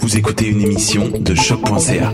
[0.00, 2.12] Vous écoutez une émission de choc.ca.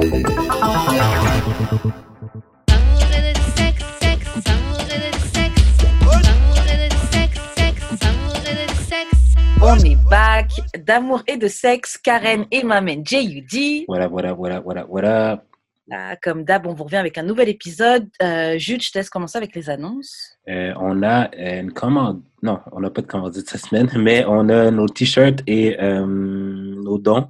[9.61, 10.51] On est back
[10.85, 13.85] d'amour et de sexe, Karen et ma main J.U.D.
[13.89, 15.45] Voilà, voilà, voilà, voilà, voilà.
[15.91, 18.09] Ah, comme d'hab, on vous revient avec un nouvel épisode.
[18.23, 20.39] Euh, Jude, je te laisse commencer avec les annonces.
[20.49, 22.23] Euh, on a une commande.
[22.43, 26.07] Non, on n'a pas de commande cette semaine, mais on a nos t-shirts et euh,
[26.07, 27.29] nos dons.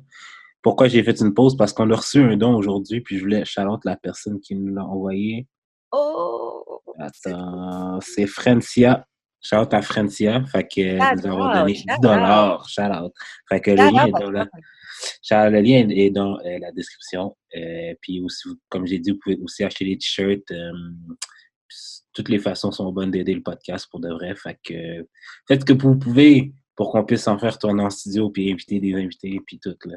[0.63, 1.57] Pourquoi j'ai fait une pause?
[1.57, 4.73] Parce qu'on a reçu un don aujourd'hui, puis je voulais chalante la personne qui nous
[4.75, 5.47] l'a envoyé.
[5.91, 6.81] Oh!
[6.99, 9.07] Attends, c'est Francia.
[9.45, 10.45] Shout à Francia.
[10.45, 12.69] Fait que Shout nous avons donné shout 10 dollars.
[12.69, 13.13] Shout out.
[13.49, 17.37] Fait que le lien est dans la, le lien est dans euh, la description.
[17.57, 20.49] Euh, puis aussi, comme j'ai dit, vous pouvez aussi acheter des t-shirts.
[20.53, 20.71] euh,
[22.13, 24.35] toutes les façons sont bonnes d'aider le podcast pour de vrai.
[24.37, 25.07] Fait que
[25.49, 28.95] faites que vous pouvez pour qu'on puisse en faire tourner en studio puis inviter des
[28.95, 29.97] invités puis tout là.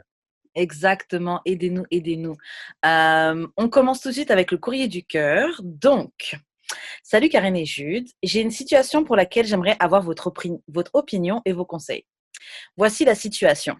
[0.56, 2.36] Exactement, aidez-nous, aidez-nous.
[2.86, 5.62] Euh, on commence tout de suite avec le courrier du cœur.
[5.64, 6.38] Donc,
[7.04, 10.34] salut Karen et Jude, j'ai une situation pour laquelle j'aimerais avoir votre,
[10.68, 12.06] votre opinion et vos conseils.
[12.78, 13.76] Voici la situation.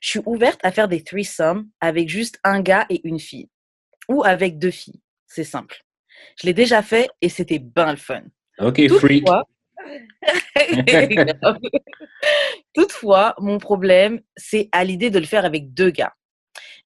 [0.00, 3.48] Je suis ouverte à faire des threesomes avec juste un gars et une fille.
[4.08, 5.00] Ou avec deux filles.
[5.26, 5.82] C'est simple.
[6.40, 8.22] Je l'ai déjà fait et c'était ben le fun.
[8.58, 9.24] Ok, freak.
[12.74, 16.14] Toutefois, mon problème, c'est à l'idée de le faire avec deux gars.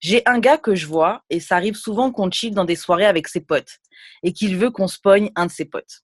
[0.00, 3.06] J'ai un gars que je vois et ça arrive souvent qu'on chill dans des soirées
[3.06, 3.78] avec ses potes
[4.22, 6.02] et qu'il veut qu'on spoigne un de ses potes.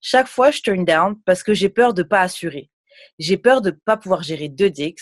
[0.00, 2.70] Chaque fois, je turn down parce que j'ai peur de pas assurer.
[3.18, 5.00] J'ai peur de pas pouvoir gérer deux dicks,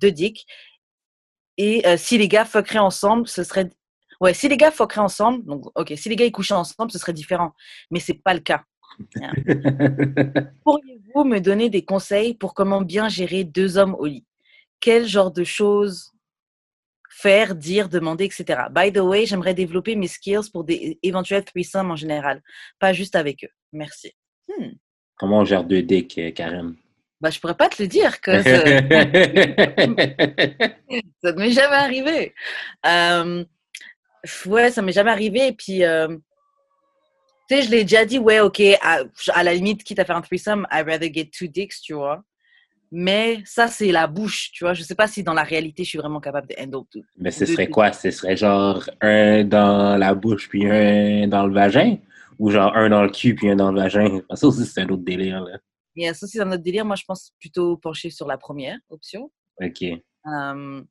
[0.00, 0.44] deux dicks.
[1.58, 3.70] Et euh, si les gars fuckeraient ensemble, ce serait
[4.20, 7.12] ouais, si les gars fuckeraient ensemble, donc ok, si les gars couchaient ensemble, ce serait
[7.12, 7.52] différent.
[7.90, 8.64] Mais c'est pas le cas.
[10.64, 14.24] Pourriez-vous me donner des conseils pour comment bien gérer deux hommes au lit?
[14.80, 16.16] Quel genre de choses
[17.16, 18.64] faire, dire, demander, etc.
[18.70, 22.42] By the way, j'aimerais développer mes skills pour des éventuels threesomes en général,
[22.78, 23.50] pas juste avec eux.
[23.72, 24.12] Merci.
[24.48, 24.72] Hmm.
[25.16, 26.76] Comment on gère deux dicks, euh, Karen?
[27.22, 28.50] Bah, je pourrais pas te le dire que ça
[31.32, 32.34] ne m'est jamais arrivé.
[32.84, 33.42] Euh,
[34.44, 35.46] ouais, ça m'est jamais arrivé.
[35.46, 36.18] Et puis, euh,
[37.48, 39.00] tu sais, je l'ai déjà dit, ouais, ok, à,
[39.34, 42.22] à la limite, quitte à faire un threesome, I'd rather get two dicks, tu vois.
[42.92, 44.72] Mais ça, c'est la bouche, tu vois.
[44.72, 47.04] Je sais pas si dans la réalité, je suis vraiment capable de handle tout.
[47.16, 47.92] Mais ce serait quoi?
[47.92, 51.98] Ce serait genre un dans la bouche puis un dans le vagin?
[52.38, 54.20] Ou genre un dans le cul puis un dans le vagin?
[54.34, 55.58] Ça aussi, c'est un autre délire, là.
[55.96, 56.84] Et ça, c'est un autre délire.
[56.84, 59.30] Moi, je pense plutôt pencher sur la première option.
[59.62, 59.82] OK.
[59.82, 60.82] Euh,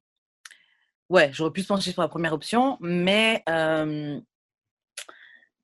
[1.09, 4.19] ouais, j'aurais pu se pencher sur la première option, mais euh,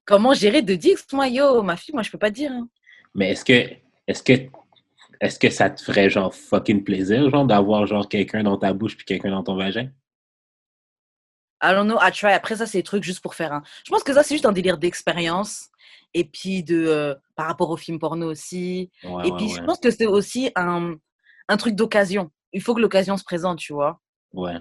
[0.06, 2.51] comment gérer deux dicks Moi, yo, ma fille, moi, je peux pas dire.
[2.51, 2.68] hein.
[3.15, 3.69] Mais est-ce que,
[4.07, 4.33] est-ce que,
[5.19, 8.95] est-ce que ça te ferait genre fucking plaisir, genre, d'avoir genre quelqu'un dans ta bouche
[8.98, 9.89] puis quelqu'un dans ton vagin?
[11.63, 12.31] I don't know, I try.
[12.33, 13.62] Après, ça, c'est des trucs juste pour faire un.
[13.86, 15.69] Je pense que ça, c'est juste un délire d'expérience.
[16.13, 18.89] Et puis, de, euh, par rapport au film porno aussi.
[19.03, 19.53] Ouais, et ouais, puis, ouais.
[19.59, 20.95] je pense que c'est aussi un,
[21.48, 22.31] un truc d'occasion.
[22.51, 24.01] il faut que l'occasion se présente, tu vois.
[24.33, 24.57] Ouais.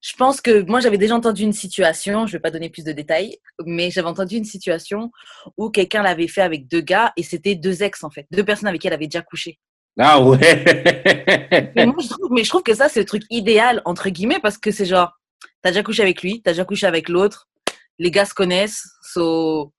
[0.00, 2.92] Je pense que moi, j'avais déjà entendu une situation, je vais pas donner plus de
[2.92, 5.10] détails, mais j'avais entendu une situation
[5.56, 8.26] où quelqu'un l'avait fait avec deux gars et c'était deux ex, en fait.
[8.30, 9.58] Deux personnes avec qui elle avait déjà couché.
[9.98, 10.38] Ah ouais!
[11.74, 14.38] Mais moi, je trouve, mais je trouve que ça, c'est le truc idéal, entre guillemets,
[14.40, 15.10] parce que c'est genre,
[15.62, 17.48] t'as déjà couché avec lui, t'as déjà couché avec l'autre,
[17.98, 19.72] les gars se connaissent, so...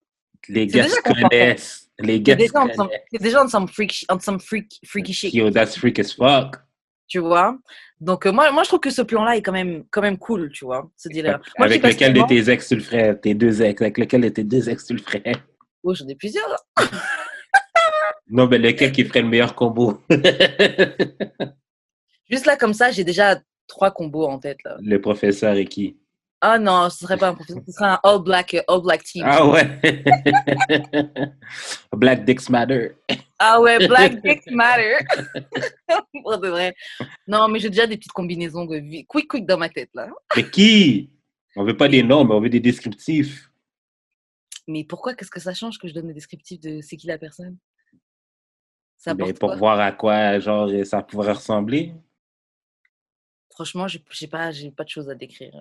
[0.50, 1.90] Les C'est gars se connaissent.
[2.00, 2.78] Les gars se connaissent.
[3.12, 6.62] t'es déjà en some freak, en some freak, freaky shit, Yo, that's freak as fuck.
[7.10, 7.58] Tu vois.
[8.00, 10.50] Donc, euh, moi, moi, je trouve que ce plan-là est quand même, quand même cool,
[10.52, 11.42] tu vois, ce deal-là.
[11.58, 13.20] Avec lequel de tes ex tu le ferais?
[13.20, 13.82] Tes deux ex.
[13.82, 15.34] Avec lequel de tes deux ex tu le ferais?
[15.84, 16.64] Oh, j'en ai plusieurs.
[18.32, 20.04] Non, mais lequel qui ferait le meilleur combo?
[22.30, 24.78] Juste là, comme ça, j'ai déjà trois combos en tête, là.
[24.80, 25.98] le professeur et qui?
[26.42, 29.04] Ah non, ce serait pas un professeur, ce serait un all black, euh, all black
[29.04, 29.26] team.
[29.28, 29.66] Ah ouais!
[31.94, 32.92] Black Dicks Matter.
[33.40, 34.98] Ah ouais, black dicks matter.
[36.24, 36.76] Pour de vrai.
[37.28, 40.10] Non, mais j'ai déjà des petites combinaisons de vie, quick, quick dans ma tête, là.
[40.36, 41.10] Mais qui?
[41.56, 43.50] On veut pas des noms, mais on veut des descriptifs.
[44.68, 47.18] Mais pourquoi, qu'est-ce que ça change que je donne des descriptifs de c'est qui la
[47.18, 47.58] personne?
[48.98, 49.56] Ça Ben, pour quoi?
[49.58, 51.94] voir à quoi genre ça pourrait ressembler.
[53.52, 55.54] Franchement, j'ai j'ai pas, j'ai pas de choses à décrire.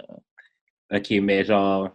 [0.93, 1.91] Ok, mais genre,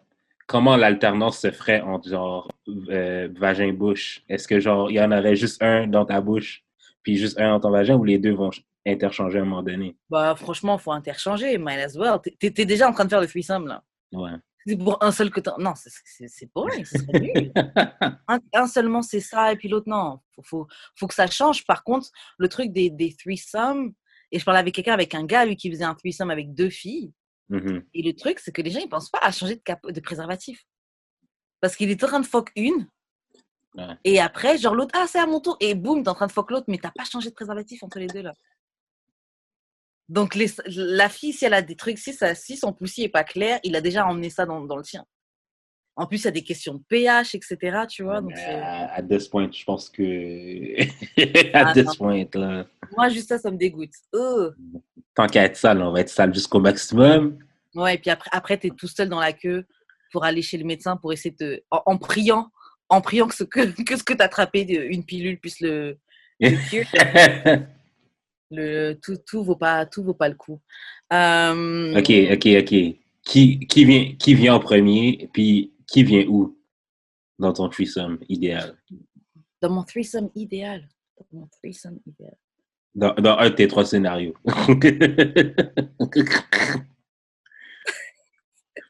[0.47, 2.47] comment l'alternance se ferait entre genre
[2.89, 4.21] euh, vagin-bouche?
[4.29, 6.63] Est-ce que genre, il y en aurait juste un dans ta bouche,
[7.01, 9.63] puis juste un dans ton vagin, ou les deux vont ch- interchanger à un moment
[9.63, 9.95] donné?
[10.09, 12.19] Bah, franchement, faut interchanger, might as well.
[12.39, 13.83] T'es- t'es déjà en train de faire le threesome, là.
[14.11, 14.31] Ouais.
[14.65, 15.57] C'est pour un seul que t'en...
[15.57, 17.51] Non, c'est- boring, ce serait nul.
[18.27, 20.19] un, un seulement c'est ça et puis l'autre non.
[20.35, 21.65] Faut, faut, faut que ça change.
[21.65, 22.07] Par contre,
[22.37, 23.91] le truc des, des threesomes,
[24.31, 26.69] et je parlais avec quelqu'un, avec un gars, lui, qui faisait un threesome avec deux
[26.69, 27.11] filles.
[27.53, 27.85] Mhm.
[27.93, 29.99] Et le truc, c'est que les gens, ils pensent pas à changer de, cap- de
[29.99, 30.65] préservatif.
[31.61, 32.87] Parce qu'il est en train de fuck une.
[33.75, 33.95] Ouais.
[34.03, 35.55] Et après, genre l'autre, ah, c'est à mon tour.
[35.59, 37.99] Et boum, t'es en train de fuck l'autre, mais t'as pas changé de préservatif entre
[37.99, 38.33] les deux, là.
[40.09, 43.09] Donc, les, la fille, si elle a des trucs, si, ça, si son poussi est
[43.09, 45.05] pas clair, il a déjà emmené ça dans, dans le sien.
[45.95, 47.57] En plus, il y a des questions de pH, etc.
[47.87, 50.81] Tu vois, donc à, à this point, je pense que.
[51.53, 51.93] à Ah, this non.
[51.95, 52.65] point, là.
[52.97, 53.91] Moi, juste ça, ça me dégoûte.
[54.11, 54.49] Oh.
[55.13, 57.37] Tant qu'à être sale, on va être sale jusqu'au maximum.
[57.75, 59.65] Ouais, et puis après, après tu es tout seul dans la queue
[60.11, 61.55] pour aller chez le médecin pour essayer de.
[61.57, 62.49] te- En, en priant,
[62.89, 65.97] en priant que ce que, que, ce que tu as attrapé, une pilule, puisse le.
[68.51, 70.59] le tout, tout, vaut pas, tout vaut pas le coup.
[71.11, 72.73] Euh, ok, ok, ok.
[73.25, 76.57] Qui, qui, vient, qui vient en premier, puis qui vient où
[77.39, 78.77] dans ton threesome idéal?
[79.61, 80.87] Dans mon threesome idéal.
[81.17, 82.35] Dans mon threesome idéal.
[82.95, 84.35] Dans, dans un de tes trois scénarios.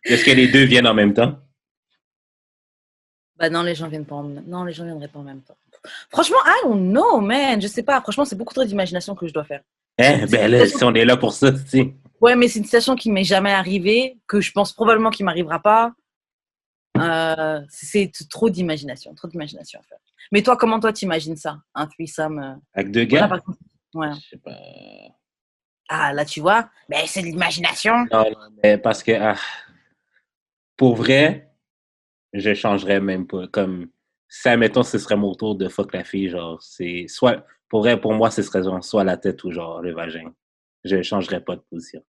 [0.06, 1.38] Est-ce que les deux viennent en même temps?
[3.38, 5.42] Bah non, les gens viennent pas en même Non, les gens viendraient pas en même
[5.42, 5.58] temps.
[6.10, 7.62] Franchement, I don't know, man.
[7.62, 8.02] Je sais pas.
[8.02, 9.62] Franchement, c'est beaucoup trop d'imagination que je dois faire.
[10.00, 10.26] Hein?
[10.30, 11.94] Ben là, si on est là pour ça, sais.
[12.22, 15.60] Ouais, mais c'est une situation qui m'est jamais arrivée, que je pense probablement qu'il m'arrivera
[15.60, 15.94] pas.
[16.98, 19.98] Euh, c'est trop d'imagination, trop d'imagination à faire.
[20.32, 23.30] Mais toi, comment toi t'imagines ça, un threesome euh, Avec deux gars?
[23.94, 24.12] Ouais.
[24.14, 24.52] Je sais pas.
[25.90, 28.06] Ah, là, tu vois, mais c'est de l'imagination.
[28.12, 28.26] Non,
[28.64, 29.36] mais parce que, ah,
[30.78, 31.52] pour vrai,
[32.34, 33.48] je changerais même pas.
[33.48, 33.90] Comme,
[34.28, 38.00] si, admettons, ce serait mon tour de fuck la fille, genre, c'est soit, pour vrai,
[38.00, 40.34] pour moi, ce serait genre, soit la tête ou genre le vagin.
[40.84, 42.04] Je changerais pas de position.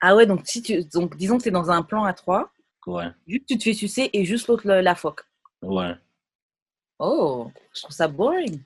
[0.00, 2.52] Ah ouais, donc si tu, donc disons que t'es dans un plan à trois,
[2.86, 5.22] Ouais, juste tu te fais sucer et juste l'autre le- la phoque.
[5.62, 5.92] ouais.
[6.98, 8.62] Oh, je trouve ça boring.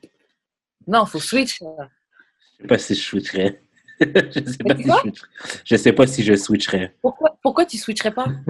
[0.86, 1.58] Non, faut switch.
[1.60, 3.60] Je sais pas si je switcherais.
[4.00, 4.06] je
[4.44, 5.28] sais pas si je switcherais.
[5.64, 6.94] Je sais pas si je switcherais.
[7.02, 8.26] Pourquoi, pourquoi tu switcherais pas?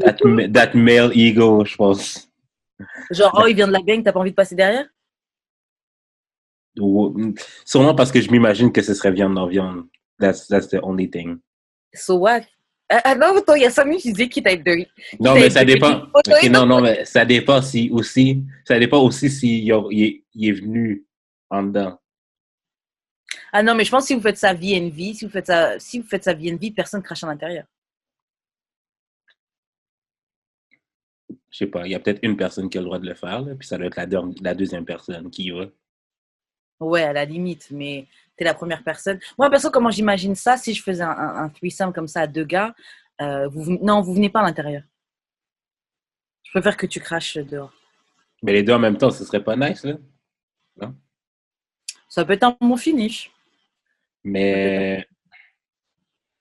[0.00, 0.16] That,
[0.52, 2.28] that male ego, je pense.
[3.10, 4.86] Genre, oh, il vient de la gang, t'as pas envie de passer derrière?
[6.78, 9.86] Ou- Sûrement parce que je m'imagine que ce serait viande dans viande.
[10.18, 11.38] That's, that's the only thing.
[11.94, 12.42] So what?
[12.90, 14.86] Ah, non, toi, il y a 5 minutes, tu disais qui t'a dirty.
[15.20, 16.00] Non, T'as mais ça dépend.
[16.00, 18.42] petite photo Ok, et non, non, mais ça dépend si aussi.
[18.64, 21.04] Ça dépend aussi s'il a- il est, venu
[21.50, 22.00] en dedans.
[23.52, 25.78] Ah non, mais je pense que si vous faites ça VNV, si vous faites ça,
[25.78, 27.64] si vous faites ça VNV, personne crache à l'intérieur.
[31.50, 33.14] Je sais pas, il y a peut-être une personne qui a le droit de le
[33.14, 34.06] faire, là, puis ça doit être la,
[34.40, 35.66] la deuxième personne qui y va.
[36.80, 38.06] Ouais, à la limite, mais
[38.40, 39.20] t'es la première personne.
[39.36, 42.26] Moi, perso, comment j'imagine ça, si je faisais un, un, un threesome comme ça à
[42.26, 42.74] deux gars,
[43.20, 44.82] euh, vous, non, vous venez pas à l'intérieur.
[46.44, 47.70] Je préfère que tu craches dehors.
[48.42, 49.96] Mais les deux en même temps, ce serait pas nice, là.
[52.08, 53.30] Ça peut être un bon finish.
[54.24, 55.06] Mais.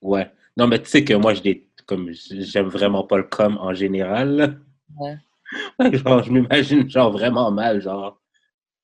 [0.01, 0.31] Ouais.
[0.55, 3.73] Non, mais tu sais que moi, je dé- comme j'aime vraiment pas le com en
[3.73, 4.35] général.
[4.35, 4.49] là.
[4.97, 5.17] Ouais,
[5.97, 8.19] Genre, je m'imagine genre vraiment mal, genre,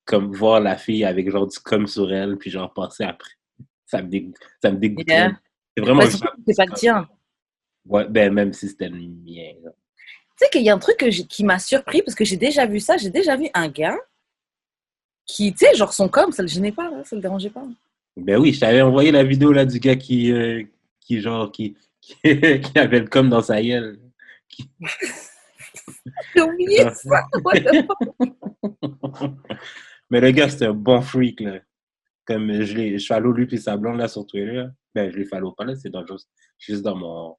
[0.05, 3.31] comme voir la fille avec genre du com sur elle, puis genre passer après.
[3.85, 5.07] Ça me, dégoûte, ça me dégoûte.
[5.07, 5.37] Yeah.
[5.75, 6.09] C'est vraiment Bah,
[6.47, 7.09] c'est pas le tien.
[7.85, 9.53] Ouais, ben, même si c'était le mien.
[9.63, 9.71] là.
[10.37, 12.65] Tu sais qu'il y a un truc que qui m'a surpris parce que j'ai déjà
[12.65, 12.97] vu ça.
[12.97, 13.97] J'ai déjà vu un gars
[15.25, 17.63] qui, tu sais, genre son com, ça le gênait pas, ça le dérangeait pas.
[18.17, 20.63] Ben oui, je t'avais envoyé la vidéo là du gars qui, euh,
[20.99, 23.99] qui genre, qui, qui, qui avait le com dans sa gueule.
[26.35, 27.25] J'ai oublié ça.
[30.09, 31.59] Mais le gars, c'était un bon freak, là.
[32.25, 34.51] Comme je l'ai, je follow lui puis sa blonde, là, sur Twitter.
[34.51, 34.69] là.
[34.93, 36.03] Ben, je les follow pas, là, c'est dans,
[36.57, 37.35] juste, dans mon,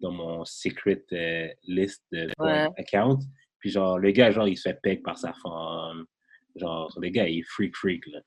[0.00, 2.68] dans mon secret euh, list de Ouais.
[2.76, 3.18] account.
[3.58, 6.04] Puis genre, le gars, genre, il se fait peg par sa femme.
[6.56, 8.20] Genre, le gars, il est freak, freak, là.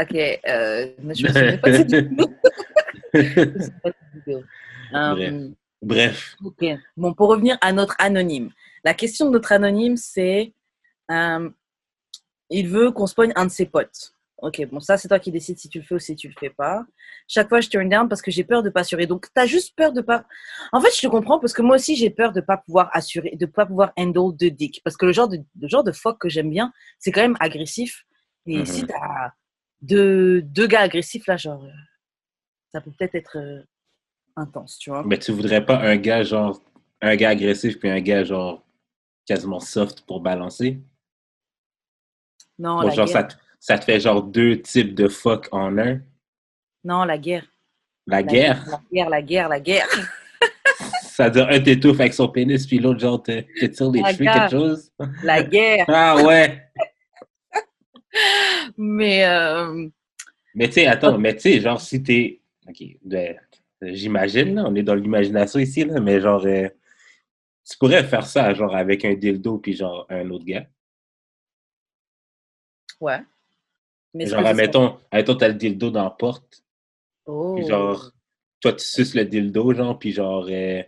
[0.00, 2.26] Ok, euh, mais je me souviens pas de cette vidéo.
[3.14, 4.42] Je me souviens
[4.92, 5.16] pas.
[5.18, 5.48] Euh,
[5.82, 6.36] Bref.
[6.44, 6.64] ok.
[6.96, 8.50] Bon, pour revenir à notre anonyme.
[8.84, 10.52] La question de notre anonyme, c'est
[11.10, 11.50] euh,
[12.50, 14.14] il veut qu'on spoigne un de ses potes.
[14.40, 16.34] Ok, bon, ça, c'est toi qui décides si tu le fais ou si tu le
[16.38, 16.84] fais pas.
[17.26, 19.06] Chaque fois, je turn down parce que j'ai peur de pas assurer.
[19.06, 20.24] Donc, tu as juste peur de pas.
[20.70, 23.34] En fait, je te comprends parce que moi aussi, j'ai peur de pas pouvoir assurer,
[23.34, 24.80] de pas pouvoir handle de dick.
[24.84, 27.36] Parce que le genre de, le genre de fuck que j'aime bien, c'est quand même
[27.40, 28.04] agressif.
[28.46, 28.64] Et Mhm.
[28.66, 29.32] si tu as
[29.82, 31.70] deux, deux gars agressifs, là, genre, euh,
[32.72, 33.62] ça peut peut-être être euh,
[34.36, 35.02] intense, tu vois.
[35.04, 36.62] Mais tu voudrais pas un gars, genre,
[37.00, 38.64] un gars agressif puis un gars, genre,
[39.26, 40.80] quasiment soft pour balancer?
[42.58, 43.08] Non, la genre, guerre.
[43.08, 46.00] ça te, ça te fait genre deux types de fuck en un?
[46.84, 47.46] Non, la guerre.
[48.06, 49.86] La La guerre, La guerre, la guerre, la guerre.
[51.02, 54.00] ça veut dire un t'étouffe avec son pénis, puis l'autre, genre, te, te tire les
[54.00, 54.90] La cheveux, quelque chose?
[55.22, 55.84] La guerre.
[55.88, 56.62] Ah ouais!
[58.76, 59.88] Mais euh,
[60.54, 62.40] Mais tu sais, attends, mais tu sais, genre, si t'es.
[62.68, 63.36] Ok, ben,
[63.82, 66.68] j'imagine, là, on est dans l'imagination ici, là, mais genre, euh,
[67.68, 70.66] tu pourrais faire ça, genre, avec un dildo, puis genre, un autre gars.
[73.00, 73.18] Ouais.
[74.14, 76.62] Mais genre, admettons, admettons, t'as le dildo dans la porte,
[77.26, 77.56] Oh.
[77.56, 78.10] puis genre,
[78.60, 80.82] toi, tu suces le dildo, genre, puis genre, euh,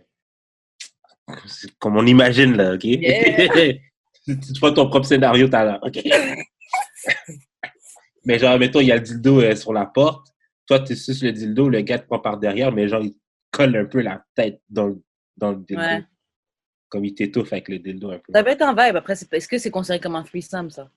[1.79, 2.83] comme on imagine, là, ok?
[2.83, 3.47] Yeah.
[4.25, 5.99] tu fais ton propre scénario tout à l'heure, ok?
[8.25, 10.27] mais genre, admettons, il y a le dildo euh, sur la porte,
[10.65, 13.15] toi, tu suces le dildo, le gars te prend par derrière, mais genre, il
[13.51, 15.01] colle un peu la tête dans, le-
[15.37, 15.81] dans le dildo.
[15.81, 16.03] Ouais.
[16.89, 18.31] Comme il t'étouffe avec le dildo un peu.
[18.33, 18.95] Ça peut être un vibe.
[18.97, 20.89] Après, est-ce que c'est considéré comme un threesome, ça?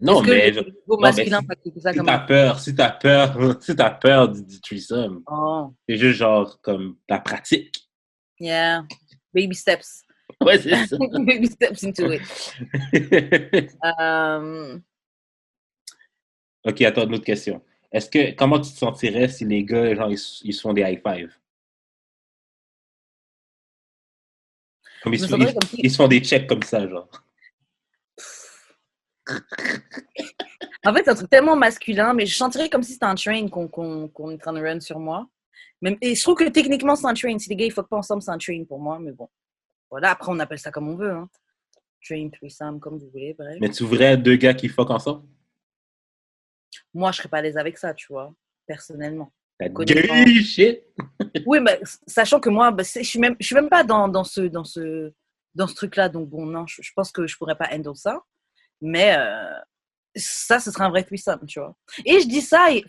[0.00, 3.90] Non, mais le mais masculin si- ça si t'as peur, si t'as peur, si t'as
[3.90, 7.88] peur du, du threesome, Oh, c'est juste genre comme la pratique.
[8.40, 8.84] yeah.
[9.32, 10.02] Baby steps.
[10.40, 10.96] Ouais, c'est ça.
[10.98, 12.22] Baby steps into it.
[13.84, 14.78] Euh,
[16.64, 17.62] ok, attends, une autre question.
[17.92, 20.82] Est-ce que, comment tu te sentirais si les gars, genre, ils, se- ils font des
[20.82, 21.32] high five?
[25.02, 25.26] Comme ils, se,
[25.78, 27.08] ils, font des checks comme ça, genre.
[30.86, 33.48] En fait, c'est un truc tellement masculin, mais je sentirais comme si c'était un train
[33.48, 35.26] qu'on est en train de run sur moi.
[35.80, 37.38] Même, et je trouve que techniquement, c'est un train.
[37.38, 38.98] Si les gars, ils ne pas ensemble, c'est un train pour moi.
[38.98, 39.28] Mais bon,
[39.90, 41.10] voilà, après, on appelle ça comme on veut.
[41.10, 41.28] Hein.
[42.02, 43.56] Train, threesome, comme vous voulez, bref.
[43.60, 45.26] Mais tu voudrais deux gars qui fuck ensemble?
[46.92, 48.34] Moi, je serais pas à l'aise avec ça, tu vois,
[48.66, 49.32] personnellement.
[49.60, 50.82] Gay shit!
[51.46, 54.24] Oui, mais sachant que moi, bah, je suis même, je suis même pas dans, dans
[54.24, 55.12] ce, dans ce,
[55.54, 56.08] dans ce truc-là.
[56.08, 58.22] Donc bon, non, je, je pense que je pourrais pas handle ça.
[58.80, 59.50] Mais euh,
[60.16, 61.74] ça, ce serait un vrai threesome, tu vois.
[62.04, 62.84] Et je dis ça et...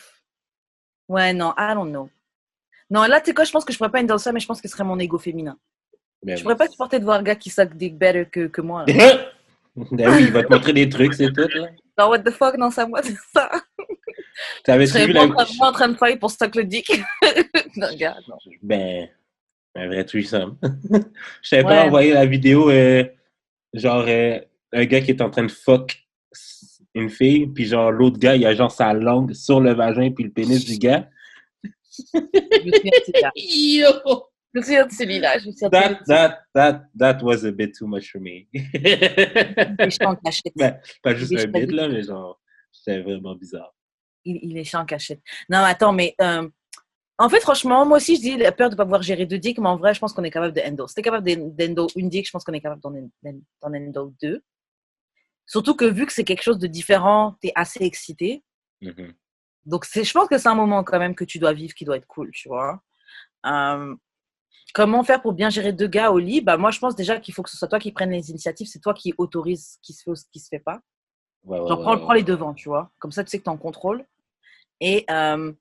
[1.08, 2.10] Ouais, non, I don't know.
[2.90, 4.48] Non, là, tu sais quoi, je pense que je pourrais pas handle ça, mais je
[4.48, 5.58] pense que ce serait mon ego féminin.
[6.24, 8.62] Ben Je pourrais pas supporter de voir un gars qui suck dick better que, que
[8.62, 8.86] moi.
[8.88, 9.32] là.
[9.92, 11.50] Ben oui, il va te montrer des trucs, c'est tout.
[11.54, 11.68] Là.
[11.98, 13.52] Non, what the fuck, non, ça, moi, c'est ça.
[14.64, 15.24] T'avais moi la...
[15.24, 16.90] en, train, moi en train de fight pour suck le dick.
[17.76, 18.38] non, gars, non.
[18.62, 19.10] Ben,
[19.76, 20.58] un vrai threesome.
[21.42, 21.80] Je t'avais pas Ouais.
[21.88, 23.04] envoyé la vidéo, euh,
[23.74, 24.40] genre, euh,
[24.76, 25.98] un gars qui est en train de fuck
[26.94, 30.24] une fille, puis genre, l'autre gars, il a genre sa langue sur le vagin, puis
[30.26, 31.10] le pénis du gars.
[32.14, 33.32] Je me souviens de celui-là.
[33.36, 34.24] Yo!
[34.54, 35.38] Je me souviens de celui-là.
[35.40, 38.48] Je me souviens de That, that, that, that was a bit too much for me.
[38.54, 39.76] celui-là.
[39.80, 40.54] Il est en cachette.
[40.56, 42.40] ben, pas juste un bit, là, mais genre,
[42.72, 43.74] c'était vraiment bizarre.
[44.24, 45.22] il, il est chiant en cachette.
[45.50, 46.48] Non, attends, mais euh,
[47.18, 49.38] en fait, franchement, moi aussi, je dis la peur de ne pas pouvoir gérer deux
[49.40, 50.88] dicks, mais en vrai, je pense qu'on est capable de handle.
[50.88, 53.10] Si t'es capable de- d'handle une dick, je pense qu'on est capable d'en d'en-
[53.62, 54.42] d'en handle deux.
[55.48, 58.44] Surtout que vu que c'est quelque chose de différent, tu es assez excité.
[58.82, 59.14] Mhm.
[59.66, 61.86] Donc, c'est- je pense que c'est un moment quand même que tu dois vivre qui
[61.86, 62.82] doit être cool, tu vois.
[63.46, 63.96] Euh,
[64.74, 66.42] comment faire pour bien gérer deux gars au lit?
[66.42, 68.68] Bah, Moi, je pense déjà qu'il faut que ce soit toi qui prenne les initiatives.
[68.68, 70.82] C'est toi qui autorise ce qui se fait ou ce qui se fait pas.
[71.44, 72.92] Ouais, ouais, Genre, ouais, prends, les devants, tu vois.
[73.00, 74.06] Comme ça, tu sais que tu en contrôle.
[74.82, 75.54] Et euh,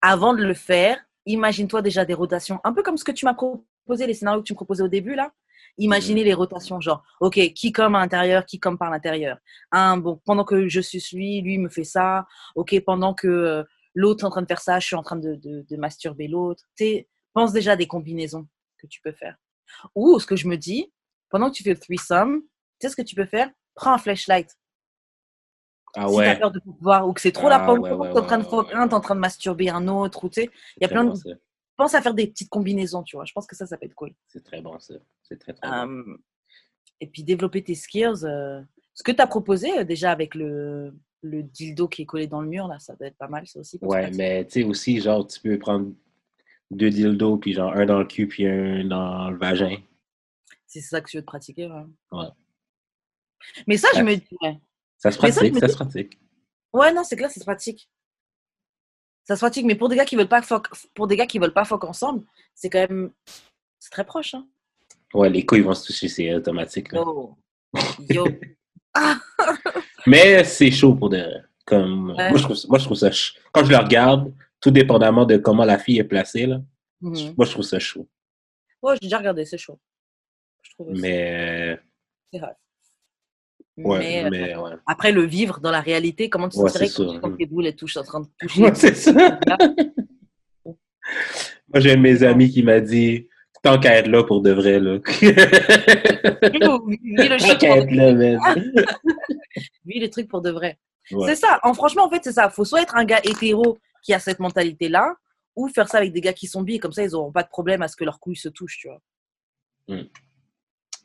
[0.00, 3.34] avant de le faire, imagine-toi déjà des rotations, un peu comme ce que tu m'as
[3.34, 5.32] proposé, les scénarios que tu me proposais au début, là.
[5.78, 9.38] Imaginez les rotations, genre, OK, qui comme à l'intérieur, qui comme par l'intérieur.
[9.70, 12.26] Un, bon, pendant que je suis lui, lui me fait ça.
[12.56, 13.64] OK, pendant que euh,
[13.94, 16.28] l'autre est en train de faire ça, je suis en train de, de, de masturber
[16.28, 16.64] l'autre.
[17.32, 18.46] Pense déjà à des combinaisons
[18.78, 19.36] que tu peux faire.
[19.94, 20.92] Ou ce que je me dis,
[21.30, 23.50] pendant que tu fais le threesome, tu sais ce que tu peux faire?
[23.74, 24.50] Prends un flashlight.
[25.94, 26.38] Ah Si t'as ouais.
[26.38, 28.38] peur de pouvoir, ou que c'est trop la Ah, pomme, ouais, t'es ouais, en train
[28.38, 29.02] de ouais, ouais, un, t'es en ouais.
[29.02, 31.12] train de masturber un autre, ou tu sais, il y a plein de.
[31.82, 33.24] Pense à faire des petites combinaisons, tu vois.
[33.24, 34.12] Je pense que ça, ça peut être cool.
[34.28, 34.94] C'est très bon, ça.
[35.24, 36.06] C'est très, très bon.
[36.10, 36.16] Euh,
[37.00, 38.24] et puis développer tes skills.
[38.24, 38.62] euh,
[38.94, 42.40] Ce que tu as proposé euh, déjà avec le, le dildo qui est collé dans
[42.40, 43.80] le mur, là, ça doit être pas mal, ça aussi.
[43.82, 45.92] Ouais, mais tu sais aussi, genre, tu peux prendre
[46.70, 49.76] deux dildos, puis genre un dans le cul, puis un dans le vagin.
[50.68, 51.66] C'est ça que tu veux te pratiquer.
[51.66, 51.82] Ouais.
[52.12, 52.28] Ouais.
[53.66, 54.24] Mais ça, je me dis.
[54.40, 54.56] Ouais,
[54.98, 56.20] Ça se ça, pratique, ça dis- se pratique.
[56.72, 57.90] Ouais, non, c'est clair, ça se pratique.
[59.24, 61.38] Ça se pratique, mais pour des gars qui veulent pas fuck, pour des gars qui
[61.38, 62.24] veulent pas fuck ensemble,
[62.54, 63.12] c'est quand même.
[63.78, 64.34] C'est très proche.
[64.34, 64.46] Hein.
[65.14, 66.92] Ouais, les couilles vont se toucher, c'est automatique.
[66.92, 67.00] là.
[67.00, 67.36] Yo.
[68.10, 68.26] Yo.
[70.06, 71.24] Mais c'est chaud pour de.
[71.64, 72.30] Comme, Ouais.
[72.30, 75.36] moi, je trouve, moi, je trouve ça ch- Quand je le regarde, tout dépendamment de
[75.36, 76.60] comment la fille est placée, là,
[77.00, 77.34] Mhm.
[77.36, 78.08] moi, je trouve ça chaud.
[78.82, 79.78] Ouais, j'ai déjà regardé, c'est chaud.
[80.62, 81.00] Je trouve aussi.
[81.00, 81.78] Mais.
[82.32, 82.52] C'est vrai.
[83.78, 84.70] Ouais, mais, euh, mais, ouais.
[84.86, 87.96] après, le vivre dans la réalité, comment tu te c'est quand, tes boules elles touchent
[87.96, 89.38] en train de toucher Ouais, c'est ça.
[90.64, 93.28] Moi, j'ai un de mes amis qui m'a dit
[93.62, 94.98] tant qu'à être là pour de vrai, là.
[96.60, 98.38] Tant qu'à être là, man.
[99.86, 100.78] vis le truc pour de vrai.
[101.10, 101.28] Ouais.
[101.28, 101.58] C'est ça.
[101.62, 102.50] En, franchement, en fait, c'est ça.
[102.50, 105.14] faut soit être un gars hétéro qui a cette mentalité-là,
[105.56, 107.48] ou faire ça avec des gars qui sont bi, comme ça, ils n'auront pas de
[107.48, 109.00] problème à ce que leurs couilles se touchent, tu vois.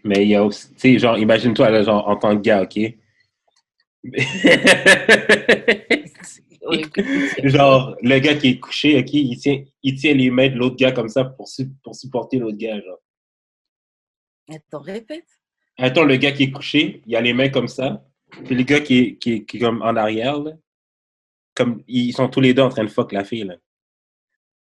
[0.07, 2.63] Mais il y a aussi, tu sais, genre, imagine-toi, là, genre, en tant que gars,
[2.63, 2.79] OK?
[7.43, 10.75] Genre, le gars qui est couché, OK, il tient, il tient les mains de l'autre
[10.75, 12.99] gars comme ça pour, su- pour supporter l'autre gars, genre.
[14.49, 15.25] Attends, répète.
[15.77, 18.05] Attends, le gars qui est couché, il a les mains comme ça.
[18.45, 20.51] Puis le gars qui est, qui est, qui est comme en arrière, là,
[21.55, 23.43] comme ils sont tous les deux en train de fuck la fille.
[23.45, 23.55] Là.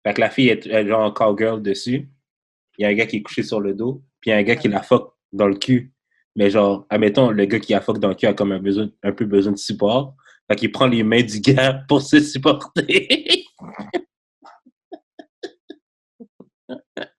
[0.06, 2.08] Fait que la fille est, est genre en cowgirl dessus.
[2.78, 4.02] Il y a un gars qui est couché sur le dos.
[4.20, 5.92] Puis il y a un gars qui la fuck dans le cul.
[6.36, 8.88] Mais genre, admettons, le gars qui a fuck dans le cul a comme un, besoin,
[9.02, 10.14] un peu besoin de support.
[10.50, 13.44] Fait qu'il prend les mains du gars pour se supporter.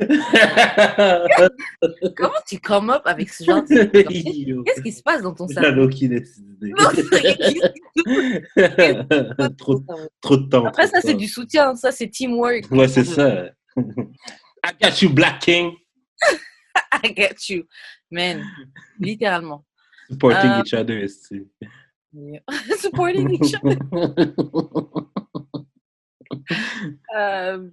[2.16, 3.84] Comment tu come up avec ce genre de...
[4.64, 5.84] Qu'est-ce qui se passe dans ton cerveau?
[5.84, 6.20] aucune
[9.58, 10.70] trop, Après, trop de temps.
[10.70, 11.74] trop ça, c'est du soutien.
[11.76, 12.70] Ça, c'est teamwork.
[12.70, 13.46] Ouais, c'est ça.
[13.76, 15.72] I got you, Black King.
[16.92, 17.64] I get you.
[18.10, 18.42] Man,
[18.98, 19.64] littéralement.
[20.10, 20.98] Supporting Euh, each other.
[21.04, 21.46] esti.
[22.78, 23.78] Supporting each other.
[27.16, 27.68] Euh,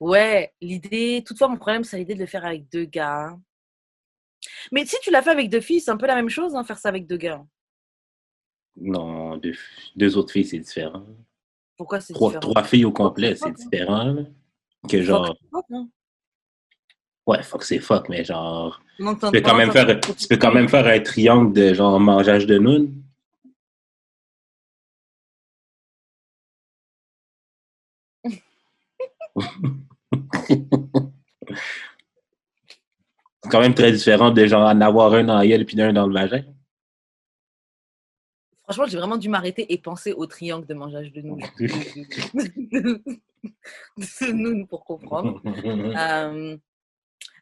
[0.00, 3.36] ouais, l'idée, toutefois, mon problème, c'est l'idée de le faire avec deux gars.
[4.72, 6.64] Mais si tu l'as fait avec deux filles, c'est un peu la même chose, hein,
[6.64, 7.44] faire ça avec deux gars.
[8.76, 9.54] non, deux,
[9.96, 11.06] deux autres filles, c'est différent.
[11.76, 12.52] Pourquoi c'est Trois, différent?
[12.52, 13.52] trois filles au complet, c'est hein.
[13.52, 14.04] différent.
[14.04, 14.22] là.
[14.88, 15.88] Que genre, fuck, hein.
[17.26, 20.52] ouais, fuck, c'est fuck, mais genre, Donc, tu peux quand même faire, tu peux quand
[20.52, 23.02] même faire un triangle de genre mangeage de nounes.
[33.42, 35.92] C'est quand même très différent de genre en avoir un dans la gueule puis un
[35.92, 36.42] dans le vagin.
[38.62, 41.44] Franchement, j'ai vraiment dû m'arrêter et penser au triangle de mangeage de nouilles.
[43.98, 45.42] de nouilles pour comprendre.
[45.44, 46.56] Euh,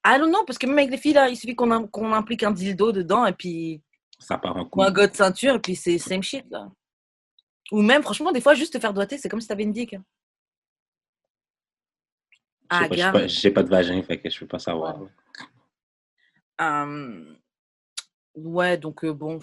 [0.03, 2.13] Ah non, non, parce que même avec les filles, là, il suffit qu'on im- qu'on
[2.13, 3.81] implique un dildo dedans et puis
[4.19, 6.69] Ça part en ou un gars de ceinture et puis c'est same shit, là.
[7.71, 9.95] Ou même, franchement, des fois, juste te faire doigter, c'est comme si t'avais une dick.
[9.95, 10.03] hein.
[12.73, 13.13] Je Ah, pas, j'ai grave.
[13.13, 13.27] pas-
[13.63, 14.99] de vagin, fait que je peux pas savoir.
[18.35, 19.39] Ouais, donc euh, bon.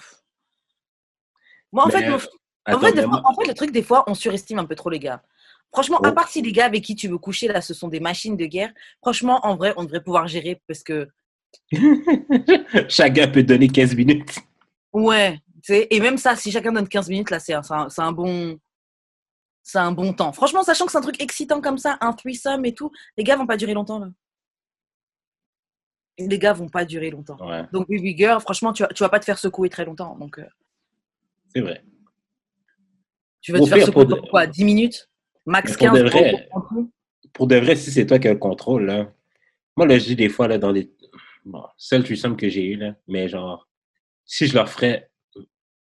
[1.71, 2.17] Moi, en Mais, fait, euh,
[2.73, 5.21] En fait, fois- en le truc, des fois, on surestime un peu trop les gars.
[5.71, 6.13] Franchement, à Oh.
[6.13, 8.45] part si les gars avec qui tu veux coucher, là, ce sont des machines de
[8.45, 11.07] guerre, franchement, en vrai, on devrait pouvoir gérer parce que,
[12.89, 14.39] Chaque gars peut donner 15 minutes.
[14.93, 17.61] ouais, tu sais, et même ça, si chacun donne 15 minutes, là, c'est un,
[17.97, 18.59] un bon.
[19.71, 20.31] C'est un bon temps.
[20.33, 23.35] Franchement, sachant que c'est un truc excitant comme ça, un threesome et tout, les gars
[23.35, 24.07] vont pas durer longtemps, là.
[26.17, 27.37] Les gars vont pas durer longtemps.
[27.47, 30.17] Ouais, Donc, Baby Girl, franchement, tu vas, tu vas pas te faire secouer très longtemps.
[30.17, 30.45] Donc, euh,
[31.53, 31.83] c'est vrai.
[33.41, 35.07] tu vas te faire secouer pour de- quoi 10 minutes?
[35.45, 36.49] Max pour 15 de vrai.
[37.31, 39.13] Pour de vrai, si c'est toi qui as le contrôle, là.
[39.77, 40.91] Moi, là, je dis des fois, là, dans les.
[41.45, 43.69] Bon, seul threesome que j'ai eu, là, mais genre,
[44.25, 45.11] si je leur ferais,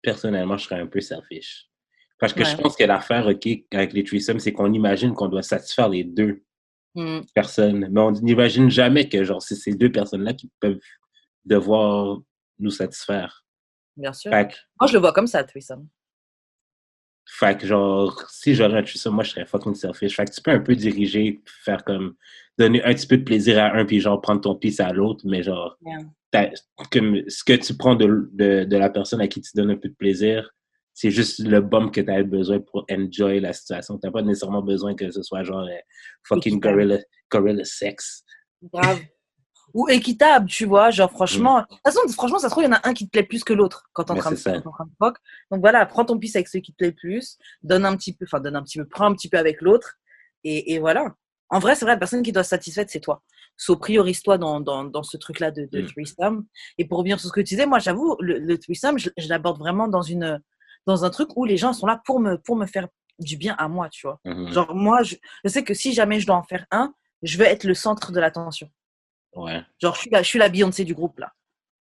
[0.02, 1.69] personnellement, je serais un peu selfish.
[2.19, 5.43] Parce que je pense que l'affaire, OK, avec les threesomes, c'est qu'on imagine qu'on doit
[5.43, 6.41] satisfaire les deux
[6.97, 7.19] Hmm.
[7.34, 7.89] personnes.
[7.91, 10.80] Mais on n'imagine jamais que, genre, c'est ces deux personnes-là qui peuvent
[11.43, 12.19] devoir
[12.58, 13.43] nous satisfaire.
[13.97, 14.32] Bien sûr.
[14.32, 14.38] Que,
[14.80, 15.89] Moi, je le vois comme ça, threesome.
[17.28, 20.15] fait que genre, si j'aurais un threesome, moi, je serais fucking selfish.
[20.15, 22.15] Fait que tu peux un peu diriger, faire comme,
[22.58, 25.25] donner un petit peu de plaisir à un, puis genre, prendre ton pisse à l'autre,
[25.28, 25.78] mais genre,
[26.34, 26.51] Yeah.
[26.91, 29.78] comme ce que tu prends de, de, de la personne à qui tu donnes un
[29.78, 30.49] peu de plaisir,
[30.95, 33.99] c'est juste le bump que tu as besoin pour enjoy la situation.
[33.99, 35.77] Tu n'as pas nécessairement besoin que ce soit genre euh,
[36.23, 36.97] fucking gorilla,
[37.29, 38.23] gorilla sex.
[38.73, 39.01] Grave.
[39.73, 40.89] Ou équitable, tu vois.
[40.91, 43.05] Genre, franchement, de toute façon, franchement, ça se trouve, il y en a un qui
[43.08, 45.17] te plaît plus que l'autre quand t'es en en train de fuck.
[45.51, 48.23] Donc voilà, prends ton pisse avec celui qui te plaît plus, donne un petit peu,
[48.25, 49.95] enfin, donne un petit peu, prends un petit peu avec l'autre,
[50.45, 51.13] et, et voilà.
[51.49, 53.21] En vrai, c'est vrai, la personne qui doit se satisfaire, c'est toi.
[53.58, 55.86] So, priorise-toi dans, dans, dans ce truc-là de, de Mm.
[55.88, 56.45] threesome.
[56.77, 59.27] Et pour revenir sur ce que tu disais, moi, j'avoue, le, le threesome, je, je
[59.27, 60.41] l'aborde vraiment dans, une,
[60.86, 62.88] dans un truc où les gens sont là pour me, pour me faire
[63.19, 64.19] du bien à moi, tu vois.
[64.26, 64.52] Mhm.
[64.52, 67.45] Genre, moi, je, je sais que si jamais je dois en faire un, je veux
[67.45, 68.69] être le centre de l'attention.
[69.36, 69.62] Ouais.
[69.82, 71.34] Genre, je suis la, je suis la Beyoncé du groupe, là.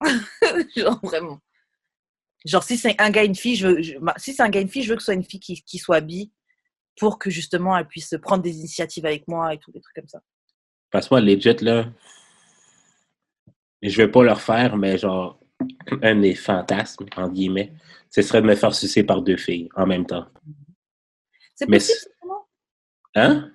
[0.76, 1.40] Genre, vraiment.
[2.46, 4.50] Genre, si c'est un gars et une fille, je veux, je- ma- si c'est un
[4.50, 6.32] gars une fille, je veux que ce soit une fille qui, qui soit bi
[6.98, 10.08] pour que justement elle puisse prendre des initiatives avec moi et tout, des trucs comme
[10.08, 10.22] ça.
[10.92, 11.86] Parce que moi, legit, là,
[13.82, 15.40] je vais pas leur faire, mais genre,
[16.02, 17.74] un de mes fantasmes, en guillemets,
[18.10, 20.26] ce serait de me faire sucer par deux filles en même temps.
[21.56, 22.48] C'est Mais possible, ça, vraiment?
[23.16, 23.52] Hein?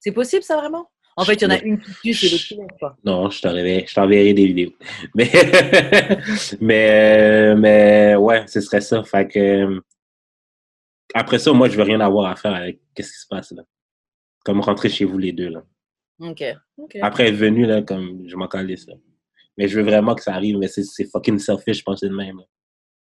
[0.00, 0.90] C'est possible, ça, vraiment?
[1.18, 2.96] En fait, il y en a une qui tue, c'est l'autre qui quoi.
[3.02, 4.72] Non, je t'enverrai, des vidéos.
[5.14, 5.30] Mais,
[6.60, 9.02] mais, mais, ouais, ce serait ça.
[9.02, 9.80] Fait que, euh,
[11.14, 13.62] après ça, moi, je veux rien avoir à faire avec qu'est-ce qui se passe, là.
[14.44, 15.64] Comme rentrer chez vous les deux, là.
[16.20, 16.44] Ok.
[17.00, 18.94] Après être venu, là, comme, je m'en calisse, là.
[19.56, 22.10] Mais je veux vraiment que ça arrive, mais c'est c'est fucking selfish, je pense, de
[22.10, 22.36] même.
[22.36, 22.44] là.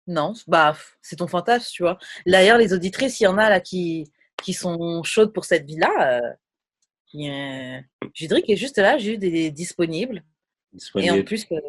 [0.07, 1.97] Non, bah, c'est ton fantasme, tu vois.
[2.25, 4.09] D'ailleurs, les auditrices, il y en a là qui,
[4.41, 6.21] qui sont chaudes pour cette vie-là.
[6.21, 7.81] Euh, a-
[8.13, 10.17] Judric est juste là, Jude est disponible.
[10.17, 11.59] Et en Disponible, plus, euh,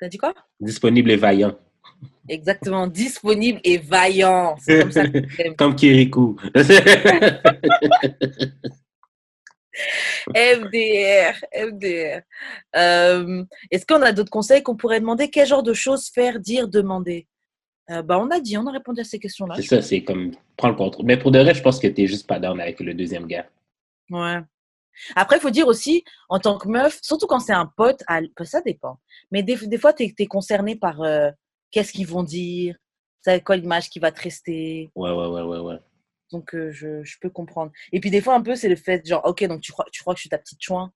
[0.00, 0.34] t'as dit quoi?
[0.60, 1.56] Disponible et vaillant.
[2.28, 4.56] Exactement, disponible et vaillant.
[4.60, 5.54] C'est comme ça que.
[5.56, 6.36] Comme Kirikou.
[10.34, 12.20] MDR, MDR.
[12.76, 15.30] Euh, Est-ce qu'on a d'autres conseils qu'on pourrait demander?
[15.30, 17.26] Quel genre de choses faire, dire, demander?
[17.90, 19.54] Euh, bah, On a dit, on a répondu à ces questions-là.
[19.56, 21.06] c'est ça, c'est comme, prends le contrôle.
[21.06, 23.48] Mais pour de vrai, je pense que t'es juste pas down avec le deuxième gars.
[24.10, 24.38] Ouais.
[25.16, 28.20] Après, il faut dire aussi, en tant que meuf, surtout quand c'est un pote, à-
[28.44, 29.00] ça dépend.
[29.30, 31.30] Mais des, des fois, tu es, concerné par euh,
[31.70, 32.76] qu'est-ce qu'ils vont dire,
[33.22, 34.90] c'est quoi l'image qui va te rester.
[34.94, 35.78] Ouais, ouais, ouais, ouais, ouais.
[36.30, 37.72] Donc, euh, je, je peux comprendre.
[37.92, 40.02] Et puis, des fois, un peu, c'est le fait, genre, ok, donc tu crois, tu
[40.02, 40.92] crois que je suis ta petite chouin.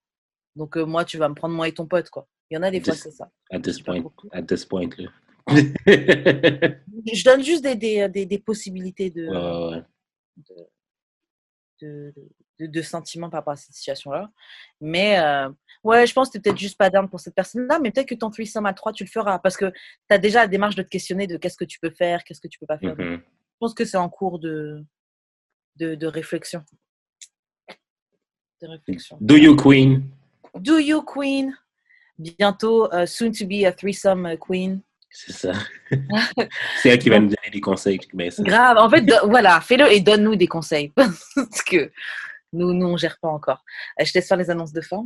[0.55, 2.27] Donc, moi, tu vas me prendre moi et ton pote, quoi.
[2.51, 3.29] Il y en a des fois, c'est ça.
[3.51, 5.11] Pas point, at this point, là.
[7.13, 9.83] Je donne juste des, des, des, des possibilités de, Ouais,
[11.81, 12.13] de,
[12.59, 14.31] de, de sentiments par rapport à cette situation-là.
[14.81, 15.49] Mais euh,
[15.85, 18.15] ouais, je pense que tu peut-être juste pas down pour cette personne-là, mais peut-être que
[18.15, 19.75] ton threesome à 3, tu le feras parce que tu
[20.11, 22.49] as déjà la démarche de te questionner de qu'est-ce que tu peux faire, qu'est-ce que
[22.49, 22.97] tu peux pas faire.
[22.99, 23.21] Mhm.
[23.23, 24.85] Je pense que c'est en cours de,
[25.77, 26.63] de, de réflexion.
[28.61, 29.19] De réflexion.
[29.21, 30.11] Do you queen?
[30.55, 31.55] Do you queen?
[32.19, 34.81] Bientôt, euh, soon to be a threesome euh, queen.
[35.19, 35.53] C'est ça.
[36.83, 37.99] c'est elle qui va nous donner des conseils.
[38.13, 38.31] Ben.
[38.41, 38.77] Grave.
[38.77, 40.93] En fait, do- voilà, fais-le et donne-nous des conseils.
[40.97, 41.91] Parce que
[42.53, 43.65] nous, nous, on gère pas encore.
[43.99, 45.03] Euh, Je te laisse faire les annonces de fin.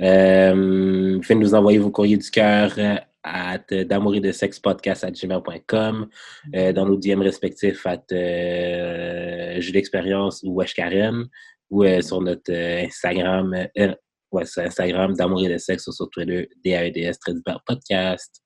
[0.00, 5.02] Euh, faites nous envoyer vos courriers du cœur euh, à d'amour et de sexe podcast
[5.04, 6.08] à gmail.com
[6.54, 11.26] euh, dans nos DM respectifs à euh, Jus d'expérience ou Wesh Karen
[11.70, 13.94] ou euh, sur notre euh, Instagram euh,
[14.32, 17.32] ouais, sur Instagram d'amour et de sexe ou sur Twitter DAEDS très
[17.66, 18.41] podcast.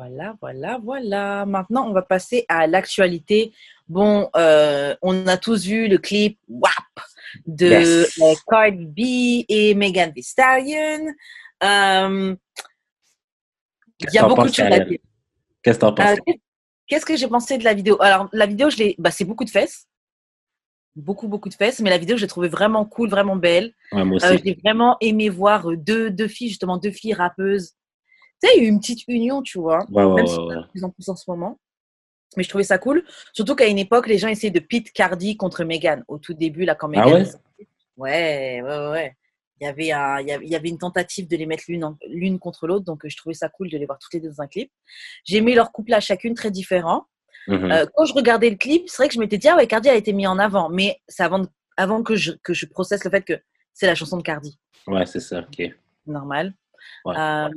[0.00, 1.44] Voilà, voilà, voilà.
[1.44, 3.52] Maintenant, on va passer à l'actualité.
[3.86, 6.72] Bon, euh, on a tous vu le clip WAP
[7.46, 8.18] de Yes.
[8.22, 11.12] euh, Cardi B et Megan Thee Stallion.
[11.62, 12.34] Euh,
[14.00, 14.98] Il y a Qu'est-ce que t'en beaucoup de choses à dire.
[15.62, 16.18] Qu'est-ce que t'en penses?
[16.18, 16.32] Euh,
[16.86, 18.00] Qu'est-ce que j'ai pensé de la vidéo?
[18.00, 19.86] Alors, la vidéo, je l'ai, bah, c'est beaucoup de fesses.
[20.96, 21.80] Beaucoup, beaucoup de fesses.
[21.80, 23.74] Mais la vidéo, je l'ai trouvée vraiment cool, vraiment belle.
[23.92, 24.42] Ouais, moi Euh, aussi.
[24.46, 27.74] j'ai vraiment aimé voir euh, deux, deux filles, justement, deux filles rappeuses.
[28.42, 29.84] Tu sais, il y a eu une petite union, tu vois.
[29.90, 30.56] Ouais, même ouais, si ouais.
[30.56, 31.58] de plus en plus en ce moment.
[32.36, 33.04] Mais je trouvais ça cool.
[33.32, 36.04] Surtout qu'à une époque, les gens essayaient de pit Cardi contre Megan.
[36.08, 37.24] Au tout début, là, quand Ah Megan.
[37.24, 37.68] sortie.
[37.96, 39.16] ouais, ouais, ouais, ouais.
[39.60, 42.86] Il y, avait un, il, y avait, une tentative de les mettre l'une contre l'autre.
[42.86, 44.72] Donc, je trouvais ça cool de les voir toutes les deux dans un clip.
[45.24, 47.04] J'ai aimé leur couple à chacune très différent.
[47.46, 47.70] Mhm.
[47.70, 49.90] Euh, quand je regardais le clip, c'est vrai que je m'étais dit, ah ouais, Cardi
[49.90, 50.70] a été mis en avant.
[50.70, 51.44] Mais c'est avant,
[51.76, 53.38] avant que, je, que je processe le fait que
[53.74, 54.58] c'est la chanson de Cardi.
[54.86, 55.40] Ouais, c'est ça.
[55.40, 55.70] OK.
[56.06, 56.54] Normal.
[57.04, 57.14] Ouais.
[57.18, 57.48] Euh,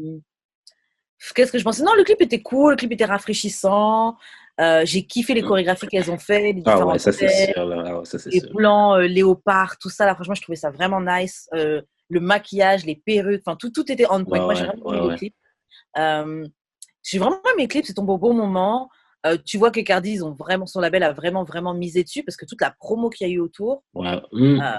[1.35, 1.83] Qu'est-ce que je pensais?
[1.83, 4.17] Non, le clip était cool, le clip était rafraîchissant.
[4.59, 7.65] Euh, J'ai kiffé les chorégraphies qu'elles ont fait, les Ah ouais, ça sûr.
[7.65, 7.83] Là.
[7.87, 8.49] Ah ouais, ça c'est les sûr.
[8.55, 10.05] plans euh, léopard, tout ça.
[10.05, 11.49] Là, franchement, je trouvais ça vraiment nice.
[11.53, 14.39] Euh, le maquillage, les perruques, enfin tout, tout était on point.
[14.39, 15.11] Ouais, Moi, j'ai vraiment aimé ouais.
[15.11, 15.35] le clip.
[15.97, 16.45] Euh,
[17.03, 18.89] j'ai vraiment aimé le clip, c'est tombé au bon moment.
[19.45, 22.35] Tu vois que Cardi, ils ont vraiment, son label a vraiment, vraiment misé dessus parce
[22.35, 23.83] que toute la promo qu'il y a eu autour,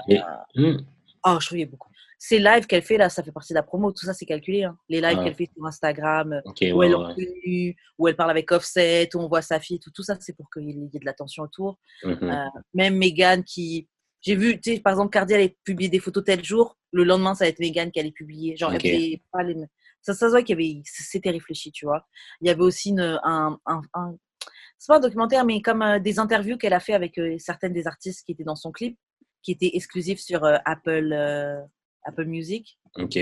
[0.07, 0.19] et-
[0.55, 0.77] hum,
[1.25, 1.89] oh, je trouvais beaucoup.
[2.17, 4.63] Ces lives qu'elle fait là, ça fait partie de la promo, tout ça c'est calculé.
[4.63, 4.77] hein.
[4.89, 5.25] Les lives Ouais.
[5.25, 6.41] qu'elle fait sur Instagram, euh,
[6.73, 7.75] où ouais, elle ouais.
[7.97, 10.49] où elle parle avec Offset, où on voit sa fille, tout, tout ça c'est pour
[10.49, 11.77] qu'il y ait de l'attention autour.
[12.03, 12.17] Mhm.
[12.23, 13.87] Euh, même Megan qui.
[14.21, 17.35] J'ai vu, tu sais, par exemple, Cardi allait publier des photos tel jour, le lendemain
[17.35, 18.55] ça va être Megan qui allait publier.
[18.57, 18.81] Genre, elle Ok.
[18.87, 19.55] faisait pas les
[20.01, 20.81] Ça, ça se voit qu'il y avait.
[20.85, 22.07] C'était réfléchi, tu vois.
[22.41, 23.59] Il y avait aussi une, un.
[23.67, 24.15] un, un-
[24.79, 27.73] C'est pas un documentaire, mais comme euh, des interviews qu'elle a fait avec euh, certaines
[27.73, 28.97] des artistes qui étaient dans son clip,
[29.43, 31.13] qui étaient exclusifs sur euh, Apple,
[32.05, 32.77] Apple Music.
[32.97, 33.17] Ok.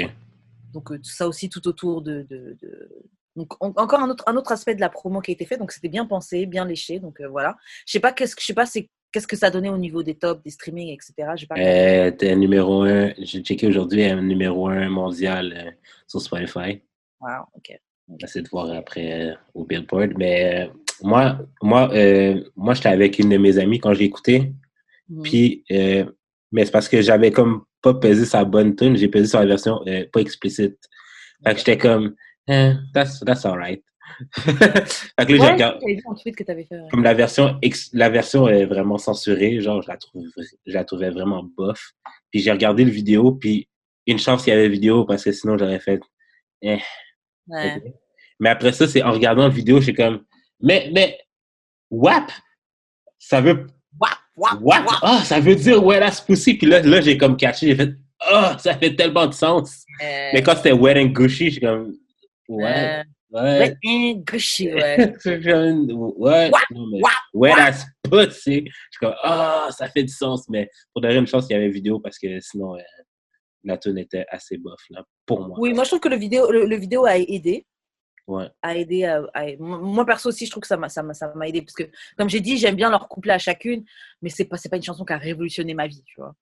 [0.74, 2.24] Donc, euh, tout ça aussi tout autour de.
[2.30, 2.89] de, de-
[3.36, 5.58] Donc, en- encore un autre, un autre aspect de la promo qui a été fait.
[5.58, 7.00] Donc, c'était bien pensé, bien léché.
[7.00, 7.56] Donc, euh, voilà.
[7.86, 10.04] Je sais pas, qu'est-ce que, je sais pas c'est, qu'est-ce que ça donnait au niveau
[10.04, 11.13] des tops, des streamings, etc.
[11.36, 15.72] J'ai pas Euh, T'es numéro un, j'ai checké aujourd'hui, un numéro un mondial euh,
[16.08, 16.82] sur Spotify.
[17.22, 17.80] Wow, ok.
[18.19, 20.13] J'essaie de voir après au Billboard.
[20.17, 20.69] Mais
[21.02, 21.89] moi, moi,
[22.56, 24.52] moi j'étais avec une de mes amies quand j'ai écouté.
[25.10, 25.22] Mhm.
[25.24, 25.63] Puis,
[26.52, 29.46] mais c'est parce que j'avais comme pas pesé sa bonne tune, j'ai pesé sur la
[29.46, 30.78] version euh, pas explicite.
[31.46, 32.15] Fait que j'étais comme,
[32.48, 33.84] eh, that's, that's alright.
[34.36, 36.76] fait que là, j'ai Ouais, tweet que avais fait.
[36.76, 36.88] ouais.
[36.91, 40.26] comme la version, ex- la version est vraiment censurée, genre, je la, trouve,
[40.65, 41.91] je la trouvais vraiment bof.
[42.32, 43.67] Puis j'ai regardé le vidéo, puis
[44.08, 46.00] une chance qu'il y avait vidéo, parce que sinon j'aurais fait,
[46.62, 46.80] eh.
[47.48, 47.82] Ouais.
[48.39, 50.24] Mais après ça, c'est en regardant la vidéo, suis comme,
[50.62, 51.17] mais, mais,
[51.89, 52.32] WAP,
[53.19, 53.67] ça veut,
[54.36, 54.60] what?
[54.62, 54.86] wap.
[55.02, 56.56] Ah, ça veut dire wet ass pussy.
[56.56, 59.86] Puis là, là j'ai comme catché, j'ai fait, ah, ça fait tellement de sens.
[60.02, 61.96] Euh, Mais quand c'était wet and gushy, suis comme,
[62.50, 63.41] ouais, euh, ouais.
[63.41, 65.13] ouais, hein, gaucher, ouais.
[66.17, 67.02] Ouais, non, mais,
[67.34, 67.54] wet
[68.10, 68.63] pussy.
[68.65, 70.48] Je suis comme, ah, ça fait du sens.
[70.50, 72.82] Mais pour donner une chance, il y avait vidéo parce que sinon, euh,
[73.63, 75.58] la tune était assez bof, là, pour moi.
[75.60, 77.65] Oui, moi je trouve que le vidéo, le, le vidéo a aidé.
[78.25, 78.49] Ouais.
[78.62, 81.03] a aidé à, à- moi perso aussi je trouve que ça m'a ça
[81.45, 81.83] aidé parce que
[82.17, 83.83] comme j'ai dit j'aime bien leur couplet à chacune
[84.21, 86.33] mais c'est pas c'est pas une chanson qui a révolutionné ma vie tu vois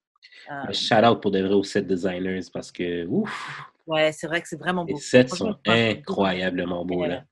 [0.52, 3.32] Euh, Shout out pour de vrai aux set designers parce que, ouf,
[3.88, 7.24] ouais c'est vrai que c'est vraiment les beau sets Franchement, sont incroyablement beaux, là.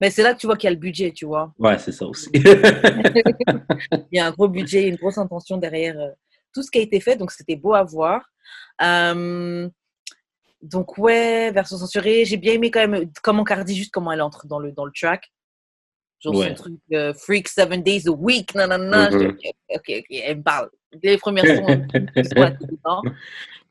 [0.00, 1.92] mais c'est là que tu vois qu'il y a le budget tu vois Ouais, c'est
[1.92, 2.30] ça aussi.
[2.34, 6.10] il y a un gros budget une grosse intention derrière euh,
[6.54, 8.30] tout ce qui a été fait donc c'était beau à voir
[8.82, 9.68] Euh,
[10.64, 14.46] donc ouais version censurée j'ai bien aimé quand même comment Cardi juste comment elle entre
[14.46, 15.30] dans le dans le track
[16.20, 16.48] genre Ouais.
[16.48, 19.36] son truc euh, freak seven days a week non non non Mhm.
[19.74, 20.70] ok ok elle me parle
[21.02, 23.02] les premières dedans.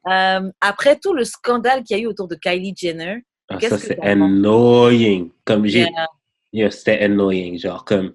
[0.05, 3.77] Euh, après tout le scandale qu'il y a eu autour de Kylie Jenner Ah, ça,
[3.77, 5.29] c'est annoying.
[5.45, 5.79] Comme j'ai.
[5.79, 6.07] Yeah.
[6.51, 7.57] Yo, c'était annoying.
[7.57, 8.13] Genre, comme.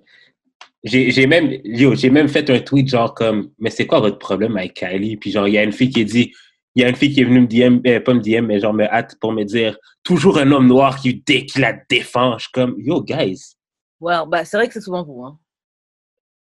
[0.85, 4.19] J'ai j'ai même, yo, j'ai même fait un tweet, genre, comme, mais c'est quoi votre
[4.19, 5.17] problème avec Kylie?
[5.17, 6.35] Puis, genre, il y a une fille qui dit,
[6.79, 8.61] il y a une fille qui est venue me DM, euh, pas me DM, mais
[8.61, 12.39] genre, me hâte pour me dire, toujours un homme noir qui, dé- qui la défend.
[12.39, 13.55] Je suis comme, yo, guys.
[14.01, 15.25] Well, bah, c'est vrai que c'est souvent vous.
[15.25, 15.39] Hein.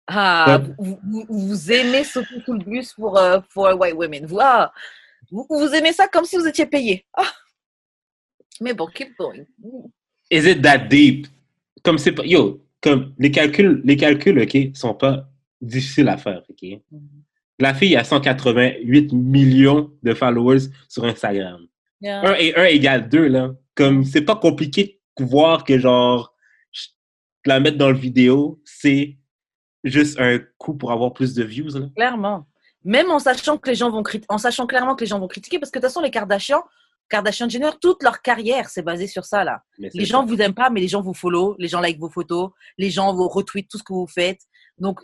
[0.07, 0.75] Ah, Ouais.
[0.79, 4.27] vous, vous, vous aimez sauter sous le bus pour, euh, pour white women.
[4.27, 4.71] Vous, ah,
[5.31, 7.07] vous, vous aimez ça comme si vous étiez payé.
[7.17, 7.25] Ah.
[8.61, 9.45] Mais bon, keep going.
[10.31, 11.27] Is it that deep?
[11.83, 15.27] Comme c'est pas, yo, comme les calculs, les calculs, OK, sont pas
[15.61, 16.81] difficiles à faire, OK?
[17.59, 21.67] La fille a 188 millions de followers sur Instagram.
[22.01, 22.23] Yeah.
[22.31, 23.51] 1 et 1 égale 2, là.
[23.75, 26.35] Comme, c'est pas compliqué de voir que, genre,
[27.45, 29.17] la mettre dans le vidéo, c'est
[29.83, 31.87] juste un coup pour avoir plus de views, là.
[31.97, 32.47] Clairement.
[32.85, 35.59] Même en sachant que les gens vont en sachant clairement que les gens vont critiquer,
[35.59, 36.63] parce que de toute façon, les Kardashian,
[37.09, 39.63] Kardashian Jenner, toute leur carrière, c'est basé sur ça, là.
[39.79, 40.27] Les gens ça.
[40.27, 43.13] vous aiment pas, mais les gens vous follow, les gens like vos photos, les gens
[43.15, 44.43] vous retweetent tout ce que vous faites.
[44.79, 45.01] Donc,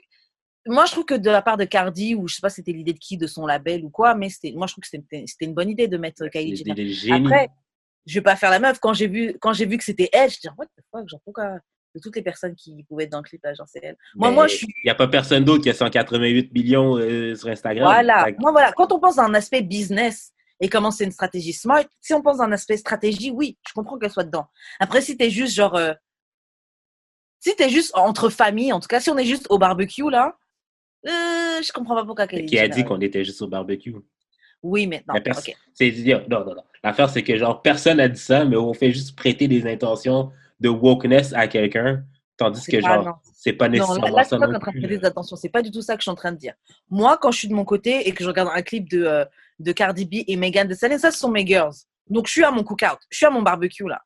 [0.66, 2.92] moi, je trouve que de la part de Cardi, ou je sais pas c'était l'idée
[2.92, 5.44] de qui, de son label ou quoi, mais c'était, moi, je trouve que c'était c'était
[5.44, 7.12] une bonne idée de mettre Kylie Jenner.
[7.12, 7.48] Après,
[8.06, 8.78] je vais pas faire la meuf.
[8.80, 11.20] Quand j'ai vu, quand j'ai vu que c'était elle, je dis, what the fuck, genre,
[11.24, 11.58] pourquoi
[11.94, 13.96] de toutes les personnes qui pouvaient être dans le clip, là, genre, c'est elle.
[14.16, 14.66] Moi, Mais moi, je suis.
[14.66, 17.84] Il n'y a pas personne d'autre qui a 188 millions euh, sur Instagram.
[17.84, 18.26] Voilà.
[18.38, 18.72] Moi, voilà.
[18.72, 22.20] Quand on pense à un aspect business et comment c'est une stratégie smart, si on
[22.22, 24.46] pense à un aspect stratégie, oui, je comprends qu'elle soit dedans.
[24.80, 25.76] Après, si t'es juste genre.
[25.76, 25.92] euh,
[27.38, 30.36] si t'es juste entre familles, en tout cas, si on est juste au barbecue, là,
[31.06, 33.94] euh, je comprends pas pourquoi Qui a dit qu'on était juste au barbecue?
[34.62, 35.14] Oui, mais non.
[35.14, 35.54] Mais pers- ok.
[35.74, 35.90] c'est
[36.28, 36.62] non, non, non.
[36.82, 40.32] L'affaire, c'est que genre personne n'a dit ça, mais on fait juste prêter des intentions
[40.60, 42.02] de wokeness à quelqu'un,
[42.38, 43.12] tandis que pas- genre, non.
[43.34, 44.88] c'est pas Non, nécessairement là, là ça c'est pas non là.
[44.88, 45.36] des attentions.
[45.36, 46.54] C'est pas du tout ça que je suis en train de dire.
[46.88, 49.24] Moi, quand je suis de mon côté et que je regarde un clip de, euh,
[49.58, 51.74] de Cardi B et Megan Thee Stallion, ça, ce sont mes girls.
[52.08, 52.98] Donc, je suis à mon cookout.
[53.10, 54.00] Je suis à mon barbecue, là.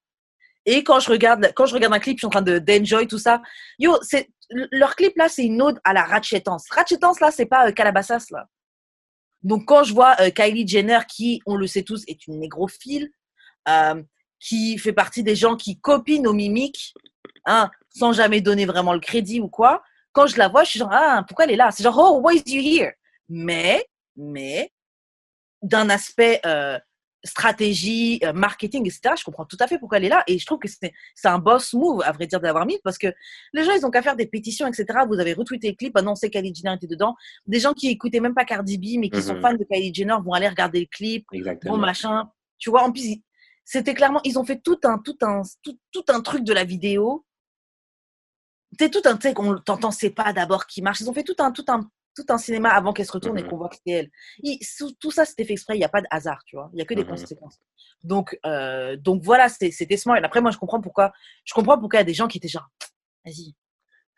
[0.70, 3.06] Et quand je regarde, quand je regarde un clip, je suis en train de d'enjoy
[3.06, 3.40] tout ça.
[3.78, 6.68] Yo, c'est leur clip là, c'est une ode à la ratchetance.
[6.70, 8.46] Ratchetance là, c'est pas euh, Calabasas là.
[9.42, 13.10] Donc quand je vois euh, Kylie Jenner qui, on le sait tous, est une négrophile,
[13.66, 14.02] euh,
[14.40, 16.92] qui fait partie des gens qui copient nos mimiques,
[17.46, 19.82] hein, sans jamais donner vraiment le crédit ou quoi.
[20.12, 21.70] Quand je la vois, je suis genre, ah, pourquoi elle est là?
[21.70, 22.92] C'est genre, oh, why is you here?
[23.30, 24.70] Mais, mais,
[25.62, 26.42] d'un aspect
[27.28, 30.24] stratégie, euh, marketing, etc., je comprends tout à fait pourquoi elle est là.
[30.26, 30.92] Et je trouve que c'est
[31.24, 33.08] un boss move, à vrai dire, d'avoir mis, parce que
[33.52, 34.86] les gens, ils ont qu'à faire des pétitions, etc.
[35.08, 37.14] Vous avez retweeté le clip, sait Kylie Jenner était dedans.
[37.46, 39.42] Des gens qui écoutaient même pas Cardi B, mais qui sont Mhm.
[39.42, 41.74] fans de Kylie Jenner vont aller regarder le clip, Exactement.
[41.74, 42.30] bon machin.
[42.58, 43.16] Tu vois, en plus,
[43.64, 46.64] c'était clairement, ils ont fait tout un, tout un, tout, tout un truc de la
[46.64, 47.24] vidéo.
[48.78, 51.00] C'est tout un, tu sais, qu'on t'entend, c'est pas d'abord qui marche.
[51.00, 53.42] Ils ont fait tout un, tout un, tout un cinéma avant qu'elle se retourne et
[53.42, 53.48] Mhm.
[53.48, 54.10] qu'on voit que c'était elle.
[55.00, 55.74] Tout, ça, c'était fait exprès.
[55.76, 56.70] Il n'y a pas de hasard, tu vois.
[56.72, 57.08] Il y a que des Mhm.
[57.10, 57.58] conséquences.
[58.02, 60.18] Donc, euh, donc voilà, c'était c'était smart.
[60.22, 61.12] Après, moi, je comprends pourquoi.
[61.44, 62.68] Je comprends pourquoi il y a des gens qui étaient genre,
[63.24, 63.54] vas-y.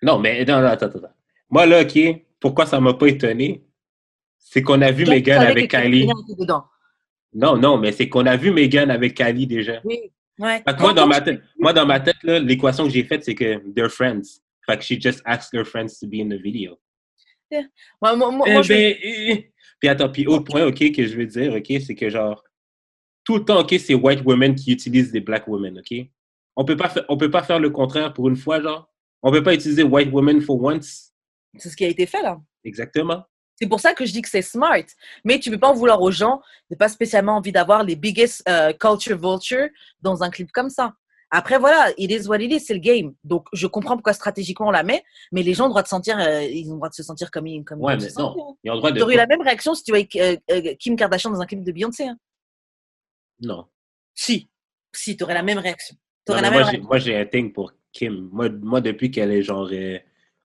[0.03, 1.15] Non, mais non, non, attends, attends.
[1.51, 1.99] Moi, là, OK,
[2.41, 3.65] pourquoi ça m'a pas étonné?
[4.39, 6.09] C'est qu'on a vu tu Megan avec Kylie.
[7.33, 9.81] Non, non, mais c'est qu'on a vu Megan avec Kylie déjà.
[9.85, 9.99] Oui.
[10.39, 10.63] Ouais.
[10.67, 13.35] Fait que moi, dans ma tête, moi, dans ma tête, l'équation que j'ai faite, c'est
[13.35, 14.41] que they're friends.
[14.67, 16.79] Fait que she just asked her friends to be in the video.
[18.03, 19.53] Moi, moi, moi, Eh moi, je- ben, eh.
[19.81, 22.45] Puis attends, puis autre point, OK, que je veux dire, OK, c'est que genre,
[23.25, 25.99] tout le temps, OK, c'est white women qui utilisent des black women, OK?
[26.57, 28.91] On peut pas faire, on peut pas faire le contraire pour une fois, genre.
[29.23, 31.13] On peut pas utiliser white women for once.
[31.59, 32.39] c'est ce qui a été fait là.
[32.65, 33.25] Exactement.
[33.57, 34.83] C'est pour ça que je dis que c'est smart.
[35.25, 38.43] Mais tu peux pas en vouloir aux gens de pas spécialement envie d'avoir les biggest
[38.49, 39.69] euh, culture vulture
[40.01, 40.95] dans un clip comme ça.
[41.31, 43.15] Après, voilà, it is what it is, c'est le game.
[43.23, 45.89] Donc, je comprends pourquoi stratégiquement on la met, mais les gens ont le droit de
[45.89, 48.09] sentir, euh, ils ont le droit de se sentir comme ils, comme Ouais, ils mais
[48.11, 48.57] se non.
[48.65, 48.99] Ils ont le droit de.
[48.99, 51.63] T'aurais eu la même réaction si tu voyais euh, euh, Kim Kardashian dans un clip
[51.63, 52.05] de Beyoncé.
[52.09, 52.19] hein.
[53.43, 53.67] Non.
[54.15, 54.49] Si,
[54.95, 55.95] si, t'aurais la même réaction.
[56.29, 56.89] Non, T'aurais mais la même j'ai, réaction.
[56.89, 58.29] moi, j'ai un thing pour Kim.
[58.33, 59.99] Moi, moi depuis qu'elle est genre euh,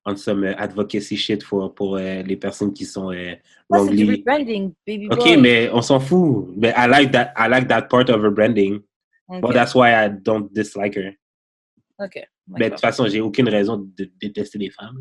[0.05, 3.37] on some euh, advocacy shit for, pour les personnes qui sont du
[3.69, 4.03] wrongly.
[4.05, 6.47] rebranding, baby OK, mais on s'en fout.
[6.55, 8.29] Mais I like that, I like that part of her
[9.27, 9.43] branding.
[9.43, 11.11] Ok, But that's why I don't dislike her.
[11.99, 14.99] ok, Mais de toute façon, j'ai aucune raison de détester les femmes.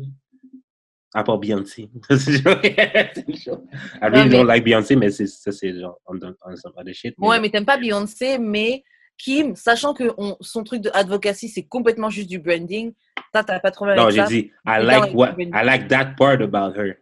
[1.13, 1.89] À part Beyoncé.
[2.09, 7.15] I really don't like Beyoncé, mais c'est, ça, c'est genre on, on some other shit.
[7.17, 8.83] Ouais, mais t'aimes pas Beyoncé, mais
[9.17, 12.93] Kim, sachant que on- son truc de advocacy, c'est complètement juste du branding,
[13.33, 16.15] ça, t'as pas de problème Non, avec j'ai dit, I like, what, I like that
[16.17, 16.95] part about her.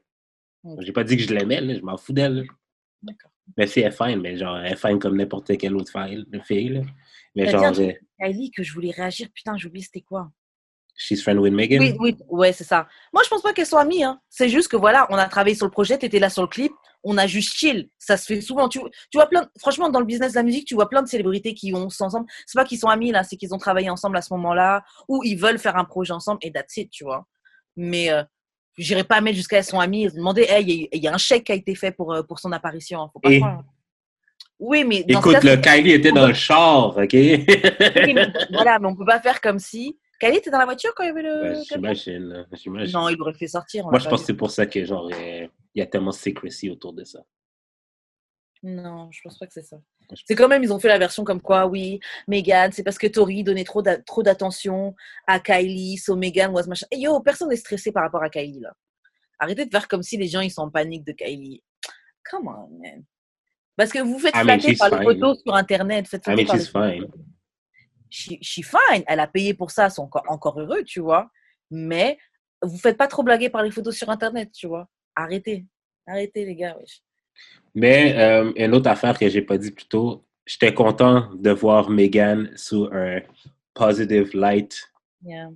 [0.63, 0.81] Ok.
[0.81, 2.45] J'ai pas dit que je l'aimais, là, je m'en fous d'elle.
[3.01, 3.31] D'accord.
[3.57, 6.23] Mais si elle est fine, mais genre, elle est fine comme n'importe quelle autre fille.
[6.43, 6.81] fille là.
[7.35, 10.31] Mais genre, dit Kylie, que je voulais réagir, putain, j'ai oublié c'était quoi?
[10.95, 11.79] she's friend with Megan.
[11.81, 12.87] Oui, oui, ouais, c'est ça.
[13.11, 14.03] Moi, je pense pas qu'elles soient amies.
[14.03, 14.21] Hein.
[14.29, 16.71] C'est juste que voilà, on a travaillé sur le projet, t'étais là sur le clip,
[17.03, 17.89] on a juste chill.
[17.97, 18.69] Ça se fait souvent.
[18.69, 21.07] Tu, tu vois plein, franchement, dans le business de la musique, tu vois plein de
[21.07, 22.27] célébrités qui ont ensemble.
[22.45, 25.23] C'est pas qu'ils sont amis là, c'est qu'ils ont travaillé ensemble à ce moment-là, ou
[25.23, 27.25] ils veulent faire un projet ensemble et that's it, tu vois.
[27.75, 28.23] Mais euh,
[28.77, 31.13] j'irai pas mettre jusqu'à elles sont amies demander, hey, il y, a- il y a
[31.15, 33.01] un chèque qui a été fait pour, euh, pour son apparition.
[33.01, 33.63] hein, Faut pas Et- croire.
[34.65, 37.09] Oui, mais dans Écoute, le Kylie était dans le char, OK?
[37.11, 37.43] Oui,
[38.13, 39.99] mais voilà, mais on peut pas faire comme si.
[40.21, 41.41] Kylie, t'es dans la voiture quand il y avait le.
[41.41, 42.93] Ben, J'imagine, j'imagine.
[42.97, 43.83] non, il l'aurait fait sortir.
[43.85, 46.69] Moi, je pense que c'est pour ça que, genre, il y a tellement de secrecy
[46.69, 47.19] autour de ça.
[48.63, 49.75] Non, je pense pas que c'est ça.
[50.25, 51.99] C'est quand même, ils ont fait la version comme quoi, oui,
[52.29, 54.95] Megan, c'est parce que Tori donnait trop d'a- trop d'attention
[55.27, 56.87] à Kylie, so Megan was machin.
[56.91, 58.71] Et yo, personne n'est stressé par rapport à Kylie, là.
[59.39, 61.61] Arrêtez de faire comme si les gens, ils sont en panique de Kylie.
[62.31, 63.03] Come on, man.
[63.75, 66.07] Parce que vous faites I mean, flatter she's par les photos sur Internet.
[66.07, 67.11] Faites I flatter mean, par she's les- fine.
[68.09, 69.03] She, she fine.
[69.07, 71.29] Elle a payé pour ça, c'est encore, encore heureux, tu vois.
[71.71, 72.17] Mais
[72.61, 74.87] vous faites pas trop blaguer par les photos sur Internet, tu vois.
[75.15, 75.65] Arrêtez.
[76.05, 77.01] Arrêtez, les gars, wesh.
[77.73, 81.89] Mais euh, une autre affaire que j'ai pas dit plus tôt, j'étais content de voir
[81.89, 83.21] Megan sous un
[83.73, 84.89] positive light
[85.25, 85.49] Yeah.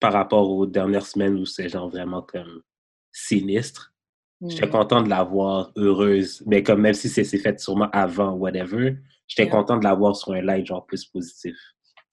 [0.00, 2.62] par rapport aux dernières semaines où c'est genre vraiment comme
[3.12, 3.89] sinistre.
[4.48, 4.72] J'étais Mhm.
[4.72, 8.96] content de la voir heureuse, mais comme même si c'est fait sûrement avant, whatever,
[9.28, 9.50] j'étais Yeah.
[9.52, 11.56] content de la voir sur un light genre plus positif.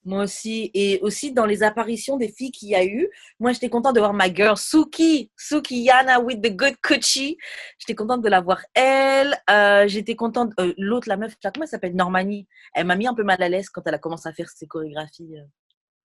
[0.03, 0.71] Moi aussi.
[0.73, 3.09] Et aussi dans les apparitions des filles qu'il y a eu,
[3.39, 7.37] moi j'étais contente de voir ma girl Suki, Suki Yana with the good coochie.
[7.79, 9.35] J'étais contente de la voir elle.
[9.49, 10.51] Euh, j'étais contente.
[10.59, 12.47] euh, L'autre, la meuf, comment elle s'appelle Normani.
[12.73, 14.65] Elle m'a mis un peu mal à l'aise quand elle a commencé à faire ses
[14.67, 15.35] chorégraphies.
[15.37, 15.43] euh.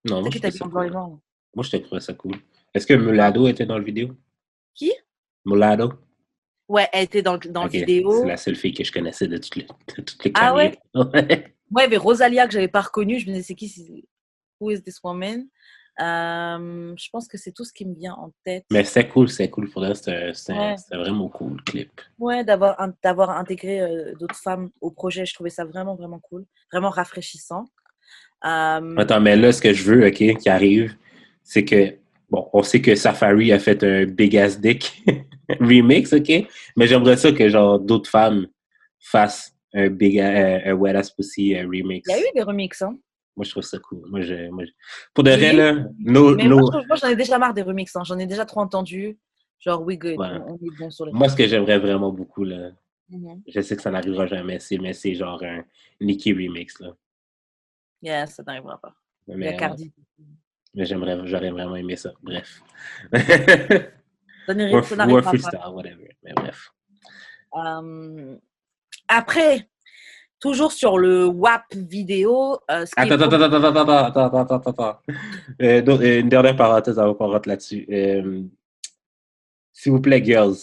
[0.05, 0.91] Non, moi, cool.
[0.93, 2.35] Moi, je trouvé ça cool.
[2.75, 4.11] Est-ce que Mulado était dans le vidéo?
[4.75, 4.93] Qui?
[5.45, 5.93] Mulado?
[6.69, 8.21] Ouais, elle était dans, le- dans la vidéo.
[8.23, 10.79] C'est la seule fille que je connaissais de toutes les, de toutes les Ah ouais?
[10.95, 13.19] y avait Rosalia que j'avais pas reconnue.
[13.19, 14.05] Je me disais, c'est qui
[14.61, 15.47] Who is this woman?
[16.01, 18.64] Euh, je pense que c'est tout ce qui me vient en tête.
[18.71, 19.69] Mais c'est cool, c'est cool.
[19.71, 20.77] Pour c'était c'était- Ouais.
[20.93, 22.01] vraiment cool le clip.
[22.19, 26.45] Ouais, d'avoir d'avoir intégré euh, d'autres femmes au projet, je trouvais ça vraiment, vraiment cool.
[26.71, 27.64] Vraiment rafraîchissant.
[28.45, 30.95] Euh, Attends, mais là, ce que je veux, OK, qui arrive,
[31.43, 31.97] c'est que,
[32.31, 35.03] bon, on sait que Safari a fait un Big Ass Dick
[35.61, 36.31] remix, OK?
[36.76, 38.47] Mais j'aimerais ça que, genre, d'autres femmes
[38.99, 42.07] fassent un Big A- euh, un Wet Ass Pussy euh, remix.
[42.09, 42.99] Il y a eu des remixes, hein?
[43.37, 44.03] Moi, je trouve ça cool.
[44.11, 44.72] Moi, je, moi, je-
[45.14, 45.37] Pour de Oui.
[45.37, 47.95] vrai, là, no, Mais no- moi, moi, j'en ai déjà marre des remixes.
[47.95, 48.03] hein.
[48.05, 49.16] J'en ai déjà trop entendu.
[49.61, 50.18] Genre, we good.
[50.18, 50.26] Ouais.
[50.47, 51.12] On on est bon sur les.
[51.12, 52.70] moi, ce que j'aimerais vraiment beaucoup, là,
[53.11, 53.43] Mhm.
[53.49, 55.64] je sais que ça n'arrivera jamais, c'est, mais c'est genre un
[56.01, 56.95] Nicki remix, là.
[58.03, 58.95] Yeah, ça n'arrivera pas.
[59.29, 59.93] Mais, Cardi.
[60.75, 62.12] Mais j'aimerais, j'aurais vraiment aimé ça.
[62.23, 62.62] Bref.
[63.12, 66.16] Ça ou un, ou freestyle, whatever.
[66.23, 66.73] Mais bref.
[67.55, 68.37] Euh,
[69.09, 69.69] après,
[70.41, 74.71] toujours sur le WAP vidéo, euh, Attends, attends, attends, attends, attends, attends, attends, attends, attends,
[74.71, 74.99] attends.
[75.62, 77.87] Euh, donc, euh, une dernière parenthèse avant qu'on rentre là-dessus.
[77.91, 78.43] Euh,
[79.73, 80.57] S'il vous plaît, girls,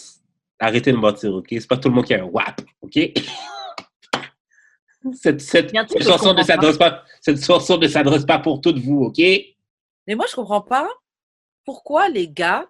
[0.58, 1.46] arrêtez de mentir, OK?
[1.50, 2.98] C'est pas tout le monde qui a un WAP, OK?
[5.12, 9.02] Cette, cette, cette chanson ne s'adresse pas, cette chanson ne s'adresse pas pour toutes vous,
[9.04, 9.20] OK?
[10.06, 10.88] Mais moi, je comprends pas
[11.64, 12.66] pourquoi les gars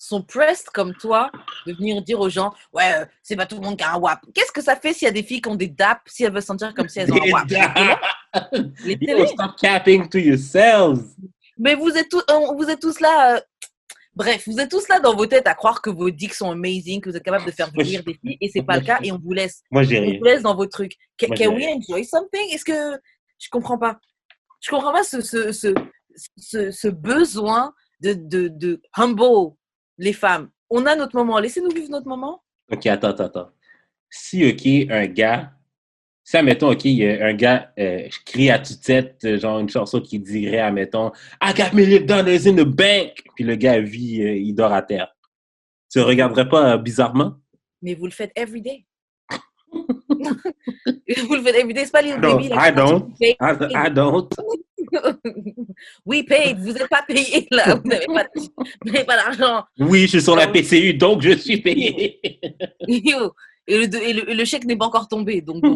[0.00, 1.30] sont pressed comme toi
[1.66, 3.98] de venir dire aux gens Ouais, euh, c'est pas tout le monde qui a un
[3.98, 4.20] WAP.
[4.34, 6.32] Qu'est-ce que ça fait s'il y a des filles qui ont des DAP, si elles
[6.32, 7.50] veulent se sentir comme si elles ont un WAP?
[8.84, 9.26] Les télés.
[9.26, 11.14] stop capping to yourselves.
[11.58, 12.22] Mais vous êtes, tous,
[12.56, 13.36] vous êtes tous là.
[13.36, 13.40] euh,
[14.14, 17.00] Bref, vous êtes tous là dans vos têtes à croire que vos dicks sont amazing,
[17.00, 19.12] que vous êtes capable de faire venir des filles, et c'est pas le cas, et
[19.12, 19.62] on vous laisse.
[19.70, 20.96] Moi, j'ai On vous laisse dans vos trucs.
[21.18, 22.48] Can, can we enjoy something?
[22.52, 23.00] Est-ce que.
[23.38, 23.98] Je comprends pas.
[24.60, 25.72] Je comprends pas ce, ce, ce,
[26.36, 29.54] ce, ce besoin de, de, de humble
[29.98, 30.50] les femmes.
[30.70, 31.38] On a notre moment.
[31.38, 32.42] Laissez-nous vivre notre moment.
[32.70, 33.50] OK, attends, attends, attends.
[34.10, 35.52] Si, OK, un gars,
[36.24, 41.10] si, admettons, OK, un gars euh, crie à tue-tête, genre une chanson qui dirait, admettons,
[41.42, 44.82] I got million dollars in the bank, puis le gars vit, euh, il dort à
[44.82, 45.14] terre.
[45.90, 47.34] Tu regarderais pas euh, bizarrement?
[47.80, 48.84] Mais vous le faites every day.
[49.70, 51.84] vous le faites every day.
[51.84, 52.50] C'est pas les baby.
[52.52, 53.14] I don't.
[53.20, 54.30] I, I don't.
[56.06, 56.58] We paid.
[56.58, 57.74] Vous n'êtes pas payé là.
[57.84, 59.64] Vous n'avez pas, vous n'avez pas d'argent.
[59.78, 60.48] Oui, je suis sur la.
[60.48, 62.20] PCU, donc je suis payé.
[62.86, 63.32] Yo.
[63.70, 65.42] Et le, et le, et le chèque n'est pas encore tombé.
[65.42, 65.62] Donc.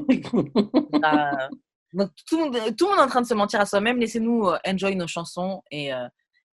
[1.05, 1.49] Euh,
[1.93, 3.99] donc, tout, le monde, tout le monde est en train de se mentir à soi-même.
[3.99, 6.07] Laissez-nous euh, enjoy nos chansons et, euh,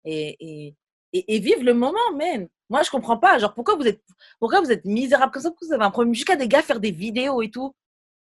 [0.05, 0.75] et, et,
[1.13, 2.49] et, et vivre le moment, man.
[2.71, 3.39] Moi, je comprends pas.
[3.39, 4.03] Genre, pourquoi vous êtes,
[4.39, 5.51] pourquoi vous êtes misérable comme ça?
[5.51, 6.15] Pourquoi vous avez un problème?
[6.15, 7.75] Jusqu'à des gars faire des vidéos et tout.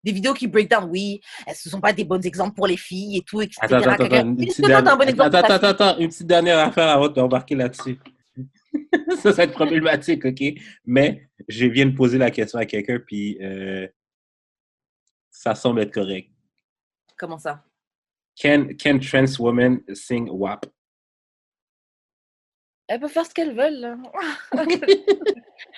[0.06, 0.88] Des vidéos qui break down.
[0.90, 3.58] Oui, elles ne sont pas des bons exemples pour les filles et tout, etc.
[3.62, 6.28] Attends, attends, attends, une petite t'as un dernière- bon exemple attends, attends, attends, une petite
[6.28, 7.98] dernière affaire avant d'embarquer là-dessus.
[9.10, 10.44] ça, ça va être problématique, OK?
[10.86, 13.88] Mais je viens de poser la question à quelqu'un, puis euh,
[15.32, 16.30] ça semble être correct.
[17.18, 17.64] Comment ça?
[18.40, 20.68] Can, can trans women sing WAP?
[22.88, 23.98] Elles peuvent faire ce qu'elles veulent.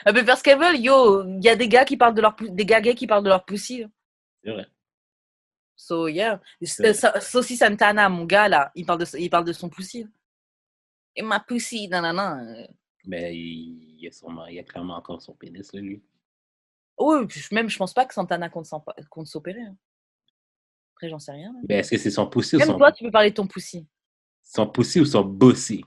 [0.06, 0.78] Elles peuvent faire ce qu'elles veulent.
[0.78, 3.24] Yo, il y a des gars qui parlent de leur des gars gays qui parlent
[3.24, 3.86] de leur pussy.
[4.44, 4.68] C'est vrai.
[5.76, 6.42] So yeah.
[6.60, 6.94] vrai.
[7.22, 10.08] Saucy Santana, mon gars là, il parle de il parle de son pussy.
[11.16, 12.44] Et ma pussy, nanana.
[12.44, 12.68] euh.
[13.06, 16.04] Mais il, y a sûrement, il y a clairement encore son pénis, là, lui.
[17.00, 18.66] Oui, même je pense pas que Santana compte
[19.28, 19.62] s'opérer.
[19.62, 19.78] hein.
[20.94, 21.54] Après, j'en sais rien.
[21.54, 21.60] là.
[21.70, 23.48] Mais est-ce que c'est son pussy ou Même son, toi, tu peux parler de ton
[23.48, 23.88] pussy.
[24.44, 25.86] son pussy ou son bussy?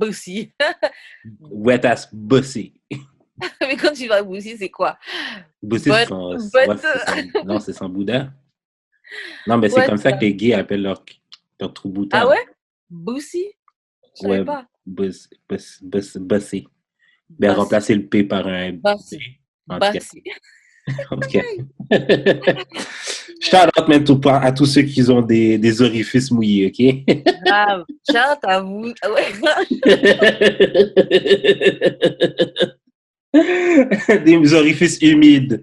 [0.00, 0.52] pussy.
[1.40, 2.80] Wet ass bussy.
[3.60, 4.98] Mais quand tu vas pussy, c'est quoi?
[5.62, 8.32] But- c'est son, but- ouais, son- Non, c'est son boudin.
[9.46, 11.04] Non, mais c'est comme ça que les gays appellent leur,
[11.60, 12.18] leur trou boudin.
[12.20, 12.46] Ah ouais?
[13.06, 13.46] Pussy
[14.22, 14.66] Je Ouais, pas.
[14.86, 16.66] bussy.
[17.28, 19.18] Ben, remplacer le P par un Bussy.
[19.66, 19.72] B.
[19.72, 19.92] En tout cas.
[19.92, 20.22] Pussy.
[21.12, 21.42] En tout cas.
[23.40, 26.80] Shout out même tout- à tous ceux qui ont des, des orifices mouillés, OK?
[27.44, 27.84] Grave.
[28.10, 28.92] Shout à vous.
[29.02, 29.32] Ah ouais.
[34.24, 35.62] des orifices humides.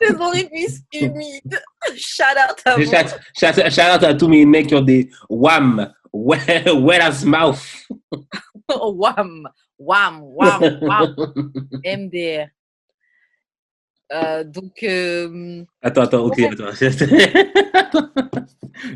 [0.00, 1.60] Des orifices humides.
[1.96, 2.84] Shout out à vous.
[2.84, 7.24] Shout, shout- shout out à tous mes mecs qui ont des wham, wet, wet as
[7.24, 7.58] mouth.
[8.70, 9.48] Wham.
[9.78, 10.22] Wham.
[10.22, 10.78] Wham.
[10.82, 11.14] Wham.
[11.84, 12.46] MDR.
[14.12, 16.70] Euh, donc, euh, Attends, attends, ok, attends.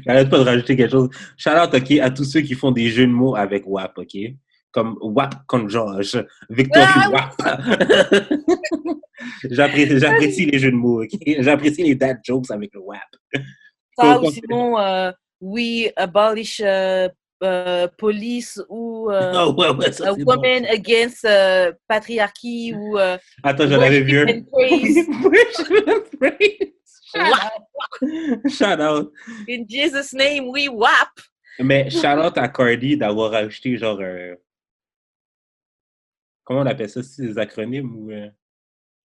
[0.07, 1.09] J'arrête pas de rajouter quelque chose.
[1.37, 4.17] Shout out, ok, à tous ceux qui font des jeux de mots avec WAP, ok?
[4.75, 7.35] Comme WAP contre Georges, Victory Ah, WAP.
[9.51, 11.03] J'apprécie j'apprécie les jeux de mots?
[11.39, 13.01] J'apprécie les dad jokes avec le WAP.
[13.97, 17.09] ça ou sinon, euh, we abolish euh,
[17.45, 20.25] euh, police ou euh, Ah ouais, ouais, ça bon.
[20.25, 21.25] woman against
[21.87, 22.99] patriarchy ou
[23.45, 24.27] Attends, j'en avais vu.
[27.17, 28.49] Wow.
[28.49, 29.13] Shout out.
[29.49, 31.11] In Jesus' name, we whap.
[31.61, 34.35] Mais shout out à Cardi d'avoir ajouté genre un.
[36.45, 37.03] Comment on appelle ça?
[37.03, 38.29] C'est des acronymes ou euh,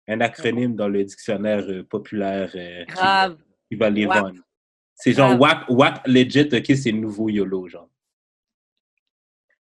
[0.08, 3.38] un acronyme dans le dictionnaire euh, populaire euh, qui, Grave.
[3.70, 4.24] qui va les WAP.
[4.24, 4.42] vendre?
[4.96, 5.40] C'est genre.
[5.40, 7.90] WAP, WAP legit, ok, c'est le nouveau YOLO, genre.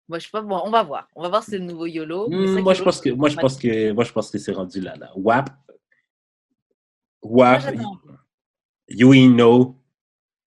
[0.09, 1.09] Moi, je sais pas, bon, on va voir.
[1.15, 2.31] On va voir si c'est le nouveau YOLO.
[2.31, 4.81] Vrai moi, je pense que, moi, je pense que, moi, je pense que c'est rendu
[4.81, 5.13] là, là.
[5.15, 5.51] WAP.
[7.23, 7.75] WAP.
[8.89, 9.77] You know.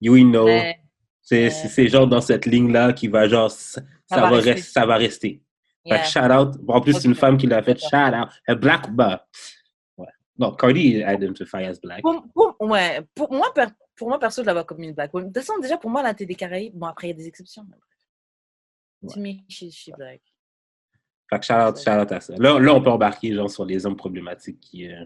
[0.00, 0.46] You know.
[0.46, 0.80] Ouais.
[1.20, 4.62] C'est genre dans cette ligne-là qui va genre, ça, ça va rester.
[4.62, 5.40] ça va rester.
[5.84, 6.04] Yeah.
[6.04, 6.54] shout out.
[6.68, 8.28] En plus, c'est une femme qui l'a fait shout out.
[8.46, 9.26] A black bah.
[9.96, 10.06] Ouais.
[10.38, 12.02] Non, Cardi identify as black.
[12.02, 13.66] Pour, pour- ouais, pour moi, per-
[13.96, 15.12] pour moi, perso, je la vois comme une black.
[15.12, 17.26] De toute façon, déjà, pour moi, la des Caraïbes, bon, après, il y a des
[17.26, 17.64] exceptions.
[17.64, 19.12] bref.
[19.14, 20.20] To me, she, she black.
[21.28, 22.34] Fait que shout out, shout out à ça.
[22.36, 25.04] Là, là, on peut embarquer genre sur les hommes problématiques qui, euh,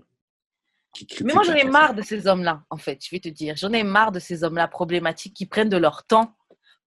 [0.93, 3.29] qui critiquent Mais moi, j'en ai marre de ces hommes-là, en fait, je vais te
[3.31, 3.57] dire.
[3.57, 6.35] J'en ai marre de ces hommes-là problématiques qui prennent de leur temps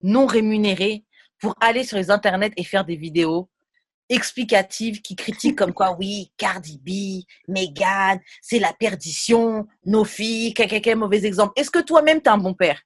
[0.03, 1.03] non rémunéré
[1.39, 3.49] pour aller sur les internets et faire des vidéos
[4.09, 10.95] explicatives qui critiquent comme quoi, oui, Cardi B, Megan, c'est la perdition, nos filles, quelqu'un
[10.95, 11.53] mauvais exemple.
[11.55, 12.81] Est-ce que toi-même, tu es un bon père?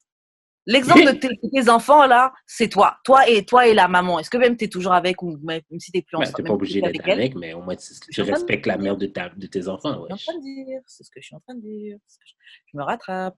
[0.65, 2.97] L'exemple de tes, tes enfants, là, c'est toi.
[3.03, 4.19] Toi et, toi et la maman.
[4.19, 6.35] Est-ce que même tu es toujours avec ou même si tu n'es plus Ben, ensemble
[6.35, 7.19] t'es même pas obligé t'es d'être elle?
[7.19, 10.05] avec, mais au moins tu, tu respectes la mère de, ta, de tes enfants.
[10.09, 11.97] Je suis en train de dire, c'est ce que je suis en train de dire.
[12.07, 12.33] c'est ce
[12.71, 13.35] je, me rattrape.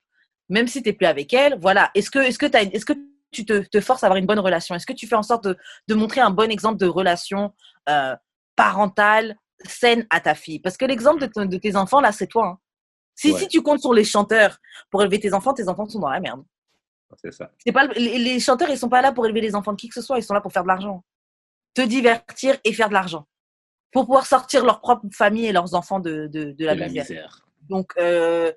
[0.50, 1.90] Même si tu n'es plus avec elle, voilà.
[1.96, 2.94] Est-ce que, est-ce que, t'as- est-ce que
[3.36, 5.44] tu te, te forces à avoir une bonne relation Est-ce que tu fais en sorte
[5.46, 5.58] de,
[5.88, 7.54] de montrer un bon exemple de relation
[7.90, 8.16] euh,
[8.56, 10.60] parentale saine à ta fille?
[10.60, 12.48] Parce que l'exemple de, tes enfants, là, c'est toi.
[12.48, 12.60] hein.
[13.14, 13.40] Si, Ouais.
[13.40, 14.58] si tu comptes sur les chanteurs
[14.90, 16.44] pour élever tes enfants, tes enfants sont dans la merde.
[17.24, 17.50] C'est ça.
[17.74, 19.88] Pas, le- les, les chanteurs, ils sont pas là pour élever les enfants de qui
[19.88, 21.04] que ce soit, ils sont là pour faire de l'argent.
[21.74, 23.26] Te divertir et faire de l'argent.
[23.92, 26.88] Pour pouvoir sortir leur propre famille et leurs enfants de, de, de la de la
[26.88, 27.04] misère.
[27.04, 27.46] misère.
[27.70, 28.52] Donc, euh,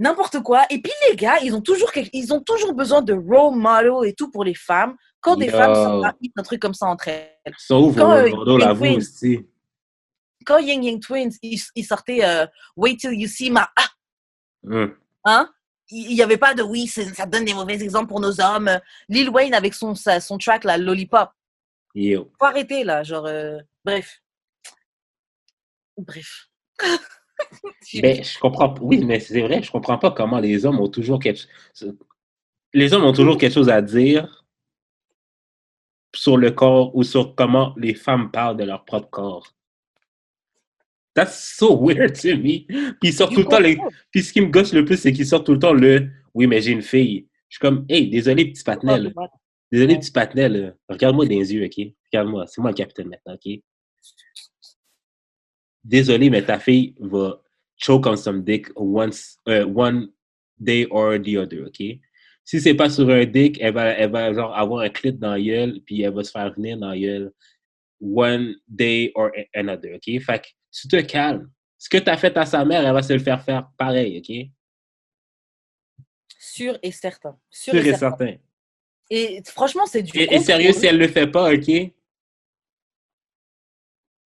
[0.00, 0.64] n'importe quoi.
[0.70, 4.14] Et puis, les gars, ils ont, toujours, ils ont toujours besoin de role model et
[4.14, 4.96] tout pour les femmes.
[5.20, 5.52] Quand des Yo.
[5.52, 7.30] femmes sortent un, truc comme ça entre elles.
[7.58, 9.46] Sont vos Quand, euh, King vous Queen- aussi?
[10.46, 13.60] Quand Yang Yang Twins, ils, ils sortaient euh, Wait till you see my...
[13.76, 13.86] Ah,
[14.66, 14.94] Hum.
[15.24, 15.48] hein?
[15.90, 18.70] Il n'y avait pas de oui, ça donne des mauvais exemples pour nos hommes.
[19.08, 21.30] Lil Wayne avec son, sa- son track, là, Lollipop.
[21.94, 22.30] Yo.
[22.38, 23.02] Faut arrêter, là.
[23.02, 24.22] Genre, euh, bref.
[25.98, 26.48] Bref.
[28.02, 28.74] Ben, je comprends.
[28.80, 31.40] Oui, mais c'est vrai, je comprends pas comment les hommes ont toujours quelque
[31.74, 31.96] chose.
[32.72, 34.44] Les hommes ont toujours quelque chose à dire
[36.14, 39.54] sur le corps ou sur comment les femmes parlent de leur propre corps.
[41.14, 42.66] That's so weird to me.
[43.00, 43.78] Puis ils sortent tout le temps les.
[44.10, 46.46] Puis ce qui me gosse le plus, c'est qu'ils sortent tout le temps le Oui,
[46.46, 47.26] mais j'ai une fille.
[47.48, 49.12] Je suis comme Hey, désolé, petit patinel.
[49.72, 50.76] Désolé, petit patinel.
[50.88, 51.92] Regarde-moi dans les yeux, OK?
[52.12, 52.46] Regarde-moi.
[52.46, 53.60] C'est moi le capitaine maintenant, OK?
[55.82, 57.40] Désolé, mais ta fille va
[57.76, 60.08] choke on some dick once, euh, one
[60.58, 61.98] day or the other, OK?
[62.44, 65.32] Si c'est pas sur un dick, elle va, elle va genre avoir un clit dans
[65.32, 67.32] la gueule, puis elle va se faire venir dans la gueule
[68.00, 70.20] one day or another, OK?
[70.20, 71.50] Fait que tu te calmes.
[71.78, 74.18] Ce que tu as fait à sa mère, elle va se le faire faire pareil,
[74.18, 74.50] OK?
[76.38, 77.38] Sûr et certain.
[77.50, 78.26] Sûr, Sûr et certain.
[78.26, 78.36] certain.
[79.10, 81.70] Et franchement, c'est du Et, et sérieux, si elle le fait pas, OK?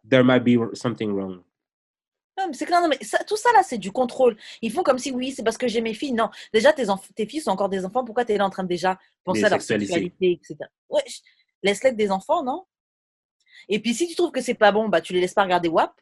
[0.09, 1.43] There might be something wrong.
[2.37, 4.37] Mais c'est clair, non, mais ça- tout ça là, c'est du contrôle.
[4.61, 6.13] Ils font comme si oui, c'est parce que j'ai mes filles.
[6.13, 6.85] Non, déjà tes,
[7.15, 8.05] tes filles sont encore des enfants.
[8.05, 10.57] Pourquoi tu es là en train de déjà penser Les à leur sexualité, etc.
[10.91, 11.05] Ouais,
[11.63, 12.65] laisse-les être des enfants, non?
[13.69, 15.69] Et puis si tu trouves que c'est pas bon, bah tu les laisses pas regarder
[15.69, 15.93] WAP.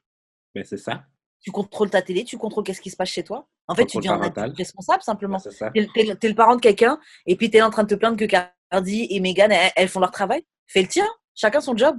[0.54, 1.04] Ben, c'est ça.
[1.40, 3.46] Tu contrôles ta télé, tu contrôles qu'est-ce qui se passe chez toi.
[3.68, 4.44] En fait, tu Contrôle deviens un parental.
[4.44, 5.38] adulte responsable Ben, simplement.
[5.38, 5.70] c'est ça.
[5.70, 7.88] T'es t'es- t'es le parent de quelqu'un et puis tu es là en train de
[7.88, 10.44] te plaindre que Cardi et Megan, elles, elles font leur travail.
[10.66, 11.98] Fais le tien, chacun son job.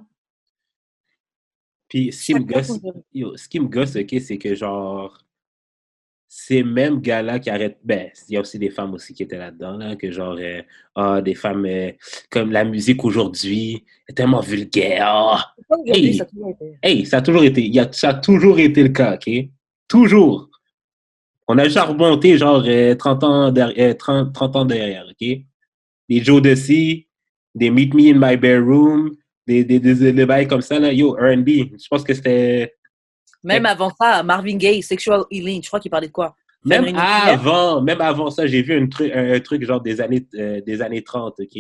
[1.94, 3.04] Puis, ce qui me gosse, son job.
[3.14, 5.16] yo, ce qui me gosse, OK, c'est que genre,
[6.28, 9.38] ces mêmes gars-là qui arrêtent, ben, il y a aussi des femmes aussi qui étaient
[9.38, 10.64] là-dedans, là, que genre, euh,
[10.96, 11.92] ah, des femmes, euh,
[12.32, 15.04] comme la musique aujourd'hui est tellement vulgaire.
[15.06, 15.54] Ah,
[15.86, 16.16] Hey.
[16.16, 16.80] ça a toujours été.
[16.82, 19.30] Hey, ça a toujours été, y a, ça a toujours été le cas, OK?
[19.88, 20.50] Toujours.
[21.48, 25.28] On a déjà remonté, genre, euh, 30, ans derrière, euh, 30, 30 ans derrière, OK?
[26.10, 27.06] Des Joe Desi,
[27.54, 29.16] des Meet Me in My Bedroom,
[29.48, 30.92] des, des, des, des bails comme ça, là.
[30.94, 32.74] Yo, R&B, je pense que c'était...
[33.44, 36.36] Même avant ça, Marvin Gaye, Sexual Healing, je crois qu'il parlait de quoi?
[36.66, 40.26] Même une avant, même avant ça, j'ai vu un truc, un, truc genre des années,
[40.36, 41.56] euh, des années 30, OK?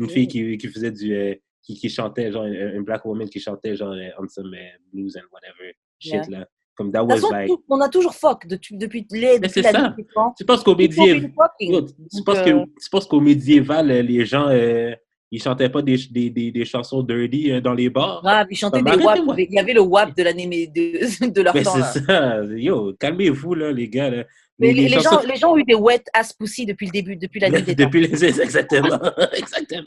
[0.00, 1.14] Une fille qui, qui faisait du...
[1.14, 4.50] euh, qui, qui chantait, genre, une, une black woman qui chantait, genre, euh, on some
[4.92, 6.40] blues and whatever shit, Yeah.
[6.40, 6.46] là.
[6.74, 7.50] Comme that was façon, like...
[7.68, 9.94] on a toujours fuck depuis, depuis, les, depuis c'est ça.
[10.38, 14.94] Tu penses qu'au médiéval, tu penses qu'au médiéval, les gens euh,
[15.30, 18.22] ils chantaient pas des, des, des, des chansons dirty euh, dans les bars?
[18.22, 19.18] grave, ils chantaient Bah, des WAP.
[19.38, 21.74] Il y avait le WAP de l'année de, de leur Mais temps.
[21.92, 22.42] c'est ça.
[22.44, 24.10] Yo, calmez-vous là, les gars.
[24.10, 24.24] Là.
[24.58, 26.92] Mais les, les chansons- gens, les gens ont eu des wet ass pussy depuis le
[26.92, 27.74] début, depuis la nuit des.
[27.84, 28.98] Depuis les exactement.
[29.32, 29.84] exactement.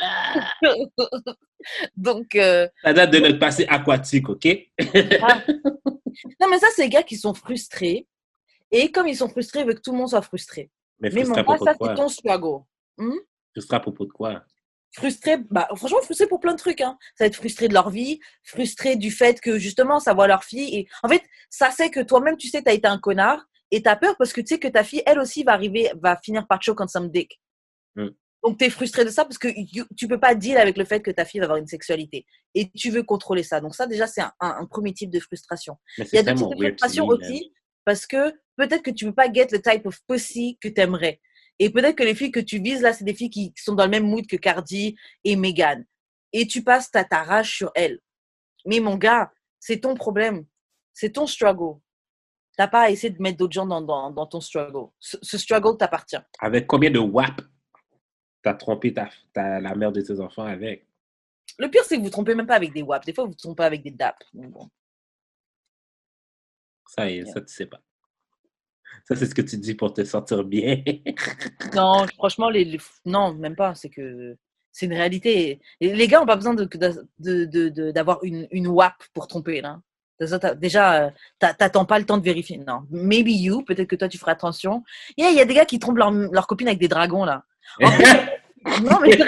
[1.98, 4.46] Donc, euh, Ça date de notre passé aquatique, OK?
[6.40, 8.08] non, mais ça, c'est les gars qui sont frustrés.
[8.72, 10.70] Et comme ils sont frustrés, ils veulent que tout le monde soit frustré.
[11.00, 12.64] Mais Mais mon gars, ça, c'est ton struggle.
[12.98, 13.16] Hmm?
[13.54, 14.44] Frustré à propos de quoi?
[14.94, 16.82] Frustré, bah, franchement frustré pour plein de trucs.
[16.82, 16.98] Hein.
[17.18, 20.44] Ça va être frustré de leur vie, frustré du fait que justement ça voit leur
[20.44, 20.76] fille.
[20.76, 23.82] Et en fait, ça c'est que toi-même tu sais tu as été un connard et
[23.82, 26.18] tu as peur parce que tu sais que ta fille elle aussi va arriver, va
[26.24, 27.40] finir par choke on some dick.
[27.96, 28.10] Mm.
[28.44, 30.84] Donc, tu es frustré de ça parce que you- tu peux pas deal avec le
[30.84, 32.26] fait que ta fille va avoir une sexualité.
[32.56, 33.62] Et tu veux contrôler ça.
[33.62, 35.78] Donc, ça, déjà, c'est un, un- un premier type de frustration.
[36.00, 37.54] Il y a tellement types de frustration aussi
[37.86, 41.22] parce que peut-être que tu peux pas get le type of pussy que tu aimerais.
[41.64, 43.84] Et peut-être que les filles que tu vises là, c'est des filles qui sont dans
[43.86, 45.86] le même mood que Cardi et Megan.
[46.34, 48.00] Et tu passes ta, ta rage sur elles.
[48.66, 50.44] Mais mon gars, c'est ton problème.
[50.92, 51.80] C'est ton struggle.
[52.58, 54.90] T'as pas à essayer de mettre d'autres gens dans, dans, dans ton struggle.
[55.00, 56.18] Ce, ce struggle t'appartient.
[56.40, 57.42] Avec combien de WAP
[58.42, 60.88] t'as trompé ta, ta- la mère de tes enfants avec?
[61.60, 63.06] Le pire, c'est que vous ne trompez même pas avec des WAP.
[63.06, 64.16] Des fois, vous vous trompez avec des DAP.
[64.34, 64.68] Bon.
[66.88, 67.80] Ça, y est, ça, tu sais pas.
[69.06, 70.82] Ça, c'est ce que tu dis pour te sentir bien.
[71.76, 73.76] Non, franchement, les, les- non, même pas.
[73.76, 74.36] C'est que
[74.72, 75.60] c'est une réalité.
[75.80, 79.28] Et les gars n'ont pas besoin de, de, de- de- d'avoir une, une WAP pour
[79.28, 79.62] tromper.
[79.62, 79.80] Là.
[80.58, 82.58] Déjà, euh, t'a- t'attends pas le temps de vérifier.
[82.60, 83.64] Non, maybe you.
[83.64, 84.84] Peut-être que toi, tu feras attention.
[85.18, 87.44] Yeah, Il y a des gars qui trompent leur, leur copine avec des dragons là.
[88.84, 89.24] Non, mais il y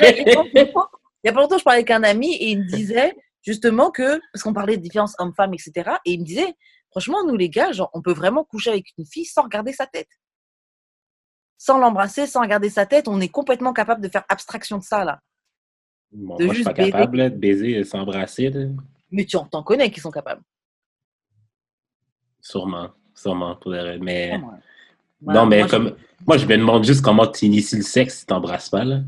[0.62, 0.90] a pas
[1.24, 3.90] il y a pas longtemps, je parlais avec un ami et il me disait justement
[3.92, 5.90] que, parce qu'on parlait de différence homme-femme, etc.
[6.06, 6.54] Et il me disait,
[6.94, 9.88] franchement, nous les gars, genre, on peut vraiment coucher avec une fille sans regarder sa
[9.88, 10.10] tête.
[11.58, 15.04] Sans l'embrasser, sans regarder sa tête, on est complètement capable de faire abstraction de ça,
[15.04, 15.20] là.
[16.12, 16.92] Bon, De moi, je suis juste pas baiser.
[16.92, 18.52] capable là, de baiser et s'embrasser.
[19.12, 20.44] Mais tu en t'en connais qui sont capables.
[22.42, 22.92] Sûrement.
[23.16, 23.56] Sûrement.
[23.56, 24.38] Pour le- Mais...
[24.38, 24.60] Voilà,
[25.22, 25.98] Bah, non, mais moi, je- comme...
[26.28, 29.02] Moi, je me demande juste comment tu inities le sexe si t'embrasses pas, là.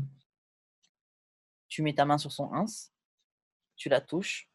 [1.68, 2.64] Tu mets ta main sur son ins,
[3.76, 4.48] tu la touches.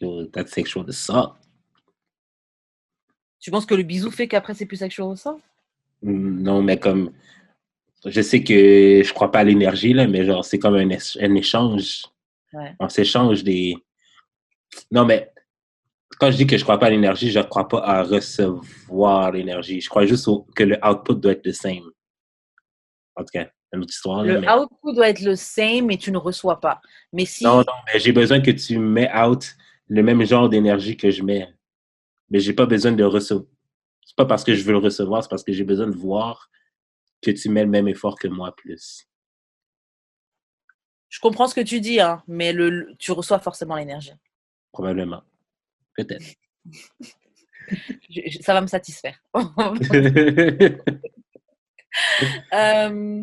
[0.00, 1.34] Yo, That's sexual assault.
[3.44, 5.36] Tu penses que le bisou fait qu'après c'est plus sexual ou ça
[6.00, 7.12] Mm, Non, mais comme...
[8.06, 11.18] Je sais que je crois pas à l'énergie, là, mais genre, c'est comme un, éch-
[11.22, 12.04] un échange.
[12.54, 12.74] Ouais.
[12.80, 13.74] On s'échange des...
[14.90, 15.30] Non, mais
[16.18, 19.80] quand je dis que je crois pas à l'énergie, je crois pas à recevoir l'énergie.
[19.82, 21.90] Je crois juste au- que le output doit être le same.
[23.16, 24.22] En tout cas, une autre histoire.
[24.24, 26.80] Le mais- output doit être le same, mais tu ne reçois pas.
[27.12, 29.54] Mais si Non, non, mais j'ai besoin que tu mets out
[29.88, 31.46] le même genre d'énergie que je mets.
[32.30, 33.46] Mais j'ai pas besoin de recevoir.
[34.04, 36.50] C'est pas parce que je veux le recevoir, c'est parce que j'ai besoin de voir
[37.22, 39.06] que tu mets le même effort que moi plus.
[41.08, 44.12] je comprends ce que tu dis, hein, mais le, le- tu reçois forcément l'énergie.
[44.72, 45.22] Probablement.
[45.96, 46.24] Peut-être.
[48.42, 49.18] Ça va me satisfaire.
[52.52, 53.22] Euh,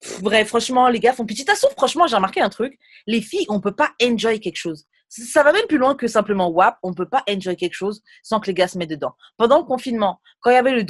[0.00, 1.68] pff, bref, franchement, les gars font petit assaut.
[1.76, 2.78] Franchement, j'ai remarqué un truc.
[3.08, 4.86] Les filles, on peut pas enjoy quelque chose.
[5.14, 6.78] Ça va même plus loin que simplement WAP.
[6.82, 9.14] On peut pas enjoy quelque chose sans que les gars se mettent dedans.
[9.36, 10.84] Pendant le confinement, quand il y avait le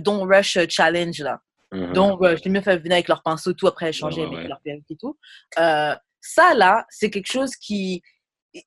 [0.00, 1.40] Don't Rush Challenge, là,
[1.72, 1.92] Mhm.
[1.92, 4.30] donc euh, les meufs venaient avec leur pinceau, tout après elles changeaient, Ouais, elles ouais,
[4.30, 4.48] mettaient ouais.
[4.48, 5.16] leur perruque et tout.
[5.60, 8.02] Euh, ça, là, c'est quelque chose qui.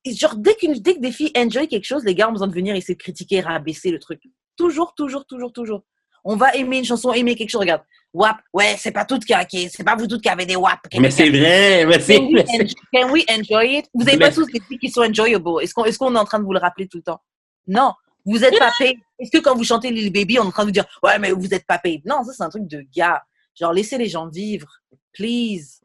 [0.06, 2.54] Genre, dès, qu'une- dès que des filles enjoy quelque chose, les gars ont besoin de
[2.54, 4.22] venir essayer de critiquer, rabaisser le truc.
[4.56, 5.82] Toujours, toujours, toujours, toujours.
[6.24, 7.60] On va aimer une chanson, aimer quelque chose.
[7.60, 7.82] Regarde,
[8.14, 10.78] WAP, ouais, c'est pas toutes qui, qui- c'est pas vous toutes qui avez des WAP.
[11.00, 13.86] Mais c'est vrai, mais c'est Can we, enjoy, can we enjoy it?
[13.92, 15.50] Vous avez Mais- pas tous des filles qui sont enjoyable.
[15.62, 17.20] Est-ce qu'on est, qu'on est en train de vous le rappeler tout le temps?
[17.66, 17.92] Non.
[18.24, 18.96] Vous êtes pas paid.
[19.18, 21.18] Est-ce que quand vous chantez Lil Baby, on est en train de vous dire, ouais,
[21.18, 22.02] mais vous êtes pas paid?
[22.06, 23.22] Non, ça, c'est un truc de gars.
[23.58, 24.68] Genre, laissez les gens vivre.
[25.12, 25.80] Please.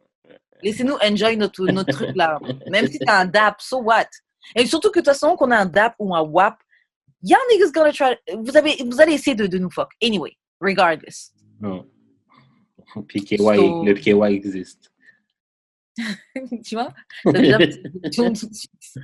[0.62, 2.40] Laissez-nous enjoy notre, notre truc là.
[2.70, 4.06] Même si t'as un DAP, so what?
[4.56, 6.58] Et surtout que de toute façon, qu'on a un DAP ou un WAP,
[7.24, 8.16] y'all niggas gonna try.
[8.38, 9.90] Vous, avez, vous allez essayer de, de nous fuck.
[10.02, 11.34] Anyway, regardless.
[11.62, 11.86] Non.
[13.08, 14.92] Puis KY, So- le KY existe.
[16.66, 16.90] tu vois?
[17.24, 17.58] Ça veut dire-
[18.16, 18.96] tout de suite.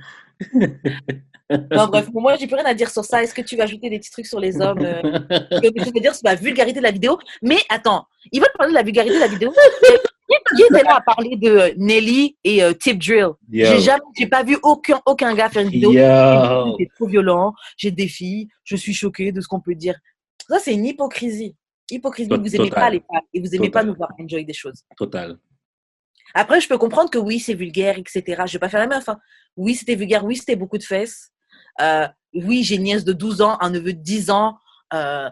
[1.72, 3.22] Non, bref, pour moi, j'ai plus rien à dire sur ça.
[3.22, 6.00] Est-ce que tu veux ajouter des petits trucs sur les hommes euh, que je veux
[6.00, 7.18] dire sur la vulgarité de la vidéo?
[7.42, 9.52] Mais attends, ils veulent parler de la vulgarité de la vidéo.
[10.56, 13.28] Qui était là à parler de euh, Nelly et euh, Tip Drill?
[13.70, 15.92] J'ai jamais, j'ai pas vu aucun, aucun gars faire une vidéo.
[16.78, 17.52] C'est trop violent.
[17.76, 18.48] J'ai des filles.
[18.64, 19.94] Je suis choquée de ce qu'on peut dire.
[20.48, 21.54] Ça, c'est une hypocrisie.
[21.90, 22.28] Hypocrisie.
[22.28, 22.70] Vous aimez total.
[22.70, 24.82] pas les femmes et vous aimez pas nous voir enjoy des choses.
[24.96, 25.36] Total.
[26.34, 28.42] Après, je peux comprendre que oui, c'est vulgaire, etc.
[28.46, 29.08] Je vais pas faire la meuf.
[29.08, 29.18] hein.
[29.56, 30.24] Oui, c'était vulgaire.
[30.24, 31.30] Oui, c'était beaucoup de fesses.
[31.80, 34.58] Euh, oui, j'ai une nièce de 12 ans, un neveu de 10 ans.
[34.92, 35.30] Euh,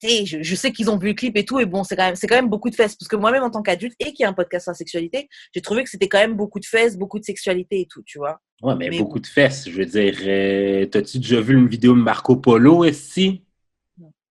[0.00, 1.60] sais, je, je sais qu'ils ont vu le clip et tout.
[1.60, 2.96] Et bon, c'est quand, même, c'est quand même beaucoup de fesses.
[2.96, 5.60] Parce que moi-même, en tant qu'adulte et qui a un podcast sur la sexualité, j'ai
[5.60, 8.40] trouvé que c'était quand même beaucoup de fesses, beaucoup de sexualité et tout, tu vois.
[8.62, 9.68] Ouais, mais, Mais beaucoup de fesses.
[9.68, 13.44] Je veux dire, euh, t'as-tu déjà vu une vidéo de Marco Polo ici?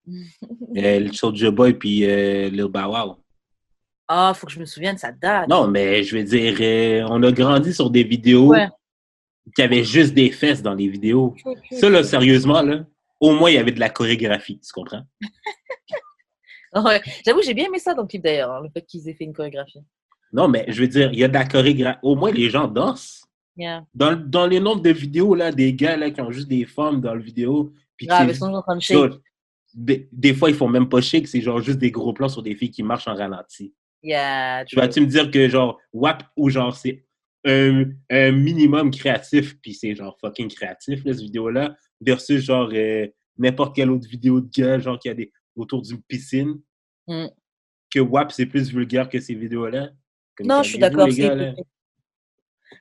[0.08, 3.16] Euh, le Soulja Boy puis euh, Lil Bow Wow.
[4.08, 5.48] Ah, faut que je me souvienne, ça date.
[5.48, 8.68] Non, mais je veux dire, euh, on a grandi sur des vidéos Ouais.
[9.54, 11.34] qui avaient juste des fesses dans les vidéos.
[11.72, 12.84] Ça, là, sérieusement, là,
[13.18, 15.02] au moins, il y avait de la chorégraphie, tu comprends?
[16.74, 17.00] Ouais.
[17.24, 19.24] J'avoue, j'ai bien aimé ça dans le clip d'ailleurs, hein, le fait qu'ils aient fait
[19.24, 19.80] une chorégraphie.
[20.32, 21.98] Non, mais je veux dire, il y a de la chorégraphie.
[22.02, 23.24] Au moins, les gens dansent.
[23.56, 23.86] Yeah.
[23.94, 27.00] Dans, dans les nombres de vidéos, là, des gars là, qui ont juste des femmes
[27.00, 29.12] dans le vidéo, puis Grave, qui- ils sont en train de shake.
[29.78, 32.42] Des, des fois, ils font même pas chic, c'est genre juste des gros plans sur
[32.42, 33.74] des filles qui marchent en ralenti.
[34.02, 37.04] Yeah, Tu vas-tu me dire que genre WAP ou genre c'est
[37.44, 43.06] un, un minimum créatif, puis c'est genre fucking créatif, là, cette vidéo-là, versus genre euh,
[43.36, 46.60] n'importe quelle autre vidéo de gars, genre qui a des autour d'une piscine,
[47.08, 47.26] Mm.
[47.88, 49.90] que WAP c'est plus vulgaire que ces vidéos-là?
[50.40, 51.06] Non, je suis d'accord.
[51.10, 51.66] C'est hypocrite.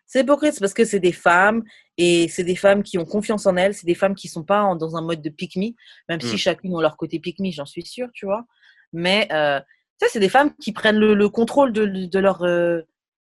[0.07, 1.63] C'est hypocrite c'est parce que c'est des femmes
[1.97, 3.73] et c'est des femmes qui ont confiance en elles.
[3.73, 5.69] C'est des femmes qui sont pas en- dans un mode de pick me,
[6.09, 6.37] même si Mm.
[6.37, 8.45] chacune ont leur côté pick me, j'en suis sûre, tu vois.
[8.93, 9.59] Mais euh,
[10.01, 12.81] sais, c'est des femmes qui prennent le, le contrôle de, de leur euh,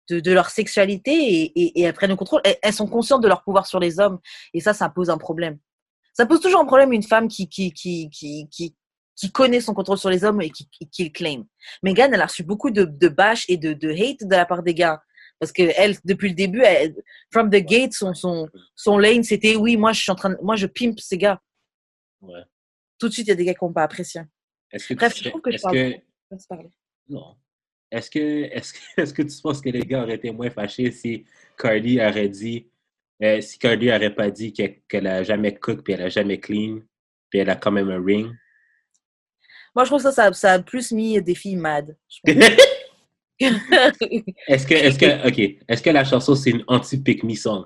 [0.09, 2.41] de, de leur sexualité et, et, et elles prennent le contrôle.
[2.43, 4.19] Elles, elles sont conscientes de leur pouvoir sur les hommes
[4.53, 5.59] et ça, ça pose un problème.
[6.13, 8.75] Ça pose toujours un problème une femme qui qui qui qui qui,
[9.15, 11.43] qui connaît son contrôle sur les hommes et qui, qui, qui le claim.
[11.83, 14.63] Megan, elle a reçu beaucoup de, de bâches et de, de hate de la part
[14.63, 15.01] des gars.
[15.39, 16.95] Parce que elle, depuis le début, elle,
[17.31, 20.37] from the gate, son, son, son lane, c'était oui, moi je suis en train de,
[20.41, 21.41] moi je pimpe ces gars.
[22.21, 22.43] Ouais.
[22.97, 24.21] Tout de suite, il y a des gars qui n'ont pas apprécié.
[24.71, 26.69] Est-ce que Bref, tu je serais- trouve que je est-ce parle que- parler.
[27.07, 27.35] Non.
[27.91, 30.91] Est-ce que, est-ce, que, est-ce que tu penses que les gars auraient été moins fâchés
[30.91, 31.25] si
[31.57, 32.69] Cardi aurait dit,
[33.23, 36.39] euh, si Cardi aurait pas dit qu'elle, qu'elle a jamais cook, puis elle a jamais
[36.39, 36.81] clean,
[37.29, 38.27] puis elle a quand même un ring?
[39.73, 41.95] Moi, je trouve ça, ça, ça a plus mis des filles mad.
[42.09, 42.33] je.
[44.47, 47.65] est-ce que, est-ce que, ok, est-ce que la chanson c'est une anti-pick me song?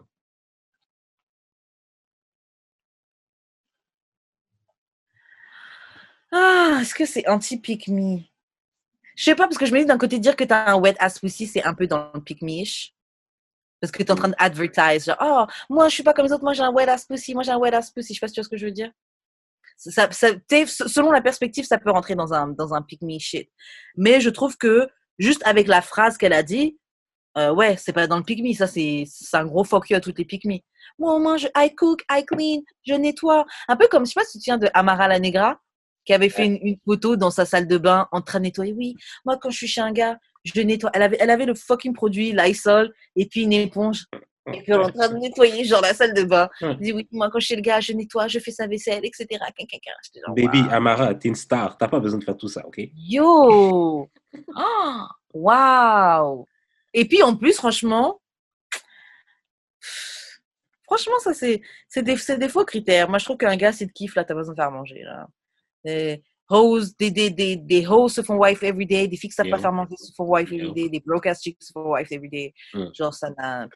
[6.33, 8.19] ah, est-ce que c'est anti-pick me?
[9.15, 10.95] Je sais pas, parce que je me dis d'un côté, dire que t'as un wet
[10.99, 12.93] ass pussy, c'est un peu dans le pick me-ish.
[13.79, 16.43] Parce que t'es en train d'advertise, genre, oh, moi je suis pas comme les autres,
[16.43, 18.13] moi j'ai un wet ass pussy, moi j'ai un wet ass pussy.
[18.13, 18.91] Je sais pas si tu vois ce que je veux dire.
[19.77, 23.49] Ça, ça, selon la perspective, ça peut rentrer dans un, dans un pick me shit.
[23.97, 24.87] Mais je trouve que
[25.19, 26.77] juste avec la phrase qu'elle a dit,
[27.37, 30.19] euh, ouais, c'est pas dans le me, ça c'est un gros fuck you à toutes
[30.19, 30.57] les me.
[30.99, 33.45] Moi, moi, je, I cook, I clean, je nettoie.
[33.67, 35.59] Un peu comme, je sais pas si tu te souviens de Amara la Negra,
[36.05, 38.73] qui avait fait une, une photo dans sa salle de bain en train de nettoyer.
[38.73, 38.95] Oui,
[39.25, 40.91] moi, quand je suis chez un gars, je nettoie.
[40.93, 44.05] Elle avait, elle avait le fucking produit Lysol et puis une éponge.
[44.47, 46.49] Et puis elle est en train de nettoyer, genre la salle de bain.
[46.61, 49.05] Elle dit, oui, moi, quand je suis le gars, je nettoie, je fais sa vaisselle,
[49.05, 49.25] etc.
[49.31, 50.71] Genre, Baby, wow.
[50.71, 52.81] Amara, t'es une star, t'as pas besoin de faire tout ça, ok?
[52.93, 54.09] Yo!
[54.55, 56.45] Ah, Waouh!
[56.93, 58.21] Et puis en plus, franchement,
[60.83, 63.09] franchement, ça c'est c'est des, c'est des faux critères.
[63.09, 65.01] Moi, je trouve qu'un gars, c'est de kiff, là, t'as besoin de faire manger.
[65.03, 65.27] Là.
[65.83, 69.35] Des hoes, des, des, des, des hoes se font wife every day, des filles qui
[69.35, 71.93] savent pas faire manger se font wife every day, des broke ass chicks se font
[71.93, 72.53] wife every day.
[72.73, 72.85] Mm.
[72.93, 73.67] Genre, ça n'a.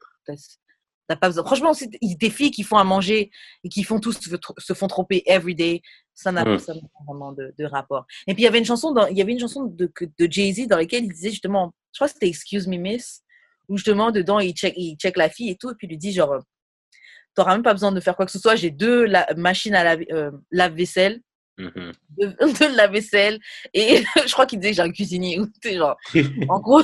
[1.07, 1.45] T'as pas besoin.
[1.45, 3.31] Franchement, c'est des filles qui font à manger
[3.63, 5.81] et qui font tous se, se font tromper every day.
[6.19, 6.57] Ça n'a Mm.
[6.57, 6.73] pas
[7.05, 8.07] vraiment de, de rapport.
[8.25, 9.85] Et puis il y avait une chanson, dans, il y avait une chanson de,
[10.19, 13.21] de Jay-Z dans laquelle il disait justement, je crois que c'était Excuse Me Miss,
[13.69, 15.97] où justement dedans il check, il check la fille et tout, et puis il lui
[15.97, 16.39] dit genre,
[17.35, 19.83] t'auras même pas besoin de faire quoi que ce soit, j'ai deux la- machines à
[19.83, 21.21] lave- euh, lave-vaisselle,
[21.59, 21.91] Mhm.
[22.17, 23.39] deux, deux lave-vaisselle,
[23.75, 25.97] et je crois qu'il disait j'ai un cuisinier, ou genre,
[26.49, 26.81] en gros,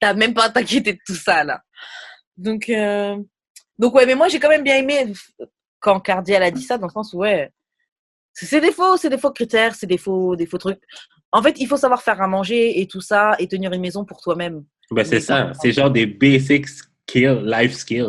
[0.00, 1.60] t'as même pas à t'inquiéter de tout ça là.
[2.38, 3.16] Donc, euh,
[3.78, 5.12] donc ouais, mais moi j'ai quand même bien aimé
[5.78, 7.50] quand Cardi elle a dit ça, dans le sens où ouais,
[8.34, 10.80] c'est des faux, c'est des faux critères, c'est des faux, des faux trucs.
[11.32, 14.04] En fait, il faut savoir faire à manger et tout ça, et tenir une maison
[14.04, 14.64] pour toi-même.
[14.90, 18.04] Ben, c'est Mais ça, c'est genre des basic skills, life skills.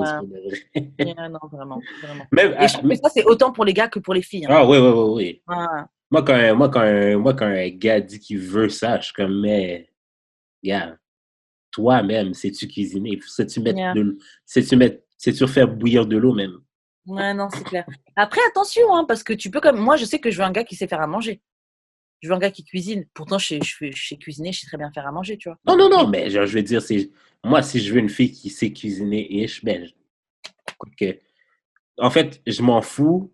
[0.76, 0.84] Ouais.
[1.00, 2.26] Yeah, non, vraiment, vraiment.
[2.32, 4.46] Même, Et je trouve que ça, c'est autant pour les gars que pour les filles.
[4.46, 4.50] hein.
[4.52, 5.42] ah, oui, oui, oui, oui.
[5.48, 5.66] Ouais.
[6.12, 9.14] Moi, quand, un- moi, quand, moi, quand un gars dit qu'il veut ça, je suis
[9.14, 9.90] comme, mais,
[10.64, 10.98] gars,
[11.72, 13.20] toi-même, sais-tu cuisiner?
[13.26, 13.94] Sais-tu mettre Yeah.
[13.94, 14.18] de l'eau?
[14.46, 16.58] Sais-tu mettre, sais-tu faire bouillir de l'eau même?
[17.06, 17.86] Ouais, non, c'est clair.
[18.16, 20.52] Après, attention, hein, parce que tu peux comme moi, je sais que je veux un
[20.52, 21.42] gars qui sait faire à manger.
[22.22, 23.06] Je veux un gars qui cuisine.
[23.14, 25.50] Pourtant, je sais, je, je sais cuisiner, je sais très bien faire à manger, tu
[25.50, 25.58] vois.
[25.68, 27.12] Non, non, non, mais genre, je veux dire, c'est,
[27.44, 29.94] moi, si je veux une fille qui sait cuisiner, ish, ben, je-
[30.98, 31.20] que,
[31.98, 33.34] en fait, je m'en fous,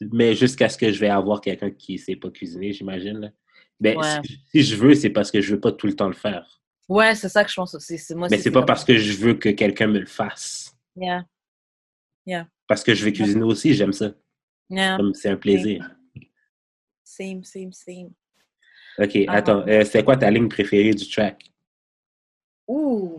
[0.00, 3.32] mais jusqu'à ce que je vais avoir quelqu'un qui sait pas cuisiner, j'imagine.
[3.80, 4.20] Ben, Ouais.
[4.24, 6.60] si, si je veux, c'est parce que je veux pas tout le temps le faire.
[6.88, 7.76] Ouais, c'est ça que je pense.
[7.78, 10.74] C'est, c'est, moi, Mais c'est pas parce que je veux que quelqu'un me le fasse.
[10.96, 11.24] Yeah,
[12.66, 14.12] Parce que je vais cuisiner aussi, j'aime ça.
[14.70, 14.98] yeah.
[15.14, 15.90] C'est un plaisir.
[17.02, 18.10] Same, same, same.
[18.98, 19.34] Ok, Ah.
[19.34, 21.44] attends, euh, c'est quoi ta ligne préférée du track?
[22.68, 23.18] Ouh.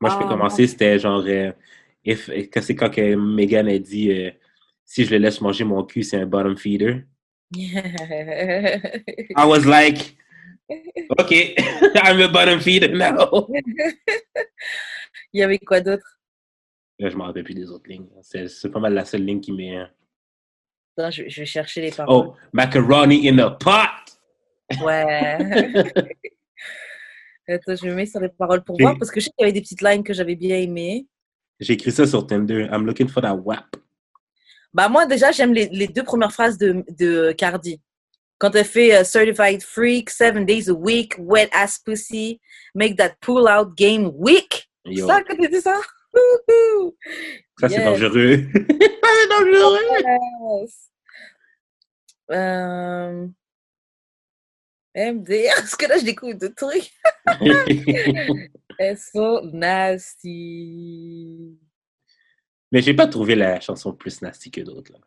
[0.00, 1.52] Moi, je peux Ah, commencer, c'était genre, euh,
[2.04, 4.30] c'est quand que Megan a dit, euh,
[4.84, 7.04] si je le laisse manger mon cul, c'est un bottom feeder.
[9.36, 10.16] I was like,
[11.18, 11.54] OK,
[12.02, 13.48] I'm a bottom feeder now.
[15.32, 16.13] Il y avait quoi d'autre?
[16.98, 18.08] Là, je m'en rappelle plus des autres lignes.
[18.22, 19.78] C'est c'est pas mal la seule ligne qui m'est...
[19.78, 19.84] euh,
[20.96, 22.28] Attends, je, je vais chercher les paroles.
[22.28, 24.14] Oh, macaroni in a pot!
[24.82, 25.38] Ouais.
[27.48, 29.44] Attends, je me mets sur les paroles pour voir parce que je sais qu'il y
[29.44, 31.06] avait des petites lines que j'avais bien aimées.
[31.60, 32.68] J'ai écrit ça sur Tinder.
[32.72, 33.76] I'm looking for that WAP.
[34.72, 37.80] Bah moi déjà j'aime les, les deux premières phrases de, de Cardi.
[38.38, 42.40] Quand elle fait euh, Certified Freak, Seven Days a Week, Wet Ass Pussy,
[42.74, 44.68] Make That Pull Out Game Weak.
[44.84, 45.80] Yo, Ça, quand tu dis ça?
[46.14, 46.96] Wouhou!
[47.60, 48.46] ça, c'est dangereux.
[48.54, 49.78] c'est dangereux.
[50.60, 50.90] Yes.
[52.30, 53.28] Euh...
[54.96, 56.92] MDR, parce que là, je découvre de trucs.
[58.78, 61.58] Elles sont nasty.
[62.72, 64.92] Mais j'ai pas trouvé la chanson plus nasty que d'autres.
[64.92, 64.98] là.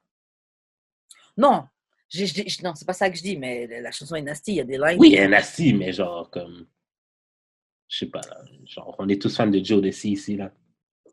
[1.38, 1.68] Non,
[2.10, 4.53] j'ai- j'ai- non, c'est pas ça que je dis, mais la la chanson est nasty.
[4.53, 4.97] Il y a des lines.
[4.99, 6.66] Oui, elle est nasty, mais genre comme.
[7.89, 8.41] Je sais pas, là.
[8.66, 10.51] Genre, on est tous fans de Joe Desi ici, là.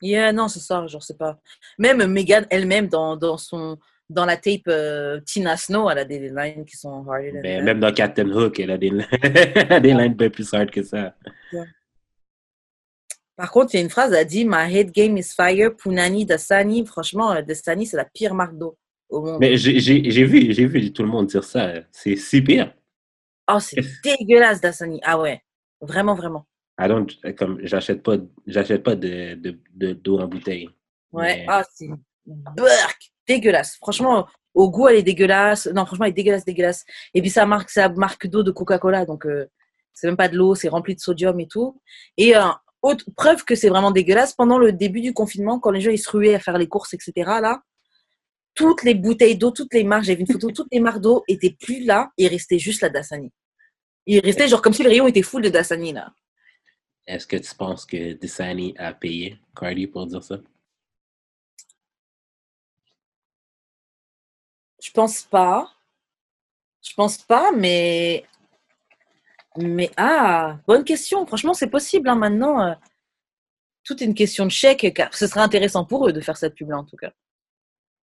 [0.05, 1.39] Yeah, non, c'est ça, genre, c'est pas.
[1.79, 3.79] Même Megan elle-même, dans, dans, son,
[4.11, 7.65] dans la tape euh, Tina Snow, elle a des lines qui sont harder than Ben,
[7.65, 8.91] même dans Captain Hook, elle a des,
[9.81, 11.15] des lines bien plus hard que ça.
[13.35, 15.75] Par contre, il y a une phrase, elle a dit My head game is fire,
[15.75, 16.85] Punani Dasani.
[16.85, 18.77] Franchement, euh, Dasani, c'est la pire marque d'eau
[19.09, 19.39] au monde.
[19.41, 19.79] Mais j'ai
[20.25, 21.73] vu, j'ai vu tout le monde dire ça.
[21.91, 22.75] C'est si pire.
[23.51, 25.01] Oh, c'est dégueulasse, Dasani.
[25.03, 25.41] Ah ouais,
[25.81, 26.47] vraiment, vraiment.
[26.79, 27.07] I don't,
[27.39, 28.17] comme, j'achète pas,
[28.47, 30.69] j'achète pas de, de, de- d'eau en bouteille.
[31.13, 31.89] Ouais, Mais- ah, c'est
[32.27, 33.77] burk, dégueulasse.
[33.77, 35.67] Franchement, au goût, elle est dégueulasse.
[35.67, 36.85] Non, franchement, elle est dégueulasse, dégueulasse.
[37.13, 39.47] Et puis, ça marque, ça marque d'eau de Coca-Cola, donc euh,
[39.93, 41.81] c'est même pas de l'eau, c'est rempli de sodium et tout.
[42.17, 42.43] Et euh,
[42.83, 45.99] autre preuve que c'est vraiment dégueulasse, pendant le début du confinement, quand les gens ils
[45.99, 47.63] se ruaient à faire les courses, etc., là,
[48.55, 51.25] toutes les bouteilles d'eau, toutes les marques, j'ai vu une photo, toutes les marques d'eau
[51.29, 53.33] étaient plus là, il restait juste la Dasani.
[54.07, 56.13] Il restait genre comme si le rayon était full de Dasani, là.
[57.07, 60.39] Est-ce que tu penses que Dasani a payé Cardi pour dire ça?
[64.83, 65.71] Je pense pas.
[66.83, 68.25] Je pense pas, mais.
[69.57, 71.25] Mais ah, bonne question.
[71.27, 72.61] Franchement, c'est possible hein, maintenant.
[72.63, 72.75] euh,
[73.85, 76.55] Tout est une question de chèque, car ce serait intéressant pour eux de faire cette
[76.55, 77.13] pub-là, en tout cas.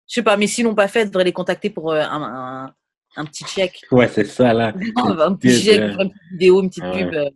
[0.09, 2.22] Je sais pas, mais s'ils l'ont pas fait, ils devraient les contacter pour euh, un,
[2.66, 2.74] un-
[3.16, 3.84] un petit chèque.
[3.90, 4.68] Ouais, c'est ça, là.
[4.97, 7.05] un petit chèque une petite vidéo, une petite ouais.
[7.05, 7.14] pub.
[7.14, 7.30] euh,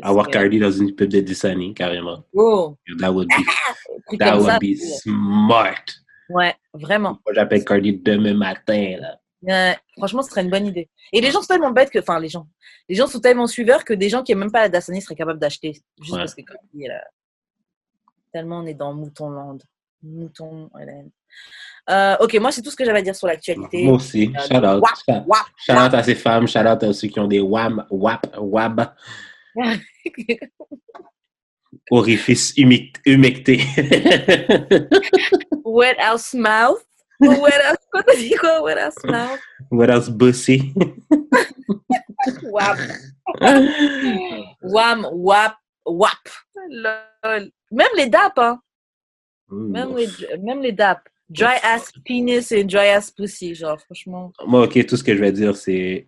[0.00, 2.24] Avoir Cardi dans une pub de Dasani, carrément.
[2.32, 3.32] Oh, That would be,
[4.08, 4.58] truc that would ça.
[4.58, 5.84] be smart.
[6.30, 7.18] Ouais, vraiment.
[7.26, 9.18] Moi, j'appelle Cardi demain matin, là.
[9.42, 10.88] Ouais, franchement, ce serait une bonne idée.
[11.12, 12.46] Et les gens sont tellement bêtes que, enfin, les gens,
[12.88, 15.16] les gens sont tellement suiveurs que des gens qui n'aiment même pas la Dasani seraient
[15.16, 15.72] capables d'acheter.
[16.00, 16.18] Juste Ouais.
[16.20, 16.42] parce que,
[16.74, 17.02] il est là,
[18.32, 19.58] tellement on est dans Moutonland.
[20.04, 21.10] Mouton, Hélène.
[21.90, 23.84] Euh, ok, moi, c'est tout ce que j'avais à dire sur l'actualité.
[23.84, 24.32] Moi aussi.
[24.36, 24.82] Euh, Shout out.
[24.82, 26.46] wap, Shout- wap, Shout out à ces femmes.
[26.48, 28.94] Shout out à ceux qui ont des wham, wap, wab,
[31.90, 33.60] orifices humic- humectés.
[35.64, 36.84] Wet house mouth.
[37.20, 37.60] Wet
[37.92, 38.62] t'as dit quoi?
[38.62, 39.40] Wet house mouth?
[39.70, 40.72] What else, bussy?
[42.42, 42.78] Wap.
[44.62, 46.28] Wham, wap, wap.
[46.70, 47.50] Lol.
[47.70, 48.60] Même les DAP, hein.
[49.50, 51.08] Même les, même les DAP.
[51.30, 54.32] Dry ass penis et dry ass pussy, genre, franchement.
[54.46, 56.06] Moi, ok, tout ce que je vais dire, c'est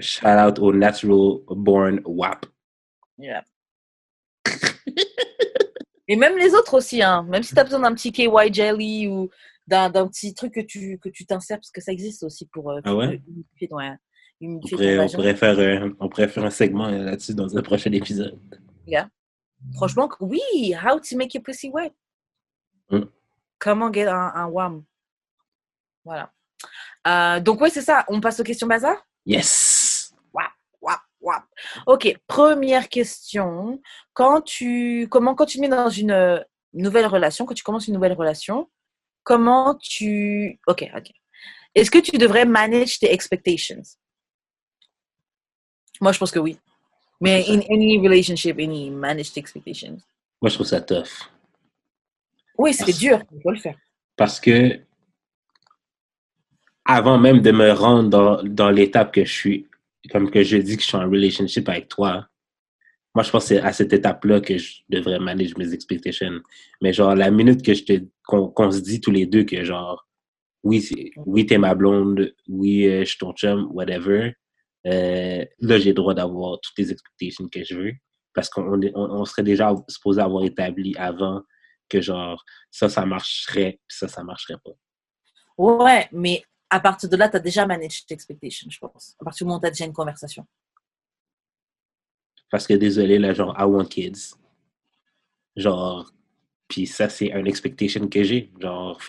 [0.00, 2.46] shout out au natural born WAP.
[3.18, 3.44] Yeah.
[6.06, 7.24] Et même les autres aussi, hein.
[7.28, 9.28] Même si tu as besoin d'un petit KY jelly ou
[9.66, 12.70] d'un d'un petit truc que tu que tu t'insères, parce que ça existe aussi pour
[12.70, 13.20] euh, Ah ouais?
[13.28, 13.92] humidifier, ouais,
[14.40, 17.62] humidifier pourrait, on, pourrait faire, un- on pourrait faire un segment euh, là-dessus dans un
[17.62, 18.38] prochain épisode.
[19.74, 20.40] Franchement, oui,
[20.72, 21.92] how to make your pussy wet.
[22.90, 23.02] Mm.
[23.58, 24.84] Comment get un, un wham.
[26.04, 26.32] Voilà.
[27.08, 28.04] Euh, donc, ouais, c'est ça.
[28.08, 28.96] On passe aux questions bazar?
[29.26, 29.67] Yes!
[31.86, 33.80] Ok, première question.
[34.12, 36.40] Quand tu, comment, quand tu mets dans une euh,
[36.72, 38.68] nouvelle relation, quand tu commences une nouvelle relation,
[39.22, 40.58] comment tu.
[40.66, 41.10] Ok, ok.
[41.74, 43.82] Est-ce que tu devrais manage tes expectations?
[46.00, 46.58] Moi, je pense que oui.
[47.20, 49.98] Mais in any relationship, any manage tes expectations.
[50.40, 51.30] Moi, je trouve ça tough.
[52.56, 53.20] Oui, c'est dur.
[53.32, 53.76] Il faut le faire.
[54.16, 54.80] Parce que
[56.84, 59.66] avant même de me rendre dans, dans l'étape que je suis,
[60.10, 62.28] comme que je dis que je suis en relationship avec toi,
[63.14, 66.40] moi, je pense que c'est à cette étape-là que je devrais manager mes expectations.
[66.80, 70.06] Mais genre, la minute que je te, qu'on, se dit tous les deux que genre,
[70.62, 70.88] oui,
[71.26, 74.34] oui, t'es ma blonde, oui, euh, je suis ton chum, whatever,
[74.86, 77.92] euh, là, j'ai le droit d'avoir toutes les expectations que je veux.
[78.34, 81.42] Parce qu'on on, on serait déjà supposé avoir établi avant
[81.88, 84.72] que genre, ça, ça marcherait, puis ça, ça marcherait pas.
[85.56, 89.16] Ouais, mais à partir de là, tu as déjà managed tes expectations, je pense.
[89.20, 90.46] À partir du moment où tu as déjà une conversation.
[92.50, 94.34] Parce que désolé, là, genre, I want kids.
[95.56, 96.10] Genre,
[96.66, 98.50] puis ça, c'est une expectation que j'ai.
[98.60, 99.00] Genre,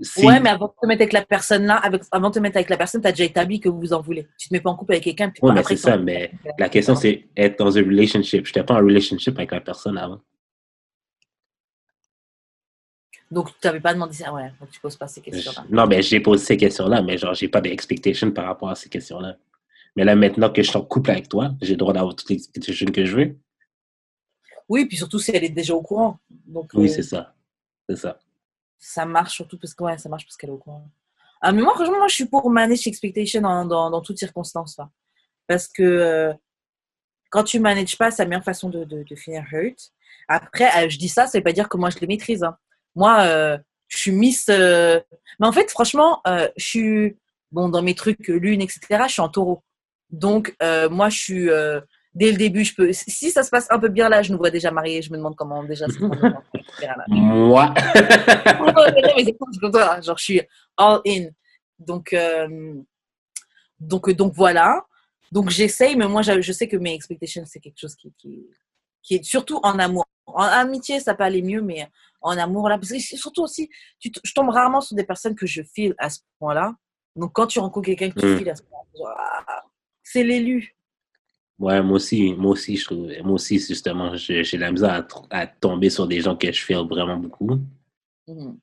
[0.00, 2.38] si- Ouais, mais avant de te mettre avec la personne là, avec, avant de te
[2.38, 4.28] mettre avec la personne, tu as déjà établi que vous en voulez.
[4.38, 5.32] Tu te mets pas en couple avec quelqu'un.
[5.42, 8.44] Ouais, mais c'est ça, mais la question, c'est être dans un relationship.
[8.46, 10.20] Je n'étais pas en relationship avec la personne avant.
[13.30, 15.64] Donc, tu n'avais pas demandé ça, ouais, donc tu poses pas ces questions-là.
[15.70, 18.88] Non, mais j'ai posé ces questions-là, mais genre, j'ai pas d'expectation par rapport à ces
[18.88, 19.36] questions-là.
[19.96, 22.30] Mais là, maintenant que je suis en couple avec toi, j'ai le droit d'avoir toutes
[22.30, 23.36] les expectations que je veux.
[24.68, 26.18] Oui, puis surtout si elle est déjà au courant.
[26.46, 27.34] Donc, Oui, euh, c'est ça.
[27.88, 28.18] C'est ça.
[28.78, 30.88] ça marche surtout parce que ouais, ça marche parce qu'elle est au courant.
[31.40, 34.76] Ah, mais moi, franchement, moi, je suis pour manage expectation dans, dans, dans toutes circonstances.
[34.78, 34.88] Là.
[35.46, 36.32] Parce que euh,
[37.30, 39.92] quand tu manages pas, c'est la meilleure façon de, de, de finir hurt.
[40.28, 42.42] Après, euh, je dis ça, ça veut pas dire que moi, je les maîtrise.
[42.44, 42.56] hein.
[42.96, 43.56] Moi, euh,
[43.88, 44.48] je suis Miss.
[44.48, 45.00] euh,
[45.38, 47.16] Mais en fait, franchement, euh, je suis.
[47.52, 49.62] Bon, dans mes trucs, lune, etc., je suis en taureau.
[50.10, 50.56] Donc,
[50.90, 51.48] moi, je suis.
[52.14, 52.92] Dès le début, je peux.
[52.92, 55.02] Si ça se passe un peu bien là, je nous vois déjà mariés.
[55.02, 55.86] Je me demande comment déjà.
[55.98, 56.16] comment-
[57.08, 57.74] Moi,
[59.70, 60.40] toi, genre je suis
[60.76, 61.26] all in.
[61.78, 62.14] Donc,
[63.78, 64.84] donc, donc voilà.
[65.32, 68.46] Donc j'essaye, mais moi je, je sais que mes expectations c'est quelque chose qui, qui,
[69.02, 70.06] qui est surtout en amour.
[70.26, 71.86] En amitié ça peut aller mieux, mais
[72.20, 75.46] en amour là, parce que surtout aussi, tu, je tombe rarement sur des personnes que
[75.46, 76.74] je file à ce point-là.
[77.14, 78.38] Donc quand tu rencontres quelqu'un que tu Mm.
[78.38, 79.62] files à ce point-là,
[80.02, 80.76] c'est l'élu.
[81.58, 85.90] ouais, moi aussi, moi aussi, je trouve, moi aussi, justement, j'ai la misère à, tomber
[85.90, 87.58] sur des gens que je feel vraiment beaucoup.
[88.28, 88.58] Mhm.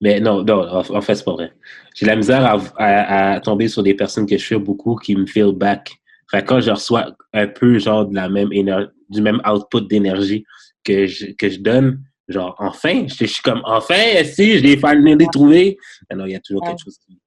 [0.00, 1.52] Mais non, non, en, fait, c'est pas vrai.
[1.94, 5.16] J'ai la misère à, à, à tomber sur des personnes que je feel beaucoup qui
[5.16, 5.92] me feel back.
[6.30, 10.44] Fait quand je reçois un peu, genre, de la même énergie, du même output d'énergie
[10.84, 15.26] que je, que je donne, genre, enfin, je, suis comme, enfin, si, je l'ai finally
[15.32, 15.78] trouvé.
[16.14, 16.68] Non, il y a toujours Ouais.
[16.68, 17.18] quelque chose qui.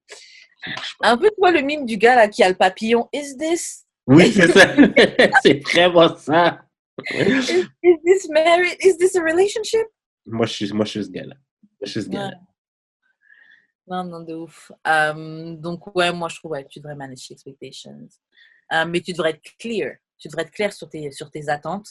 [1.02, 3.08] Un peu toi le mime du gars là qui a le papillon.
[3.12, 4.74] Is this Oui, c'est ça.
[5.42, 6.60] c'est vraiment ça.
[7.10, 8.76] is, is this married?
[8.80, 9.86] Is this a relationship?
[10.24, 11.34] Moi, je suis, moi, je suis ce gars-là.
[11.82, 12.36] Je suis ce gars-là.
[13.88, 14.70] Non, non, de ouf.
[14.86, 18.08] Euh, donc, ouais, moi, je trouve ouais, que tu devrais manage tes expectations.
[18.72, 19.96] Euh, mais tu devrais être clear.
[20.18, 21.88] Tu devrais être clair sur tes, sur tes attentes.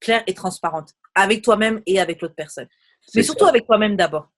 [0.00, 0.94] Claire et transparente.
[1.14, 2.68] Avec toi-même et avec l'autre personne.
[3.14, 3.50] Mais surtout ça.
[3.50, 4.30] avec toi-même d'abord.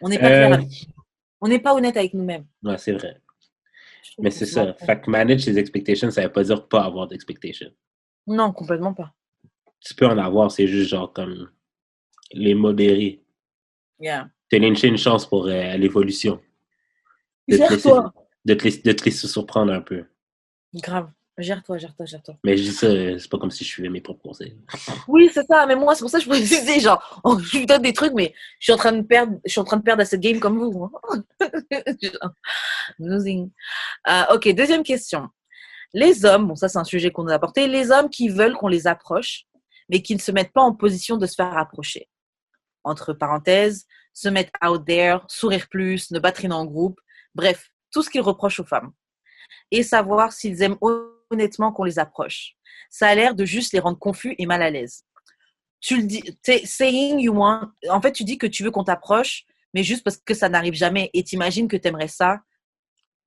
[0.00, 0.88] On n'est pas Euh, clair avec-
[1.40, 2.46] On n'est pas honnête avec nous-mêmes.
[2.62, 3.20] Ouais, c'est vrai.
[4.18, 4.74] Mais c'est ça.
[4.74, 7.72] Fait que manage ses expectations, ça veut pas dire pas avoir d'expectations.
[8.26, 9.12] Non, complètement pas.
[9.80, 11.50] Tu peux en avoir, c'est juste genre comme
[12.32, 13.22] les modérer.
[13.98, 14.28] Yeah.
[14.48, 16.40] Te une chance pour euh, l'évolution.
[17.48, 20.04] De, te laisser- de te laisser surprendre un peu.
[20.74, 21.10] Grave.
[21.38, 22.34] Gère-toi, gère-toi, gère-toi.
[22.44, 24.54] Mais je dis ça, euh, c'est pas comme si je suivais mes propres conseils.
[25.08, 25.64] Oui, c'est ça.
[25.66, 28.12] Mais moi, c'est pour ça que je précisais, genre, oh, je vous donne des trucs,
[28.12, 30.20] mais je suis en train de perdre, je suis en train de perdre à cette
[30.20, 30.90] game comme vous.
[31.04, 31.22] hein.
[34.08, 35.28] Euh, ok, deuxième question.
[35.94, 38.54] Les hommes, bon, ça c'est un sujet qu'on nous a apporté, les hommes qui veulent
[38.54, 39.44] qu'on les approche,
[39.88, 42.08] mais qui ne se mettent pas en position de se faire approcher.
[42.84, 47.00] Entre parenthèses, se mettre out there, sourire plus, ne pas traîner en groupe,
[47.34, 48.92] bref, tout ce qu'ils reprochent aux femmes.
[49.70, 50.78] Et savoir s'ils aiment
[51.32, 52.54] honnêtement qu'on les approche.
[52.90, 55.04] Ça a l'air de juste les rendre confus et mal à l'aise.
[55.80, 56.22] Tu le dis,
[56.64, 60.18] saying you want, en fait, tu dis que tu veux qu'on t'approche, mais juste parce
[60.18, 61.10] que ça n'arrive jamais.
[61.12, 62.40] Et t'imagines que t'aimerais ça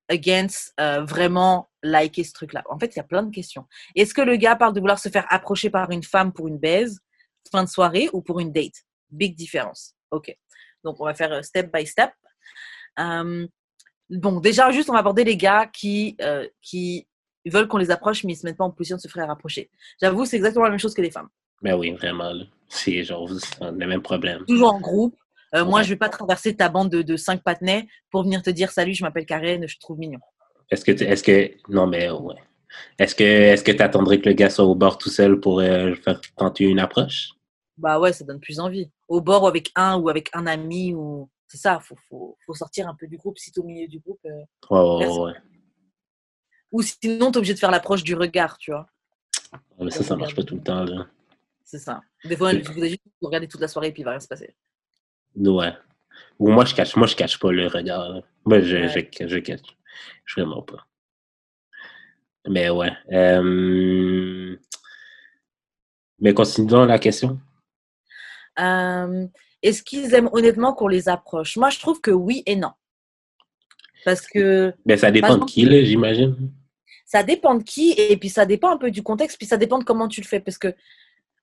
[0.08, 2.62] against euh, vraiment liker ce truc-là.
[2.70, 3.66] En fait, il y a plein de questions.
[3.94, 6.58] Est-ce que le gars parle de vouloir se faire approcher par une femme pour une
[6.58, 7.00] baise,
[7.50, 8.84] fin de soirée, ou pour une date?
[9.10, 9.94] Big différence.
[10.10, 10.34] Ok.
[10.84, 12.12] Donc, on va faire euh, step by step.
[13.00, 13.46] Euh,
[14.08, 16.16] bon, déjà, juste, on va aborder les gars qui,
[16.62, 17.06] qui
[17.52, 19.70] veulent qu'on les approche, mais ils se mettent pas en position de se faire approcher.
[20.00, 21.28] J'avoue, c'est exactement la même chose que les femmes.
[21.62, 22.32] Mais oui, vraiment.
[22.68, 23.28] C'est genre
[23.60, 24.44] le même problème.
[24.46, 25.16] Toujours en groupe.
[25.54, 28.50] Euh, Moi, je vais pas traverser ta bande de, de cinq patinets pour venir te
[28.50, 30.18] dire salut, je m'appelle Karen, je te trouve mignon.
[30.70, 32.34] Est-ce que, tu- est-ce que, non, mais ouais.
[32.98, 35.60] Est-ce que, est-ce que tu attendrais que le gars soit au bord tout seul pour
[35.60, 37.30] euh, faire tenter une approche?
[37.78, 38.90] Bah ouais, ça donne plus envie.
[39.06, 42.54] Au bord ou avec un ou avec un ami ou c'est ça, faut, faut, faut
[42.54, 43.38] sortir un peu du groupe.
[43.38, 44.42] Si t'es au milieu du groupe, euh,
[44.98, 45.32] Ouais, ouais.
[46.76, 48.86] Ou sinon t'es obligé de faire l'approche du regard, tu vois.
[49.78, 51.06] Ouais, Mais ça, ça marche pas tout le temps, là.
[51.64, 52.00] C'est ça.
[52.24, 54.28] Des fois, vous avez juste regarder toute la soirée et puis il va rien se
[54.28, 54.54] passer.
[55.34, 55.72] Ouais.
[56.38, 58.08] Ou moi, je cache, moi, je cache pas le regard.
[58.10, 58.20] là.
[58.44, 59.10] Moi, je, Ouais.
[59.18, 59.60] je, je cache.
[60.24, 60.86] Je vraiment pas.
[62.48, 62.92] Mais ouais.
[63.12, 64.56] Euh...
[66.20, 67.40] Mais continuons la question.
[68.60, 69.26] Euh,
[69.62, 71.56] Est-ce qu'ils aiment honnêtement qu'on les approche?
[71.56, 72.72] Moi, je trouve que oui et non.
[74.04, 76.52] Parce que Mais ça dépend de qui, j'imagine.
[77.06, 79.78] Ça dépend de qui et puis ça dépend un peu du contexte, puis ça dépend
[79.78, 80.40] de comment tu le fais.
[80.40, 80.74] Parce que,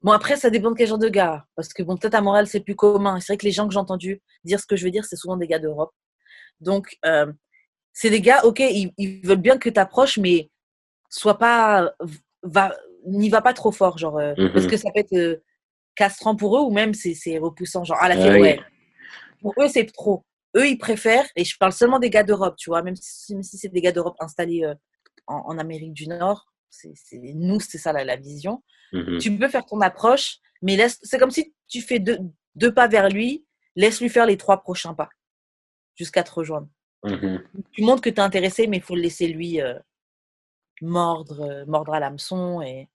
[0.01, 1.45] bon, après, ça dépend de quel genre de gars.
[1.55, 3.19] Parce que, bon, peut-être à Montréal, c'est plus commun.
[3.19, 5.15] C'est vrai que les gens que j'ai entendu dire ce que je veux dire, c'est
[5.15, 5.91] souvent des gars d'Europe.
[6.59, 7.31] Donc, euh,
[7.93, 10.49] c'est des gars, ok, ils, ils veulent bien que tu approches, mais
[11.09, 11.93] sois pas.
[12.43, 12.75] Va,
[13.07, 14.17] n'y va pas trop fort, genre.
[14.19, 14.51] euh, Mhm.
[14.53, 15.37] Parce que ça peut être euh,
[15.95, 17.83] castrant pour eux ou même c'est repoussant.
[17.85, 18.59] Genre, à la Ah fille, ouais.
[19.41, 20.25] Pour eux, c'est trop.
[20.57, 23.57] Eux, ils préfèrent, et je parle seulement des gars d'Europe, tu vois, même si, si
[23.57, 24.73] c'est des gars d'Europe installés euh,
[25.27, 28.63] en, en Amérique du Nord, c'est nous, c'est ça la, la vision.
[28.91, 29.19] Mhm.
[29.19, 32.17] Tu peux faire ton approche, mais laisse, c'est comme si tu fais deux,
[32.55, 33.45] deux pas vers lui
[33.75, 35.09] laisse-lui faire les trois prochains pas
[35.95, 36.67] jusqu'à te rejoindre.
[37.03, 37.43] Mhm.
[37.71, 39.77] Tu montres que tu es intéressé, mais il faut le laisser lui euh,
[40.81, 42.87] mordre, euh, mordre à l'hameçon et,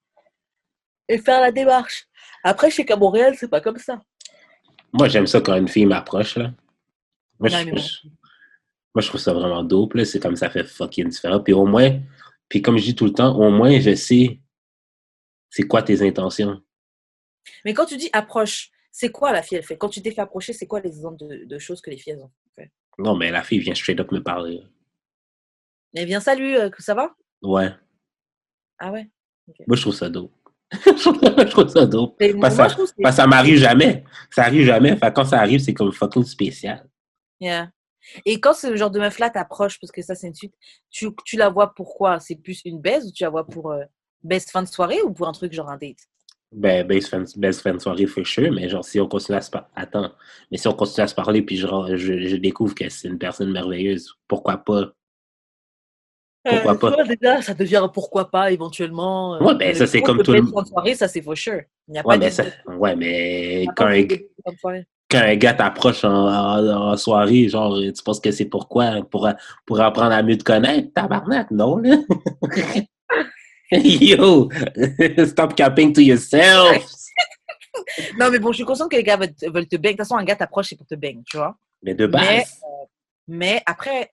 [1.08, 2.08] et faire la démarche.
[2.42, 4.02] Après, sais qu'à Montréal, c'est pas comme ça.
[4.92, 6.38] Moi, j'aime ça quand une fille m'approche.
[6.38, 7.80] Moi, Non, je, mais
[8.94, 10.04] moi je- trouve ça vraiment dope, là.
[10.04, 11.40] C'est comme ça fait fucking différent.
[11.40, 12.00] Puis au moins,
[12.48, 14.40] puis comme je dis tout le temps, au moins, je sais
[15.50, 16.60] c'est quoi tes intentions.
[17.64, 19.78] Mais quand tu dis approche, c'est quoi la fille elle fait?
[19.78, 22.12] Quand tu t'es fait approcher, c'est quoi les exemples de, de choses que les filles
[22.14, 22.70] elles ont fait?
[22.98, 24.60] Non, mais la fille vient straight up me parler.
[25.94, 27.14] Elle vient salut, euh, ça va?
[27.42, 27.70] Ouais.
[28.78, 29.08] Ah ouais?
[29.66, 30.32] Moi, je trouve ça dope.
[30.72, 32.18] je trouve ça dope.
[32.18, 34.04] Parce moi, que je trouve que c'est- Parce que ça m'arrive jamais.
[34.30, 34.96] Ça arrive jamais.
[34.96, 36.86] Fait quand ça arrive, c'est comme fucking spécial.
[37.40, 37.70] Yeah.
[38.24, 40.54] Et quand ce genre de meuf-là t'approche, parce que ça c'est une suite,
[40.90, 42.20] tu, tu la vois pourquoi?
[42.20, 43.84] C'est plus une baise ou tu la vois pour euh,
[44.22, 45.98] baise fin de soirée ou pour un truc genre un date?
[46.50, 49.50] Ben, best friend, best friend soirée, for sure, mais genre, si on continue à se
[49.50, 50.12] parler, attends,
[50.50, 53.18] mais si on continue à se parler, puis genre, je, je découvre que c'est une
[53.18, 54.92] personne merveilleuse, pourquoi pas?
[56.44, 56.90] Pourquoi Euh, pas?
[56.96, 59.34] toi, déjà, ça devient un pourquoi pas éventuellement.
[59.34, 61.20] euh, Ouais, ben, ça, euh, c'est comme tout le baise fin de soirée, ça c'est
[61.20, 61.60] for sure.
[61.88, 65.36] Il n'y a Ouais, pas mais de- ça, ouais, mais quand pas un, quand un
[65.36, 69.02] gars t'approche en, en- en soirée, genre, tu penses que c'est pourquoi?
[69.10, 69.28] Pour,
[69.66, 70.92] pour apprendre à mieux te connaître?
[70.94, 71.96] Tabarnak, non, là?
[73.72, 74.48] Yo!
[75.26, 76.84] Stop capping to yourself!
[78.18, 79.92] Non, mais bon, je suis consciente que les gars veulent te, veulent te bang.
[79.92, 81.56] De toute façon, un gars t'approche, c'est pour te bang, tu vois.
[81.82, 82.60] Mais de Mais, base,
[83.28, 84.12] mais après,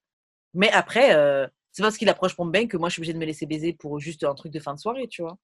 [0.53, 3.13] mais après euh, c'est parce qu'il approche pour me bang que moi je suis obligée
[3.13, 5.37] de me laisser baiser pour juste un truc de fin de soirée, tu vois.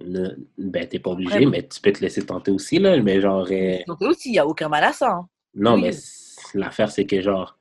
[0.00, 3.78] Ben, t'es pas obligé, mais tu peux te laisser tenter aussi, là, mais genre, euh,
[3.86, 5.10] Donc aussi, il n'y a aucun mal à ça.
[5.10, 5.28] hein.
[5.54, 5.82] Non, Oui.
[5.82, 5.90] mais
[6.54, 7.58] l'affaire, c'est que genre,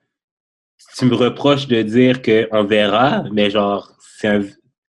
[0.97, 4.41] tu me reproches de dire qu'on verra, mais genre, c'est un,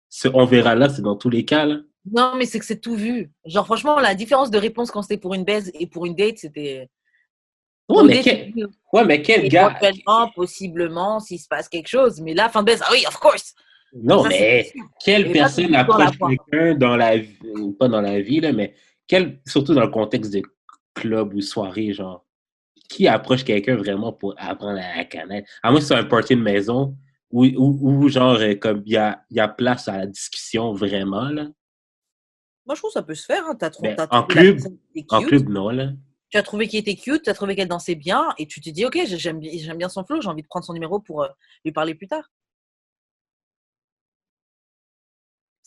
[0.10, 1.78] ce on verra là, c'est dans tous les cas, là.
[2.12, 3.32] Non, mais c'est que c'est tout vu.
[3.46, 6.40] Genre, franchement, la différence de réponse quand c'était pour une baise et pour une date,
[6.40, 6.90] c'était.
[7.88, 9.70] Ouais, mais date, quel, ouais, mais quel gars.
[9.82, 12.22] Éventuellement, possiblement, s'il se passe quelque chose.
[12.22, 13.54] Mais là, fin de baise, ah oui, of course.
[13.94, 14.72] Non, Ça, mais
[15.04, 18.76] quelle personne approche quelqu'un dans la vie, ou pas dans la vie, là, mais
[19.08, 20.42] quel, surtout dans le contexte de
[20.94, 22.26] club ou soirée, genre,
[22.90, 25.50] qui approche quelqu'un vraiment pour apprendre à la connaître?
[25.64, 26.96] À moins que ce soit un party de maison
[27.32, 30.06] où, où, où, genre, euh, comme il y a, il y a place à la
[30.08, 31.48] discussion vraiment, là.
[32.66, 33.44] Moi, je trouve que ça peut se faire.
[33.48, 33.56] Hein.
[33.60, 34.60] T'as trou- Ben, t'as en club-
[35.10, 35.90] En non, là.
[36.30, 38.72] Tu as trouvé qu'il était cute, tu as trouvé qu'elle dansait bien, et tu t'es
[38.72, 41.24] dit, OK, j'aime bien, j'aime bien son flow, j'ai envie de prendre son numéro pour
[41.24, 41.28] euh,
[41.66, 42.30] lui parler plus tard.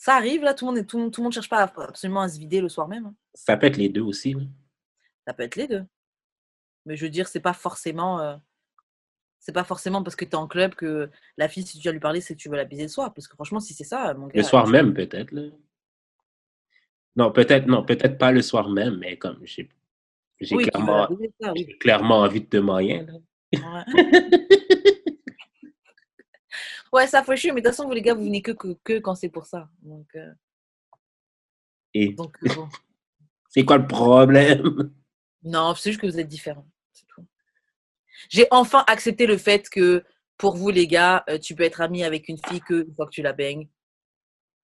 [0.04, 2.22] Ça arrive, là, tout le monde, est- tout, tout le monde cherche pas à- absolument
[2.22, 3.06] à se vider le soir même.
[3.06, 3.14] hein.
[3.34, 4.34] Ça peut être les deux aussi.
[5.24, 5.84] Ça peut être les deux.
[6.86, 8.18] Mais je veux dire, c'est pas forcément.
[8.20, 8.34] euh,
[9.38, 11.92] c'est pas forcément parce que tu es en club que la fille, si tu viens
[11.92, 13.14] lui parler, c'est que tu veux la baiser le soir.
[13.14, 14.32] Parce que franchement, si c'est ça, mon gars.
[14.34, 15.32] Le soir même, peut-être.
[17.14, 19.68] Non, peut-être, non, peut-être pas le soir même, mais comme j'ai
[20.50, 21.08] Oui, clairement,
[21.54, 21.78] oui.
[21.78, 23.12] clairement envie de te moyen, là.
[23.52, 23.84] Ouais.
[26.92, 28.76] ouais, ça faut chier, mais de toute façon, vous les gars, vous venez que, que,
[28.84, 29.68] que quand c'est pour ça.
[29.82, 30.32] Donc, euh,
[31.94, 32.68] Et donc bon.
[33.48, 34.92] c'est quoi le problème?
[35.42, 36.66] Non, c'est juste que vous êtes différents.
[38.28, 40.04] J'ai enfin accepté le fait que
[40.38, 43.06] pour vous, les gars, euh, tu peux être ami avec une fille que une fois
[43.06, 43.68] que tu la baignes.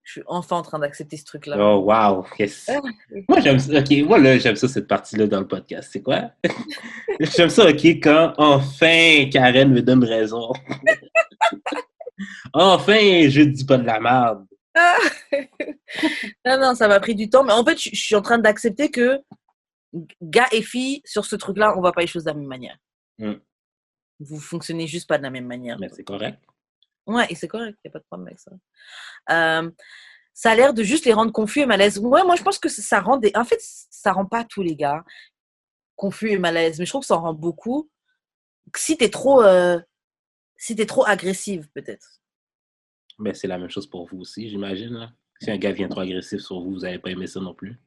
[0.02, 1.56] Je suis enfin en train d'accepter ce truc-là.
[1.58, 2.24] Oh, wow.
[2.38, 2.70] yes.
[2.70, 2.80] Ah,
[3.28, 3.78] Moi, j'aime ça.
[3.78, 3.86] OK,
[4.40, 5.90] j'aime ça, cette partie-là dans le podcast.
[5.92, 6.30] C'est quoi?
[7.20, 10.50] j'aime ça, OK, quand enfin Karen me donne raison.
[12.52, 14.46] enfin, je dis pas de la merde.
[16.44, 17.44] non, non, ça m'a pris du temps.
[17.44, 19.20] Mais en fait, je suis en train d'accepter que
[20.22, 22.76] gars et filles, sur ce truc-là, on va pas les choses de la même manière.
[23.18, 23.34] Mm.
[24.20, 25.78] Vous fonctionnez juste pas de la même manière.
[25.78, 26.38] Mais c'est correct.
[27.06, 28.50] Ouais, et c'est correct, il n'y a pas de problème avec ça.
[29.30, 29.70] Euh,
[30.34, 31.98] ça a l'air de juste les rendre confus et malaises.
[31.98, 33.32] Ouais, moi, je pense que ça rend des.
[33.34, 35.02] En fait, ça rend pas tous les gars
[35.96, 37.90] confus et malaises, mais je trouve que ça en rend beaucoup.
[38.76, 39.42] Si t'es trop.
[39.42, 39.80] euh,
[40.58, 42.20] Si t'es trop agressive, peut-être.
[43.18, 45.12] Mais c'est la même chose pour vous aussi, j'imagine.
[45.40, 47.78] Si un gars vient trop agressif sur vous, vous n'allez pas aimer ça non plus.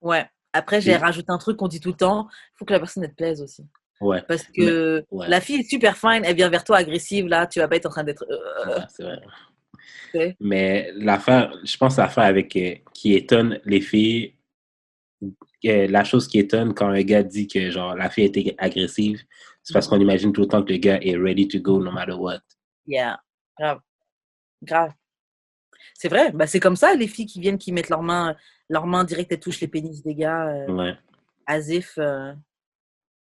[0.00, 0.26] Ouais.
[0.52, 2.28] Après, j'ai rajouté un truc qu'on dit tout le temps.
[2.30, 3.64] Il faut que la personne elle te plaise aussi.
[4.00, 5.28] Ouais, Parce que ouais.
[5.28, 7.86] la fille est super fine, elle vient vers toi agressive, là, tu vas pas être
[7.86, 8.24] en train d'être.
[8.28, 9.22] euh, Ouais, c'est vrai.
[10.40, 14.34] Mais l'affaire, je pense l'affaire avec euh, qui étonne les filles,
[15.64, 19.22] euh, la chose qui étonne quand un gars dit que genre la fille était agressive,
[19.64, 21.90] c'est parce qu'on imagine tout le temps que le gars est ready to go no
[21.90, 22.40] matter what.
[22.86, 23.18] Yeah,
[23.58, 23.80] grave.
[24.62, 24.92] Grave.
[25.94, 28.36] C'est vrai, bah, c'est comme ça, les filles qui viennent, qui mettent leurs mains,
[28.68, 30.96] leurs mains directes, elles touchent les pénis des gars, euh, Ouais.
[31.46, 32.32] as if, euh,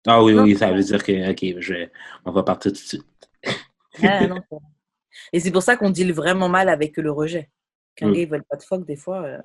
[0.07, 0.43] Ah oui, Non.
[0.43, 1.89] oui, ça veut dire que ok, je
[2.25, 3.31] on va partir tout de suite.
[4.03, 4.41] ah, non,
[5.33, 7.51] Et c'est pour ça qu'on deal vraiment mal avec le rejet.
[7.95, 8.13] Qu'un Mm.
[8.15, 9.39] gars, ils veulent pas de fuck, des fois, euh,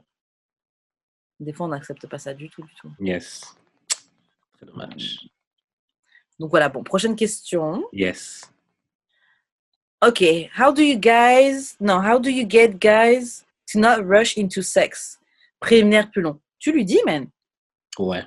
[1.39, 2.91] des fois, on n'accepte pas ça du tout, du tout.
[2.99, 3.55] Yes.
[4.53, 5.19] Très dommage.
[6.39, 7.83] Donc voilà, bon, prochaine question.
[7.91, 8.49] Yes.
[10.05, 10.23] Ok,
[10.55, 15.19] how do you guys, non, how do you get guys to not rush into sex?
[15.59, 16.39] Préliminaire plus long.
[16.59, 17.27] Tu lui dis, man.
[17.97, 18.23] Ouais.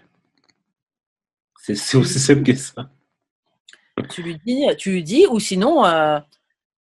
[1.63, 2.91] C'est aussi simple que ça.
[4.11, 6.19] Tu lui dis, tu lui dis, ou sinon, euh,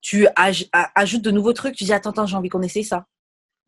[0.00, 1.74] tu aj- ajoutes de nouveaux trucs.
[1.74, 3.06] Tu dis, attends, attends, j'ai envie qu'on essaye ça.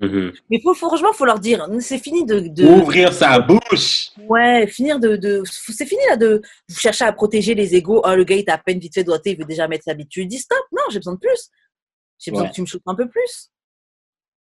[0.01, 0.33] Mhm.
[0.51, 4.11] Mais faut, franchement, faut leur dire, c'est fini de, de Ouvrir sa bouche.
[4.29, 8.01] ouais, finir de, de c'est fini là de vous chercher à protéger les égaux.
[8.05, 9.93] Oh, le gars, il t'a à peine vite fait doigté, il veut déjà mettre sa
[9.95, 10.09] bite.
[10.09, 11.51] Tu lui dis, stop, non, j'ai besoin de plus.
[12.19, 12.51] J'ai besoin Ouais.
[12.51, 13.51] que tu me shootes un peu plus.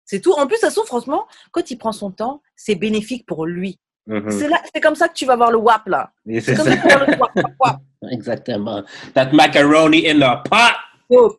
[0.04, 0.32] C'est tout.
[0.32, 3.78] En plus, ça façon, franchement, quand il prend son temps, c'est bénéfique pour lui.
[4.06, 4.30] Mhm.
[4.30, 6.12] C'est là, c'est comme ça que tu vas voir le WAP là.
[6.40, 7.46] C'est comme ça que tu vas voir le WAP.
[7.58, 7.80] WAP.
[8.12, 8.84] Exactement.
[9.14, 10.76] That macaroni in the pot.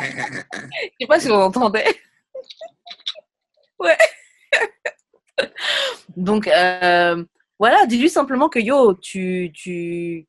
[0.00, 2.00] Je sais pas si on entendait.
[3.78, 3.98] ouais.
[6.16, 7.24] Donc, euh,
[7.58, 10.26] voilà, dis-lui simplement que yo, tu, tu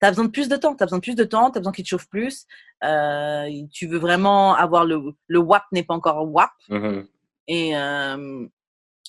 [0.00, 0.74] as besoin de plus de temps.
[0.74, 2.46] Tu as besoin de plus de temps, tu as besoin qu'il te chauffe plus.
[2.84, 6.50] Euh, tu veux vraiment avoir le, le WAP n'est pas encore WAP.
[6.68, 7.06] Mhm.
[7.48, 8.46] Et, euh,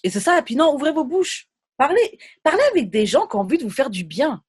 [0.04, 0.38] et c'est ça.
[0.40, 1.50] Et puis non, ouvrez vos bouches.
[1.78, 4.44] Parlez, parlez avec des gens qui ont envie de vous faire du bien.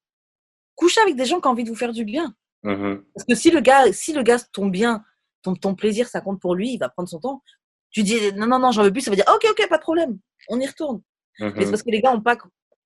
[0.75, 2.35] Couchez avec des gens qui ont envie de vous faire du bien.
[2.63, 3.05] Mhm.
[3.15, 5.05] Parce que si le gars, si le gars ton bien,
[5.55, 7.43] ton, ton plaisir, ça compte pour lui, il va prendre son temps.
[7.91, 9.83] Tu dis non, non, non, j'en veux plus, ça veut dire ok, ok, pas de
[9.83, 10.19] problème,
[10.49, 11.01] on y retourne.
[11.41, 11.71] Mais c'est Mhm.
[11.71, 12.37] parce que les gars ont pas,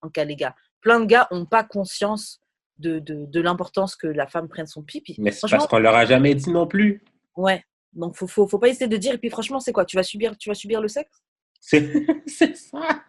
[0.02, 2.40] en cas les gars, plein de gars ont pas conscience
[2.78, 5.16] de, de, de l'importance que la femme prenne son pipi.
[5.18, 7.02] Mais c'est parce qu'on leur a jamais dit non plus.
[7.36, 7.64] ouais.
[7.94, 9.12] Donc faut, faut, faut pas essayer de dire.
[9.14, 11.22] Et puis franchement, c'est quoi Tu vas subir, tu vas subir le sexe?
[11.60, 11.92] C'est
[12.26, 13.04] c'est ça.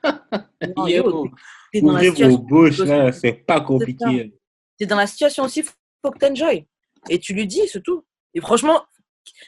[0.76, 1.30] Non, Yo, yo,
[1.72, 2.40] t'es dans la Ouvrez vos situation.
[2.40, 3.14] bouches.
[3.14, 4.34] C'est pas compliqué.
[4.78, 5.64] T'es dans la situation aussi,
[6.02, 6.68] faut que t'enjoy.
[7.10, 8.04] Et tu lui dis, c'est tout.
[8.34, 8.84] Et franchement,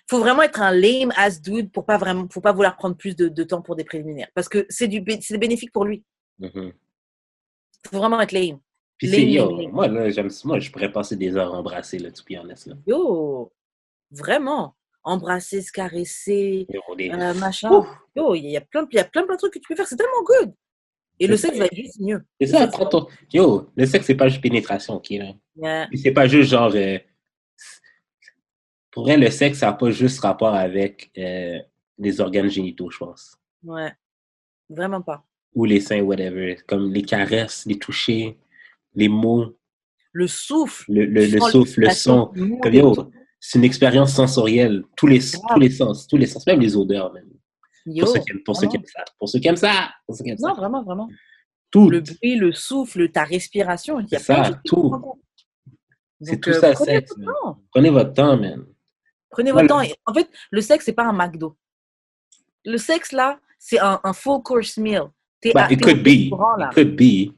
[0.09, 3.15] faut vraiment être un lame ass dude pour pas vraiment, faut pas vouloir prendre plus
[3.15, 4.29] de, de temps pour des préliminaires.
[4.33, 6.03] Parce que c'est du, c'est bénéfique pour lui.
[6.39, 6.71] Mhm.
[7.89, 8.59] Faut vraiment être lame.
[8.97, 12.23] Puis c'est yo, moi, là, j'aime moi, je pourrais passer des heures embrassées, là, to
[12.29, 12.75] be honest, là.
[12.87, 13.51] Yo,
[14.11, 14.75] vraiment.
[15.07, 17.69] Embrasser, se caresser, Yo, euh, machin.
[17.71, 17.87] Ouf.
[18.15, 19.75] Yo, il y a plein, il y a plein, plein de trucs que tu peux
[19.75, 19.85] faire.
[19.85, 20.51] C'est tellement good.
[21.19, 21.59] Et le sexe ça.
[21.59, 22.23] va être juste mieux.
[22.41, 25.13] C'est ça, ton- Yo, le sexe, c'est pas juste pénétration, ok,
[25.59, 25.85] là.
[25.89, 26.71] Puis c'est pas juste genre.
[26.73, 26.97] euh,
[28.95, 31.59] Pour vrai, le sexe, ça n'a pas juste rapport avec euh,
[31.97, 33.35] les organes génitaux, je pense.
[33.61, 33.91] Ouais.
[34.69, 35.25] Vraiment pas.
[35.53, 36.55] Ou les seins, whatever.
[36.65, 38.37] Comme les caresses, les touchés,
[38.93, 39.53] les mots,
[40.13, 40.85] Le souffle.
[40.93, 42.27] le, le, souffle, le son.
[42.61, 43.11] Comme
[43.41, 44.83] c'est une expérience sensorielle.
[44.95, 47.29] Tous les, tous les sens, tous les sens, même les odeurs, même.
[47.85, 48.05] Yo.
[48.05, 49.03] Pour ceux qui aiment, pour ceux qui aiment ça.
[49.19, 49.89] Pour ceux qui aiment ça.
[50.07, 50.61] Pour ceux qui aiment Non, ça.
[50.61, 51.09] vraiment, vraiment.
[51.69, 51.89] Tout.
[51.89, 53.99] Le bruit, le souffle, ta respiration.
[54.07, 55.19] C'est ça, tout.
[56.21, 57.11] C'est tout euh, ça, prenez sexe.
[57.17, 57.61] votre temps.
[57.71, 58.65] Prenez votre temps, man.
[59.35, 59.67] Prenez Voilà.
[59.67, 59.89] votre temps.
[59.89, 61.57] Et En fait, le sexe, c'est pas un McDo.
[62.63, 65.03] Le sexe, là, c'est un, un full course meal.
[65.41, 66.31] T'es Bah, it could be.
[66.57, 66.69] là.
[66.69, 67.33] It could be.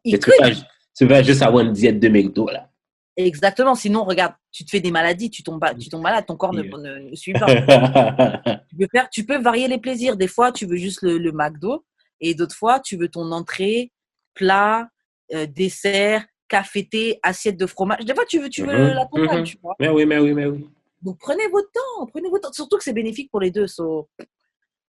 [0.00, 0.34] Could.
[0.40, 0.50] vas,
[0.96, 2.70] tu vas juste avoir une diète de McDo, là.
[3.14, 3.74] Exactement.
[3.74, 6.62] Sinon, regarde, tu te fais des maladies, tu tombes, tu tombes malade, ton corps ne,
[6.62, 7.44] ne- ne suit pas.
[8.70, 10.16] tu, peux faire, tu peux varier les plaisirs.
[10.16, 11.84] Des fois, tu veux juste le, le McDo
[12.20, 13.92] et d'autres fois, tu veux ton entrée,
[14.32, 14.88] plat,
[15.34, 18.04] euh, dessert, café, thé, assiette de fromage.
[18.06, 19.44] Des fois, tu veux, tu veux Mhm, la totale, mhm.
[19.44, 19.76] tu vois.
[19.78, 20.66] mais oui, mais oui, mais oui.
[21.02, 22.52] Donc, prenez votre temps, prenez votre temps.
[22.52, 23.66] Surtout que c'est bénéfique pour les deux.
[23.66, 24.08] so,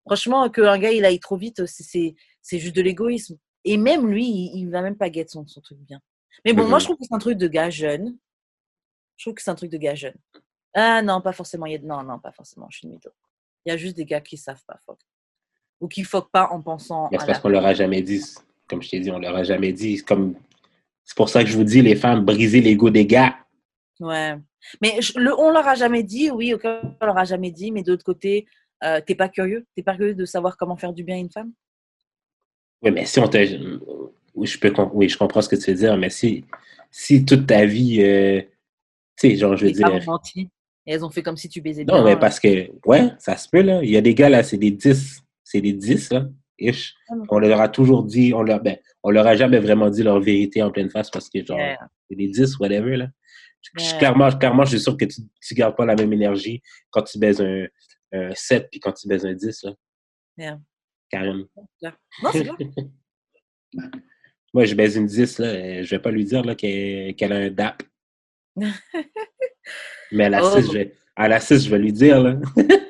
[0.06, 3.39] Franchement, qu'un gars, il aille trop vite, c'est- juste de l'égoïsme.
[3.64, 6.01] Et même lui, il, il va même pas get son, son truc bien.
[6.44, 8.16] Mais bon, moi, je trouve que c'est un truc de gars jeune.
[9.16, 10.14] Je trouve que c'est un truc de gars jeune.
[10.74, 11.66] Ah non, pas forcément.
[11.66, 12.66] il y a- Non, non, pas forcément.
[12.70, 13.10] Je suis une mytho.
[13.64, 14.98] Il y a juste des gars qui savent pas fuck.
[15.80, 18.22] Ou qui fuck pas en pensant c'est parce qu'on leur a jamais dit.
[18.68, 19.98] Comme je t'ai dit, on leur a jamais dit.
[19.98, 20.34] C'est Comme...
[21.05, 23.36] C'est pour ça que je vous dis, les femmes, brisez l'ego des gars.
[24.01, 24.35] Ouais.
[24.81, 26.66] Mais je- le, on leur a jamais dit, oui, ok,
[27.01, 28.47] on leur a jamais dit, mais de l'autre côté,
[28.85, 29.66] euh, t'es pas curieux?
[29.77, 31.52] T'es pas curieux de savoir comment faire du bien à une femme?
[32.82, 33.39] Oui, mais si on te.
[34.35, 34.73] Oui, je, peux...
[34.94, 36.44] oui, je comprends ce que tu veux dire, mais si,
[36.90, 38.02] si toute ta vie.
[38.02, 38.40] euh,
[39.20, 40.09] Tu sais, genre, je veux Les femmes dire.
[40.09, 40.48] ont menti.
[40.86, 41.97] Et elles ont fait comme si tu baisais bien.
[41.97, 43.85] Non, mais parce que, ouais, ça se peut, là.
[43.85, 45.20] Il y a des gars, là, c'est des 10.
[45.44, 46.27] C'est des 10, là.
[46.59, 46.94] ish.
[47.09, 47.14] Ah.
[47.28, 50.19] On leur a toujours dit, on leur, ben, on leur a jamais vraiment dit leur
[50.20, 51.78] vérité en pleine face parce que, genre, Yeah.
[52.10, 53.09] c'est des 10, whatever, là.
[53.98, 57.18] Clairement, clairement, je suis sûr que tu ne gardes pas la même énergie quand tu
[57.18, 57.66] baises un,
[58.12, 59.72] un 7 puis quand tu baises un 10, là.
[60.36, 60.60] Yeah.
[61.10, 61.44] Carrément.
[61.82, 61.93] Non,
[62.32, 62.48] c'est.
[64.55, 65.47] Moi, je baise une 10, là.
[65.47, 67.82] euh, Je vais pas lui dire, qu'elle a un DAP.
[70.12, 70.60] Mais à la, Oh.
[70.60, 72.36] 6, je vais, à la 6, je vais lui dire, là.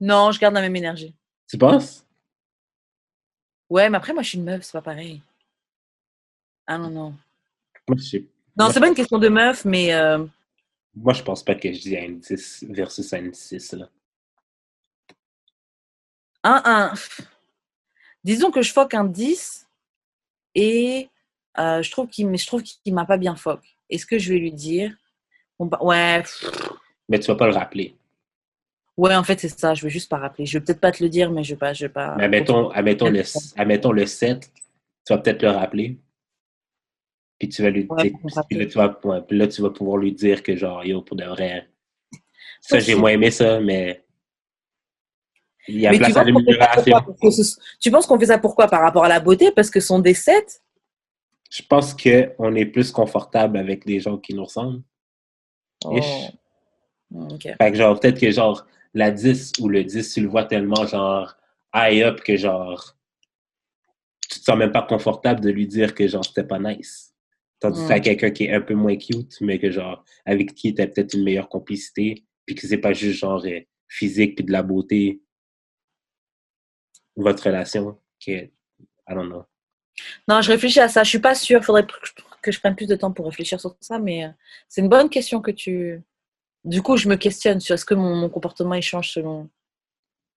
[0.00, 1.14] Non, je garde la même énergie.
[1.48, 2.06] tu penses?
[3.70, 5.22] Ouais, mais après, moi, je suis une meuf, c'est pas pareil.
[6.66, 7.14] Ah non, non.
[8.56, 10.24] Non, c'est pas une question de meuf, mais euh,
[10.94, 13.72] Moi, je pense pas que je dis à une 10 versus à une 6.
[13.74, 13.88] Là.
[16.44, 16.94] un, un.
[18.22, 19.66] Disons que je fuck un 10.
[20.54, 21.08] Et
[21.58, 23.60] euh, je trouve qu'il qu'il m'a pas bien fuck.
[23.90, 24.96] Est-ce que je vais lui dire
[25.58, 26.22] Bon, bah, Ouais,
[27.08, 27.96] Mais tu vas pas le rappeler.
[28.96, 29.74] ouais, en fait, c'est ça.
[29.74, 30.46] Je vais juste pas rappeler.
[30.46, 31.72] Je vais peut-être pas te le dire, mais je vais pas.
[31.72, 33.22] Je vais pas Mais admettons, admettons, le,
[33.56, 34.50] admettons le 7,
[35.06, 35.98] tu vas peut-être le rappeler.
[37.44, 38.10] Puis tu vas lui Ouais,
[38.48, 41.02] puis là, tu vas, ouais, puis là, tu vas pouvoir lui dire que genre, yo,
[41.02, 41.68] pour de vrai.
[42.58, 44.02] Ça, j'ai moins aimé ça, mais
[45.68, 46.98] il y a Mais place à l'amélioration.
[47.78, 49.50] Tu penses qu'on fait ça pourquoi Par rapport à la beauté?
[49.50, 50.62] Parce que des sets?
[51.50, 54.82] Je pense qu'on est plus confortable avec des gens qui nous ressemblent.
[55.84, 56.00] Oh.
[57.14, 57.42] Ok.
[57.42, 60.86] Fait que genre, peut-être que genre, la 10 ou le 10, tu le vois tellement
[60.86, 61.36] genre
[61.74, 62.96] high up que genre,
[64.30, 67.13] tu te sens même pas confortable de lui dire que genre, c'était pas nice.
[67.64, 70.86] Tandis que quelqu'un qui est un peu moins cute, mais que genre, avec qui t'as
[70.86, 74.62] peut-être une meilleure complicité, puis que c'est pas juste genre euh, physique puis de la
[74.62, 75.22] beauté,
[77.16, 78.50] votre relation, que, I
[79.10, 79.44] don't know.
[80.28, 81.04] Non, je réfléchis à ça.
[81.04, 81.60] Je suis pas sûre.
[81.60, 81.86] Il faudrait
[82.42, 84.28] que je- prenne plus de temps pour réfléchir sur ça, mais euh,
[84.68, 86.02] c'est une bonne question que tu.
[86.64, 89.48] Du coup, je me questionne sur est-ce que mon, mon comportement il change selon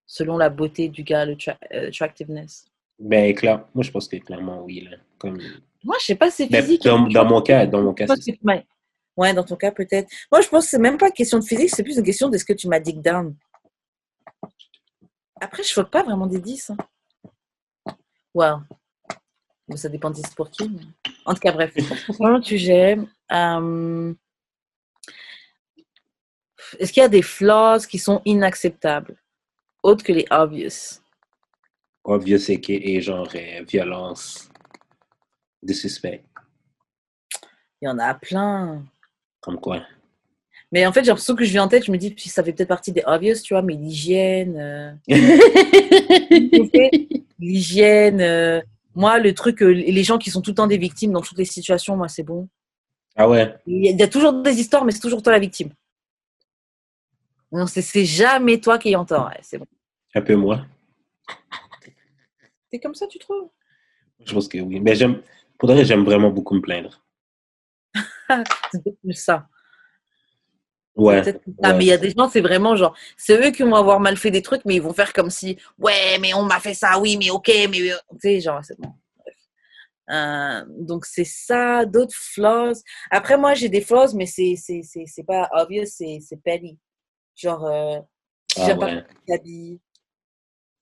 [0.05, 2.65] selon la beauté du gars, le tra- euh, attractiveness.
[2.99, 4.97] Ben, clair, moi, je pense que clairement, oui, là.
[5.19, 5.39] Comme,
[5.83, 6.83] Moi, je sais pas, c'est Ben, physique.
[6.83, 8.61] dans, Je dans mon cas, dans mon cas, c'est m'as-
[9.15, 10.07] Ouais, dans ton cas, peut-être.
[10.31, 12.29] Moi, je pense que c'est même pas une question de physique, c'est plus une question
[12.29, 13.35] de ce que tu m'as dig down.
[15.41, 16.69] Après, je ne pas vraiment des 10.
[16.71, 17.95] Hein.
[18.33, 18.57] Wow.
[19.67, 20.69] Bon, ça dépend de 10 pour qui.
[20.69, 20.81] mais-
[21.25, 21.73] En tout cas, bref.
[22.19, 23.07] Vraiment, tu j'aime.
[23.31, 24.13] Euh,
[26.79, 29.15] Est-ce qu'il y a des flaws qui sont inacceptables,
[29.83, 30.99] autres que les obvious?
[32.03, 34.49] Obvious et genre euh, violence,
[35.67, 36.23] disrespect,
[37.81, 38.83] Il y en a plein.
[39.41, 39.83] comme quoi.
[40.71, 42.51] Mais en fait, j'ai l'impression que je viens en tête, je me dis, ça fait
[42.51, 44.57] peut-être partie des obvious, tu vois, mais l'hygiène.
[44.57, 44.91] euh,
[47.39, 48.19] L'hygiène.
[48.21, 48.61] euh,
[48.95, 51.37] Moi, le truc, euh, les gens qui sont tout le temps des victimes dans toutes
[51.37, 52.49] les situations, moi, c'est bon.
[53.15, 55.69] Ah ouais, Il y, a, toujours des histoires, mais c'est toujours toi la victime.
[57.51, 59.27] Non, c'est jamais toi qui es en tort.
[59.27, 59.65] ouais, c'est bon.
[60.15, 60.65] un peu moi.
[62.69, 63.49] C'est comme ça, tu trouves?
[64.25, 64.81] Je pense que oui.
[64.81, 65.21] Mais j'aime,
[65.57, 67.03] pour vrai, j'aime vraiment beaucoup me plaindre.
[68.71, 69.47] C'est peut-être plus ça.
[70.95, 71.21] Ouais.
[71.23, 71.73] Ouais.
[71.75, 74.17] Mais il y a des gens, c'est vraiment genre, c'est eux qui vont avoir mal
[74.17, 76.97] fait des trucs, mais ils vont faire comme si, ouais, mais on m'a fait ça,
[76.99, 77.91] oui, mais ok, mais.
[77.91, 78.91] euh, Tu sais, genre, c'est bon.
[80.09, 82.81] Euh, donc, c'est ça, d'autres flaws.
[83.11, 86.79] Après, moi, j'ai des flaws, mais c'est c'est- pas obvious, c'est petty.
[87.35, 87.99] Genre, euh,
[88.57, 89.01] Ah j'aime pas comment.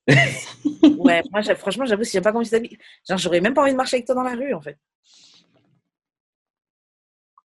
[0.08, 2.78] Ouais, moi, franchement, j'avoue, si j'aime pas comment il s'habille,
[3.08, 4.78] genre, j'aurais même pas envie de marcher avec toi dans la rue, en fait.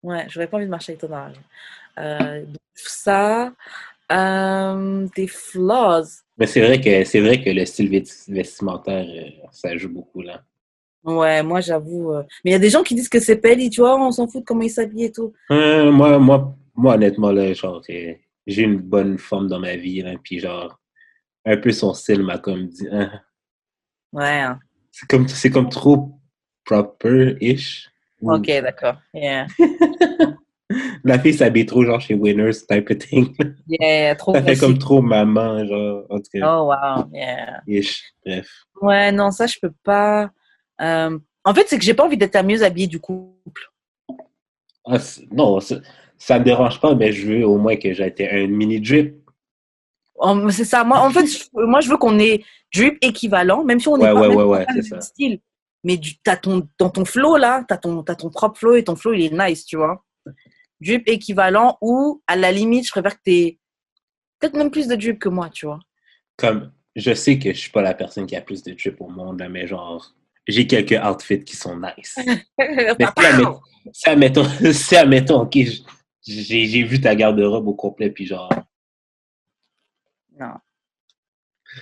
[0.03, 1.33] Ouais, j'aurais pas envie de marcher avec toi dans la rue.
[1.99, 3.53] Euh, ça,
[4.11, 6.05] euh, des flaws.
[6.37, 10.21] Mais c'est vrai que c'est vrai que le style vesti- vestimentaire, euh, ça joue beaucoup
[10.21, 10.41] là.
[11.03, 12.13] Ouais, moi, j'avoue.
[12.13, 14.11] euh, Mais il y a des gens qui disent que c'est pelli, tu vois, on
[14.11, 15.33] s'en fout de comment il s'habille et tout.
[15.51, 20.13] Euh, moi, moi, moi, honnêtement, là, genre, j'ai une bonne forme dans ma vie, là,
[20.23, 20.78] puis genre,
[21.51, 23.11] un peu son style m'a comme dit, hein,
[24.13, 24.59] Ouais, hein.
[24.91, 26.19] c'est comme, c'est comme trop
[26.65, 27.89] proper-ish.
[28.21, 28.95] Ok, d'accord.
[29.13, 29.47] Yeah.
[31.03, 33.35] La fille s'habille trop, genre, chez Winners, type of thing.
[33.67, 37.09] Yeah, trop Ça fait comme trop maman, genre, en tout cas, Oh, wow.
[37.11, 37.61] Yeah.
[37.65, 38.47] ish, bref.
[38.81, 40.29] Ouais, non, ça, je peux pas.
[40.81, 43.71] Euh, En fait, c'est que j'ai pas envie d'être la mieux habillée du couple.
[44.85, 44.97] Ah,
[45.31, 45.77] non, ça,
[46.17, 49.18] ça me dérange pas, mais je veux au moins que j'ai été un mini drip.
[50.51, 50.83] C'est ça.
[50.83, 52.43] Moi, en fait, je- moi, je veux qu'on ait
[52.73, 55.01] drip équivalent, même si on n'est Ouais, pas, ouais, pas ça.
[55.01, 55.39] style.
[55.83, 58.83] Mais du, t'as ton, dans ton flow, là, tu as ton, ton propre flow et
[58.83, 60.03] ton flow, il est nice, tu vois.
[60.81, 63.59] Drip équivalent ou, à la limite, je préfère que tu aies
[64.39, 65.79] peut-être même plus de drip que moi, tu vois.
[66.37, 69.07] Comme, je sais que je suis pas la personne qui a plus de drip au
[69.07, 70.13] monde, mais genre,
[70.47, 72.17] j'ai quelques outfits qui sont nice.
[72.57, 73.05] Mais
[73.93, 74.43] si, admettons,
[74.73, 75.57] si, admettons, ok,
[76.25, 78.49] j'ai vu ta garde-robe au complet, puis genre,
[80.39, 80.53] Non.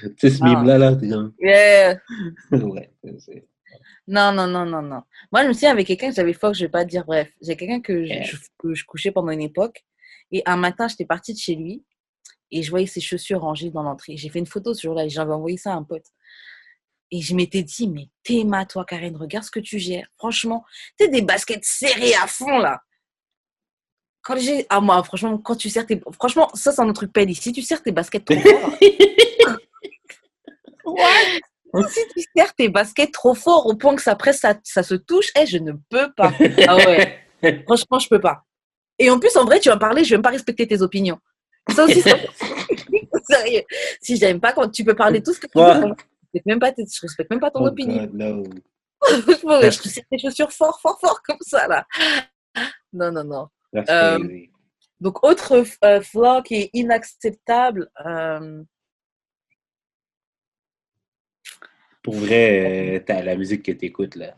[0.01, 1.99] tu sais, ce mime-là, là, t'es comme, Yeah.
[2.51, 3.47] ouais, c'est-
[4.07, 5.03] Non, non, non, non, non.
[5.31, 7.29] Moi, je me souviens avec quelqu'un que j'avais fort, je vais pas dire, bref.
[7.41, 8.23] J'ai quelqu'un que je, Yeah.
[8.23, 9.85] je- que je couchais pendant une époque.
[10.31, 11.85] Et un matin, j'étais partie de chez lui
[12.51, 14.17] et je voyais ses chaussures rangées dans l'entrée.
[14.17, 16.05] J'ai fait une photo ce jour-là et j'avais envoyé ça à un pote.
[17.11, 20.07] Et je m'étais dit, mais Théma, toi, Karen, regarde ce que tu gères.
[20.17, 20.65] Franchement,
[20.97, 22.81] t'es des baskets serrées à fond, là.
[24.27, 24.65] Quand j'ai.
[24.69, 26.01] Ah, moi, franchement, quand tu serres tes.
[26.13, 27.33] Franchement, ça, c'est un autre truc pelle.
[27.33, 28.71] Si tu serres tes baskets trop fort.
[31.89, 34.95] Si tu serres tes baskets trop fort au point que ça presse, ça, ça se
[34.95, 36.31] touche, eh, je ne peux pas.
[36.67, 37.19] Ah ouais.
[37.67, 38.43] Franchement, je peux pas.
[38.97, 41.19] Et en plus, en vrai, tu vas parler, je vais même pas respecter tes opinions.
[41.75, 42.27] Ça aussi, c'est
[43.29, 43.61] sérieux.
[44.01, 45.79] Si j'aime pas quand tu peux parler tout ce que tu Ouais.
[45.79, 45.93] veux,
[46.33, 48.05] je même pas, je respecte même pas ton Oh opinion.
[48.05, 48.43] God, no.
[49.03, 51.85] je tire tes chaussures fort, fort, fort comme ça, là.
[52.93, 53.47] Non, non, non.
[53.73, 54.49] That's Euh, crazy.
[54.99, 57.89] Donc, autre euh, flaw qui est inacceptable.
[58.05, 58.63] euh,
[62.01, 64.35] Pour vrai, t'as la musique que t'écoutes, là.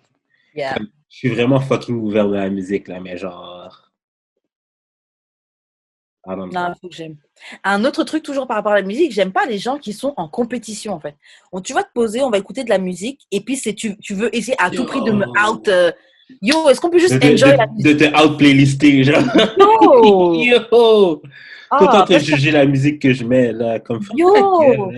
[0.56, 0.76] yeah.
[1.12, 3.86] Je suis vraiment fucking ouvert dans la musique, là, mais genre...
[6.28, 7.16] Non, faut que j'aime.
[7.64, 10.14] Un autre truc, toujours par rapport à la musique, j'aime pas les gens qui sont
[10.18, 11.16] en compétition, en fait.
[11.52, 13.98] On, tu vas te poser, on va écooter de la musique, et puis c'est tu,
[13.98, 15.68] tu veux essayer à tout prix de me out.
[15.70, 15.92] euh,
[16.42, 19.24] Yo, est-ce qu'on peut juste de, de- enjoy la musique de te out-playlister, genre.
[19.60, 20.34] Yo!
[20.72, 21.22] Yo!
[21.72, 24.02] Ah, Tout que juger la musique que je mets, là, comme.
[24.16, 24.92] Yo!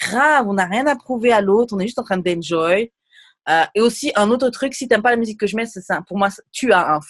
[0.00, 2.90] grave, on n'a rien à prouver à l'autre, on est juste en train d'enjoy.
[3.48, 5.80] Euh, et aussi, un autre truc, si t'aimes pas la musique que je mets, c'est
[5.82, 6.02] ça.
[6.06, 7.00] Pour moi, tu as un.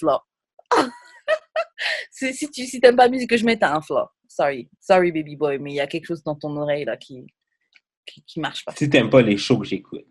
[2.10, 4.06] C'est- si tu si t'aimes pas la musique que je mets, t'as un flaw.
[4.28, 7.24] Sorry, sorry baby boy, mais il y a quelque chose dans ton oreille là qui
[8.06, 8.72] qui, qui marche pas.
[8.76, 10.06] Si t'aimes pas les shows que j'écoute,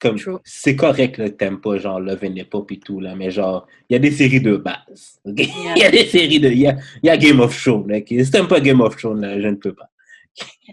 [0.00, 3.30] comme c'est correct là, t'aimes pas genre Love and Hip Hop et tout là, mais
[3.30, 5.20] genre il y a des séries de base.
[5.24, 5.34] ok?
[5.76, 7.92] Il y a des séries de, il y a, y a Game of Thrones.
[7.92, 8.06] ok?
[8.08, 9.88] Si t'aimes pas Game of Thrones là, je ne peux pas.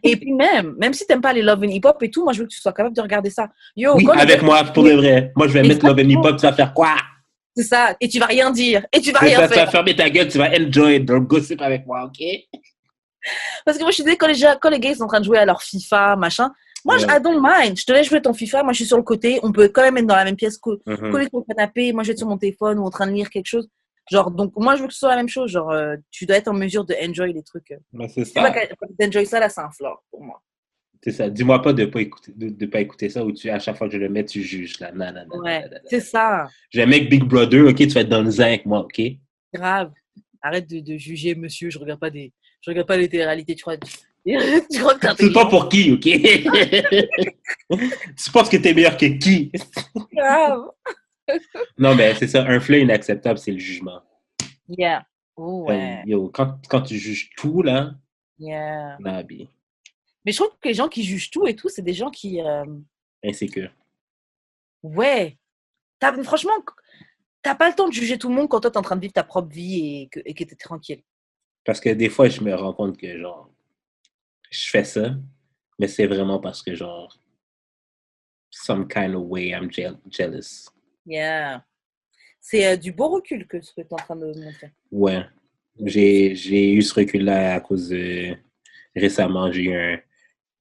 [0.04, 2.34] Et puis même, même si t'aimes pas les love and hip hop et tout, moi
[2.34, 3.50] je veux que tu sois capable de regarder ça.
[3.76, 5.32] Yo, Oui, avec moi pour de vrai.
[5.36, 6.96] Moi je vais mettre Love and Hip Hop, tu vas faire quoi?
[7.56, 7.96] C'est ça.
[8.02, 8.86] Et tu vas rien dire.
[8.94, 9.72] Et tu vas Tu rien vas, tu vas faire.
[9.72, 12.24] fermer ta gueule, tu vas enjoy, donc gossip avec moi, ok?
[13.66, 15.08] Parce que moi je suis désolée quand les, gens- quand les gars ils sont en
[15.08, 16.52] train de jouer à leur FIFA, machin.
[16.86, 17.06] Moi, je.
[17.06, 17.78] I don't mind.
[17.78, 18.64] Je te laisse jouer ton FIFA.
[18.64, 19.40] Moi, je suis sur le côté.
[19.44, 21.12] On peut quand même être dans la même pièce, co- Mhm.
[21.12, 21.92] collé sur le canapé.
[21.94, 23.68] Moi, je vais être sur mon téléphone ou en train de lire quelque chose.
[24.12, 25.50] Genre, donc, moi, je veux que ce soit la même chose.
[25.52, 27.72] Genre, euh, tu dois être en mesure de enjoy les trucs.
[27.72, 27.78] euh.
[27.92, 28.54] Ben, c'est ça.
[29.00, 30.42] d'enjoy ça, là, c'est un flaw pour moi.
[31.04, 31.30] C'est ça.
[31.30, 33.88] Dis-moi pas de pas écouter, de, de pas écouter ça ou tu à chaque fois
[33.88, 34.92] que je le mets, tu juges là.
[34.92, 36.48] Non, non, non, Ouais, c'est ça.
[36.72, 39.02] Je vais mettre Big Brother, ok, tu vas être dans le zinc, moi, ok?
[39.54, 39.92] Grave.
[40.42, 41.70] Arrête de, de juger, monsieur.
[41.70, 42.32] Je regarde pas des,
[42.62, 43.54] je regarde pas les téléréalités.
[43.56, 43.78] Tu crois,
[44.72, 46.02] tu crois que t'es C'est pas pour qui, ok?
[48.18, 49.52] tu penses que t'es meilleur que qui?
[50.14, 50.72] Grave.
[51.78, 54.02] Non, mais c'est ça, un fleu inacceptable, c'est le jugement.
[54.68, 55.06] Yeah.
[55.36, 56.00] Oh, ouais.
[56.00, 57.94] Euh, Yo, quand, quand tu juges tout, là,
[58.38, 58.98] Yeah.
[59.00, 59.48] Nabi,
[60.26, 62.42] Mais je trouve que les gens qui jugent tout et tout, c'est des gens qui,
[62.42, 62.66] euh,
[63.24, 63.72] insécure.
[64.84, 65.38] Ouais.
[66.00, 66.52] T'as- franchement,
[67.42, 69.02] t'as pas le temps de juger tout le monde quand toi t'es en train de
[69.02, 71.02] vivre ta propre vie et que et que t'es tranquille.
[71.64, 73.50] Parce que des fois, je me rends compte que, genre,
[74.64, 75.16] je fais ça,
[75.80, 77.18] mais c'est vraiment parce que, genre,
[78.50, 80.70] some kind of way I'm jeal- jealous.
[81.06, 81.64] Yeah.
[82.40, 84.72] C'est euh, du beau recul que ce que tu es en train de montrer.
[84.92, 85.26] Ouais.
[85.84, 88.36] J'ai eu ce recul-là à cause de.
[88.96, 90.00] Récemment, j'ai eu un.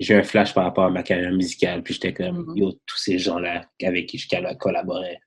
[0.01, 2.57] J'ai un flash par rapport à ma carrière musicale, puis j'étais comme, Mhm.
[2.57, 5.21] yo, tous ces gens-là avec qui je colla- collaborais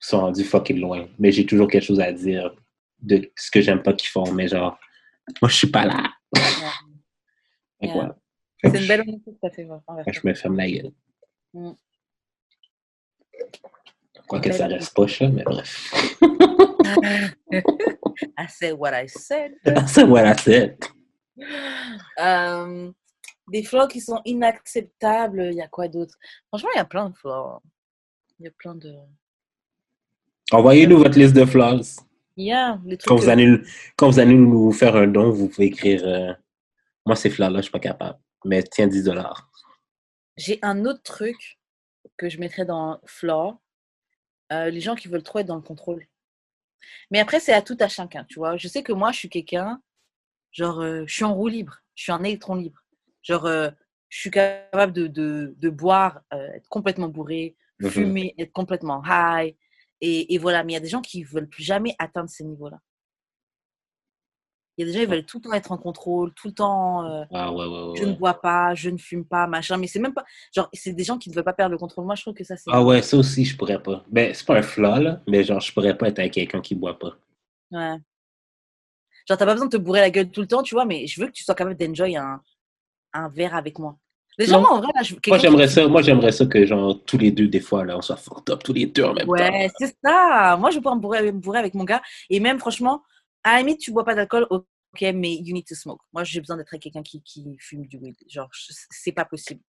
[0.00, 1.08] sont rendus fucking loin.
[1.20, 2.52] Mais j'ai toujours quelque chose à dire
[2.98, 4.76] de ce que j'aime pas qu'ils font, mais genre,
[5.40, 6.10] moi, je suis pas là.
[7.88, 8.16] Que voilà.
[8.62, 10.22] Que C'est une belle honnêteté que fait envers fait que toi.
[10.22, 10.92] je me ferme la gueule.
[11.54, 11.70] Mm.
[14.28, 15.92] Quoique Belle ça reste pas ça, mais bref.
[18.38, 19.52] I said what I said.
[19.86, 20.78] C'est voilà, c'est.
[22.20, 22.90] Euh,
[23.48, 26.16] des flaws qui sont inacceptables, il y a quoi d'autre?
[26.48, 27.60] Franchement, il y a plein de flaws.
[28.38, 28.94] Il y a plein de.
[30.52, 31.80] Envoyez-nous votre liste de flaws.
[32.36, 33.08] Il y a les trucs.
[33.08, 33.60] Quand vous, que- allez,
[33.96, 36.32] quand vous allez nous faire un don, vous pouvez écrire euh,
[37.06, 38.18] Moi, ces fleurs-là, je suis pas capable.
[38.44, 39.50] Mais tiens 10 dollars.
[40.36, 41.58] J'ai un autre truc
[42.16, 43.60] que je mettrais dans flaw.
[44.52, 46.06] Euh, les gens qui veulent trop être dans le contrôle.
[47.10, 48.56] Mais après, c'est à tout à chacun, tu vois.
[48.56, 49.80] Je sais que moi, je suis quelqu'un,
[50.50, 52.80] genre, euh, je suis en roue libre, je suis un électron libre.
[53.22, 53.70] Genre, euh,
[54.08, 57.90] je suis capable de, de, de boire, être complètement bourré, Mhm.
[57.90, 59.56] fumer, être complètement high.
[60.00, 62.44] Et, et voilà, mais il y a des gens qui veulent plus jamais atteindre ces
[62.44, 62.78] niveaux-là.
[64.78, 66.54] Il y a des gens qui veulent tout le temps être en contrôle, tout le
[66.54, 67.04] temps.
[67.04, 67.96] euh, Ah ouais, ouais, ouais.
[67.96, 69.76] je ne bois pas, je ne fume pas, machin.
[69.76, 70.24] Mais c'est même pas.
[70.54, 72.06] Genre, c'est des gens qui ne veulent pas perdre le contrôle.
[72.06, 72.70] Moi, je trouve que ça, c'est.
[72.72, 74.02] Ah ouais, ça aussi, je pourrais pas.
[74.10, 76.74] Ben, c'est pas un flaw, là, mais genre, je pourrais pas être avec quelqu'un qui
[76.74, 77.12] boit pas.
[77.70, 77.96] Ouais.
[79.28, 81.06] Genre, t'as pas besoin de te bourrer la gueule tout le temps, tu vois, mais
[81.06, 82.40] je veux que tu sois capable d'enjoy un,
[83.12, 83.96] un verre avec moi.
[84.48, 84.60] Non.
[84.60, 85.12] moi, en vrai, là, je...
[85.28, 87.98] Moi, qui- j'aimerais ça, moi, j'aimerais ça que, genre, tous les deux, des fois, là,
[87.98, 89.32] on soit fucked up, tous les deux en même temps.
[89.32, 90.56] Ouais, c'est ça.
[90.58, 92.00] Moi, je peux me bourrer, me bourrer avec mon gars.
[92.30, 93.02] Et même, franchement,
[93.44, 94.64] à la limite, tu bois pas d'alcool, ok,
[95.14, 96.00] mais you need to smoke.
[96.12, 98.16] Moi, j'ai besoin d'être avec quelqu'un qui, qui fume du weed.
[98.28, 98.48] Genre,
[98.90, 99.60] c'est pas possible.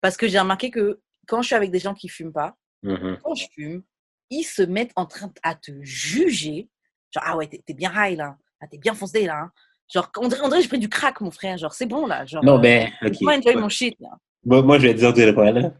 [0.00, 3.18] Parce que j'ai remarqué que quand je suis avec des gens qui fument pas, Mhm.
[3.24, 3.82] quand je fume,
[4.30, 6.68] ils se mettent en train à te juger.
[7.12, 8.36] Genre, ah ouais, t'es bien high là.
[8.60, 9.38] Ah, t'es bien foncé là.
[9.44, 9.52] hein.
[9.92, 11.56] Genre, on dirait, dirait j'ai pris du crack, mon frère.
[11.56, 12.26] Genre, c'est bon là.
[12.26, 13.14] Genre, Non, euh, ben, ok.
[13.22, 13.60] moi, enjoy Ouais.
[13.60, 14.10] mon shit là.
[14.44, 15.72] Moi, moi, je vais dire de quoi, là.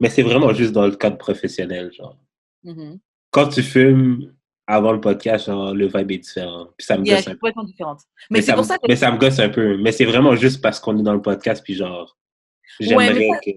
[0.00, 2.16] Mais c'est vraiment juste dans le cadre professionnel, genre.
[2.64, 2.98] Mhm.
[3.30, 4.34] Quand tu fumes
[4.70, 6.68] avant le podcast, genre, le vibe est différent.
[6.76, 7.50] Puis ça me Yeah, gosse un peu.
[7.66, 8.00] différente.
[8.30, 8.86] Mais, Mais c'est ça, pour me- ça que.
[8.88, 9.76] mais ça me gosse un peu.
[9.78, 12.16] Mais c'est vraiment juste parce qu'on est dans le podcast, puis genre,
[12.80, 13.50] Ouais, j'aimerais ça- que.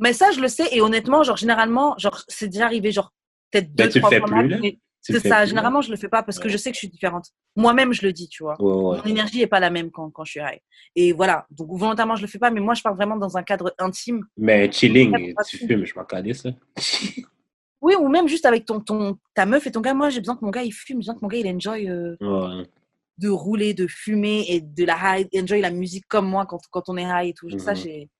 [0.00, 3.12] Mais ça, je le sais, et honnêtement, genre, généralement, genre, c'est déjà arrivé, genre,
[3.50, 5.90] peut-être deux, Ben, tu le trois fais fois plus, le C'est ça, plus, généralement, je
[5.90, 6.50] le fais pas parce que Ouais.
[6.50, 7.26] je sais que je suis différente.
[7.56, 8.54] Moi-même, je le dis, tu vois.
[8.62, 8.98] Ouais, ouais.
[8.98, 10.60] Mon énergie est pas la même quand, quand je suis high.
[10.94, 13.42] Et voilà, donc volontairement, je le fais pas, mais moi, je parle vraiment dans un
[13.42, 14.24] cadre intime.
[14.36, 16.04] Mais chilling, Ouais, tu fumes, je m'en
[16.34, 16.50] ça.
[17.82, 19.92] Oui, ou même juste avec ton, ton, ta meuf et ton gars.
[19.92, 21.90] Moi, j'ai besoin que mon gars, il fume, j'ai besoin que mon gars, il enjoy
[21.90, 22.64] euh, Ouais.
[23.18, 26.88] de rouler, de fumer et de la high, enjoy la musique comme moi quand, quand
[26.88, 27.50] on est high et tout.
[27.58, 27.76] Ça, Mhm.
[27.76, 28.10] j'ai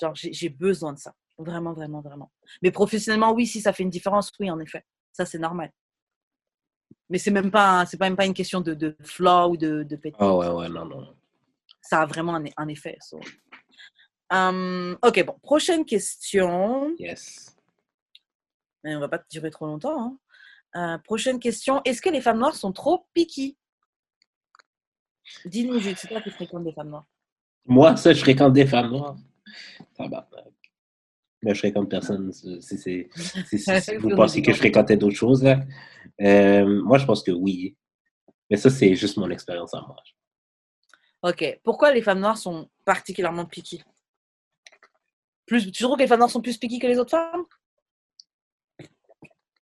[0.00, 1.14] genre, j'ai besoin de ça.
[1.38, 2.30] Vraiment, vraiment, vraiment.
[2.60, 4.84] Mais professionnellement, oui, si ça fait une différence, oui, en effet.
[5.12, 5.70] Ça, c'est normal.
[7.08, 9.82] Mais c'est même pas, c'est pas même pas une question de, de flaw ou de,
[9.84, 9.98] de.
[10.18, 11.14] Ah ouais, ouais, non, non.
[11.80, 12.96] Ça a vraiment un, un effet.
[13.00, 13.18] so.
[14.30, 15.36] Hum, ok, bon.
[15.42, 16.94] Prochaine question.
[16.98, 17.51] Yes.
[18.84, 20.00] Mais on va pas durer trop longtemps.
[20.00, 20.18] hein.
[20.74, 21.82] Euh, prochaine question.
[21.84, 23.56] Est-ce que les femmes noires sont trop picky
[25.44, 27.06] Dis-nous, Jules, c'est toi qui fréquentes des femmes noires.
[27.66, 29.16] Moi, ça, je fréquente des femmes noires.
[29.96, 30.52] Tabarnak.
[31.42, 32.32] Mais je fréquente personne.
[32.32, 33.08] Si,
[33.98, 35.60] vous pensez que je fréquentais d'autres choses, là?
[36.20, 37.76] Euh, moi, je pense que oui.
[38.48, 39.96] Mais ça, c'est juste mon expérience à moi.
[41.22, 41.60] Ok.
[41.62, 43.82] Pourquoi les femmes noires sont particulièrement picky
[45.46, 47.44] plus, Tu trouves que les femmes noires sont plus picky que les autres femmes?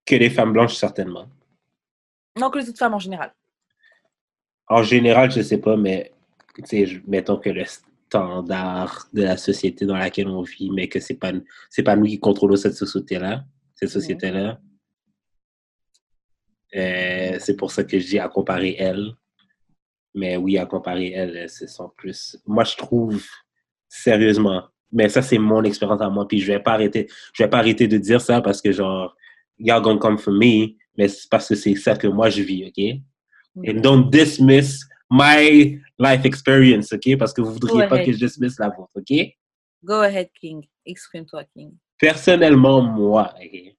[0.07, 1.27] Que les femmes blanches, certainement.
[2.39, 3.33] Non, que les autres femmes en général.
[4.67, 6.11] En général, je sais pas, mais
[7.05, 11.31] mettons que le standard de la société dans laquelle on vit, mais que c'est pas
[11.69, 13.43] c'est pas nous qui contrôlons cette société-là,
[13.75, 14.59] cette société-là.
[16.75, 19.13] Euh, c'est pour ça que je dis à comparer elle.
[20.13, 22.37] Mais oui, à comparer elle, c'est son plus.
[22.45, 23.23] Moi, je trouve
[23.87, 24.63] sérieusement.
[24.91, 26.27] Mais ça, c'est mon expérience à moi.
[26.27, 29.15] Puis je vais pas arrêter, je vais pas arrêter de dire ça parce que genre,
[29.59, 32.65] y'all gonna come for me, mais c'est parce que c'est ça que moi je vis,
[32.65, 33.01] ok?
[33.67, 37.17] And don't dismiss my life experience, OK?
[37.17, 38.05] Parce que vous voudriez Go pas ahead.
[38.05, 39.33] que je dismiss la vôtre, OK?
[39.83, 40.67] Go ahead, King.
[40.85, 41.73] Exprime-toi, King.
[41.97, 43.75] Personnellement, moi, OK,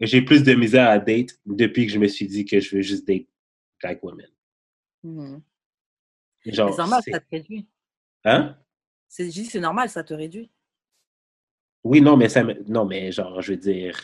[0.00, 2.82] j'ai plus de misère à date depuis que je me suis dit que je veux
[2.82, 3.26] juste date
[3.80, 4.28] black women.
[5.02, 5.42] Mhm.
[6.46, 7.66] Genre, C'est normal, ça te réduit.
[8.24, 8.56] Hein?
[9.08, 10.50] C'est c'est normal, ça te réduit.
[11.82, 13.98] Oui, non, mais ça Non, mais genre, je veux dire...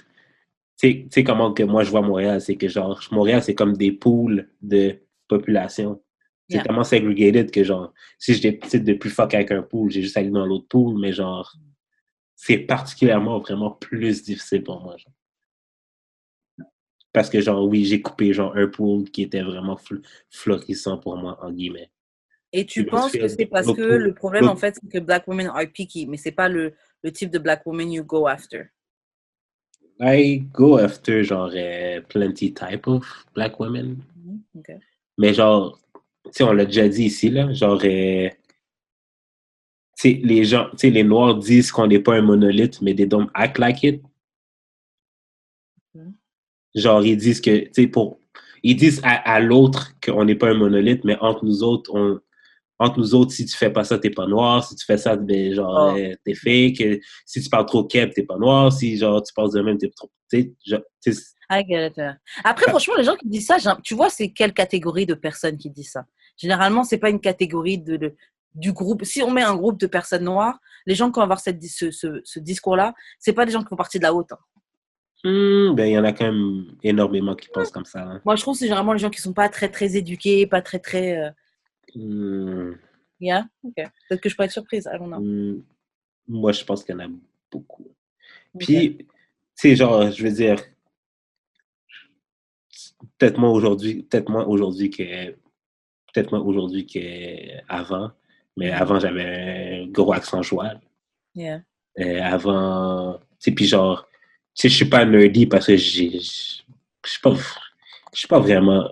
[0.82, 3.92] Tu sais- comment que moi je vois Montréal, c'est que genre, Montréal, c'est comme des
[3.92, 4.98] pools de
[5.28, 6.02] population.
[6.48, 6.64] C'est Yeah.
[6.64, 10.16] tellement segregated que genre, si je décide de plus fuck avec un pool, j'ai juste
[10.16, 11.54] à aller dans l'autre pool, mais genre,
[12.34, 14.96] c'est particulièrement vraiment plus difficile pour moi.
[14.96, 15.12] genre.
[17.12, 21.16] Parce que genre, oui, j'ai coupé genre un pool qui était vraiment fl- florissant pour
[21.16, 21.90] moi, en guillemets.
[22.52, 25.48] Et tu penses que c'est parce que le problème, en fait, c'est que black women
[25.48, 28.64] are picky, mais c'est pas le, le type de black woman you go after.
[30.00, 33.04] I go after genre euh, plenty type of
[33.34, 34.02] black women.
[34.16, 34.70] Mhm, ok.
[35.18, 35.78] Mais genre,
[36.24, 38.28] tu sais, on l'a déjà dit ici, là, genre, euh,
[39.98, 42.94] tu sais, les gens, tu sais, les Noirs disent qu'on n'est pas un monolithe, mais
[42.94, 44.02] they don't act like it.
[45.94, 46.14] Mhm.
[46.74, 48.18] Genre, ils disent que, tu sais, pour,
[48.62, 52.20] ils disent à, à l'autre qu'on n'est pas un monolithe, mais entre nous autres, on,
[52.80, 54.64] entre nous autres, si tu fais pas ça, t'es pas noir.
[54.64, 55.98] Si tu fais ça, ben, genre, Oh.
[56.24, 56.80] t'es fake.
[56.80, 58.72] Euh, Si tu parles trop keb, t'es pas noir.
[58.72, 61.88] Si, genre, tu penses de même, t'es trop, tu sais, genre, tu sais, I get
[61.88, 62.00] it.
[62.44, 65.68] Après, franchement, les gens qui disent ça, tu vois, c'est quelle catégorie de personnes qui
[65.70, 66.04] disent ça?
[66.36, 68.14] Généralement, c'est pas une catégorie de, de-
[68.54, 69.04] du groupe.
[69.04, 71.90] Si on met un groupe de personnes noires, les gens qui vont avoir cette, ce,
[71.90, 74.32] ce, ce discours-là, c'est pas des gens qui font partie de la haute.
[74.32, 74.38] hein.
[75.24, 78.00] hmm, ben, il y en a quand même énormément qui pensent comme ça.
[78.02, 78.20] hein.
[78.24, 80.62] Moi, je trouve que c'est généralement les gens qui sont pas très, très éduqués, pas
[80.62, 81.16] très, très.
[81.18, 81.30] euh,
[81.94, 82.72] Hmm.
[83.20, 83.74] Yeah, ok.
[84.08, 84.88] Peut-être que je pourrais être surprise.
[84.92, 85.20] I don't know.
[85.20, 85.62] Hmm,
[86.28, 87.08] Moi, je pense qu'il y en a
[87.50, 87.88] beaucoup.
[88.58, 89.06] Puis, tu
[89.54, 90.56] sais, genre, je veux dire,
[93.18, 95.30] peut-être moins aujourd'hui, peut-être moins aujourd'hui que,
[96.12, 98.12] peut-être moins aujourd'hui qu'avant,
[98.56, 100.80] mais avant, j'avais un gros accent joual.
[101.34, 101.62] Yeah.
[101.98, 104.06] Euh, avant, tu sais, puis genre,
[104.54, 106.20] tu sais, je suis pas nerdy parce que j'ai, je
[107.10, 107.34] suis pas,
[108.12, 108.88] je suis pas vraiment,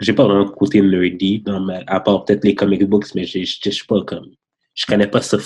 [0.00, 3.24] j'ai pas vraiment de côté nerdy, dans ma, à part peut-être les comic books, mais
[3.24, 4.30] je suis pas comme,
[4.74, 5.38] je connais pas ça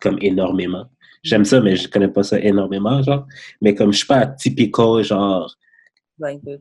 [0.00, 0.86] comme énormément.
[1.22, 3.26] J'aime ça, mais je connais pas ça énormément, genre.
[3.60, 5.52] Mais comme je suis pas typical, genre,
[6.20, 6.60] the-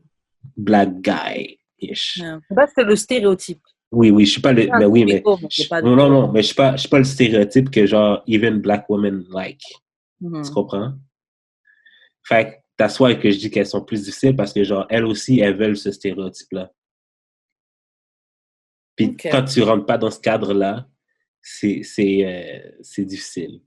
[0.56, 2.22] black guy-ish.
[2.76, 3.62] C'est le stéréotype.
[3.92, 5.24] Oui, oui, je suis pas le, mais oui, mais,
[5.84, 8.60] non, non, non, mais je suis pas, je suis pas le stéréotype que genre, even
[8.60, 9.62] black women like.
[10.20, 10.42] Mhm.
[10.44, 10.94] Tu comprends?
[12.24, 15.40] Fait that's why que je dis qu'elles sont plus difficiles parce que, genre, elles aussi,
[15.40, 16.72] elles veulent ce stéréotype-là.
[18.96, 20.88] Puis quand tu rentres pas dans ce cadre-là,
[21.42, 23.62] c'est euh, difficile.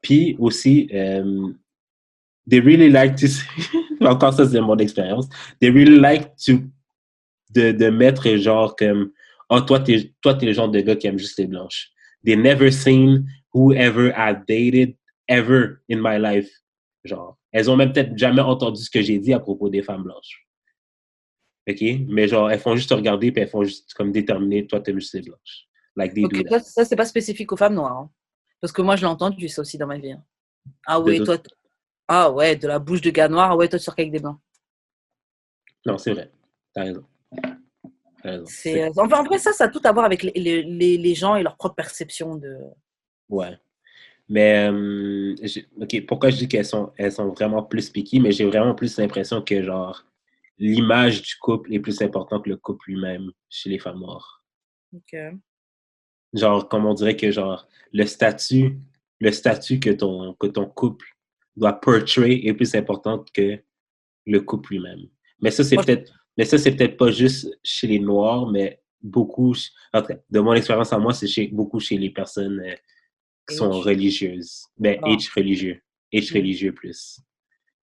[0.00, 1.52] Puis aussi, euh,
[2.48, 3.26] they really like to...
[4.04, 5.28] Encore ça, c'est mon expérience.
[5.60, 6.60] They really like to...
[7.50, 9.12] De, de mettre genre comme...
[9.48, 10.10] Oh, toi, t'es
[10.42, 11.90] le genre de gars qui aime juste les blanches.
[12.24, 14.96] They never seen whoever I dated
[15.28, 16.50] ever in my life.
[17.04, 20.02] Genre, elles ont même peut-être jamais entendu ce que j'ai dit à propos des femmes
[20.02, 20.46] blanches.
[21.70, 21.82] OK?
[22.08, 24.98] Mais genre, elles font juste te regarder puis elles font juste comme déterminer, toi, t'aimes
[25.00, 25.66] juste les blanches.
[25.96, 26.60] Like they do ça, that.
[26.60, 27.96] ça, c'est pas spécifique aux femmes noires.
[27.96, 28.10] hein.
[28.60, 30.12] Parce que moi, je l'ai entendu, ça aussi, dans ma vie.
[30.12, 30.24] hein.
[30.86, 31.38] Ah ouais, toi.
[32.08, 33.52] Ah ouais, de la bouche de gars noirs.
[33.52, 34.38] Ah ouais, toi, tu sors qu'avec des blancs.
[35.86, 36.30] Non, c'est vrai.
[36.74, 37.04] T'as raison.
[38.22, 38.44] Raison.
[38.66, 41.42] Euh, enfin, après, ça, ça a tout à voir avec les, les- les gens et
[41.42, 42.58] leur propre perception de.
[43.28, 43.56] Ouais.
[44.28, 45.34] Mais, euh,
[45.80, 48.96] OK, pourquoi je dis qu'elles sont, elles sont vraiment plus piquées, mais j'ai vraiment plus
[48.98, 50.04] l'impression que, genre,
[50.58, 54.42] l'image du couple est plus importante que le couple lui-même chez les femmes noires.
[54.94, 55.18] Ok.
[56.32, 58.78] Genre, comme on dirait que, genre, le statut,
[59.20, 61.06] le statut que ton, que ton couple
[61.56, 63.58] doit portray est plus important que
[64.26, 65.06] le couple lui-même.
[65.40, 69.54] Mais ça, c'est peut-être, mais ça, c'est peut-être pas juste chez les Noirs, mais beaucoup,
[69.92, 72.74] de mon expérience à moi, c'est chez, beaucoup chez les personnes euh,
[73.50, 73.82] sont H.
[73.82, 74.64] religieuses.
[74.78, 75.08] Ben, Ah.
[75.10, 75.80] H religieux.
[76.12, 76.36] H Mm.
[76.36, 77.20] religieux plus.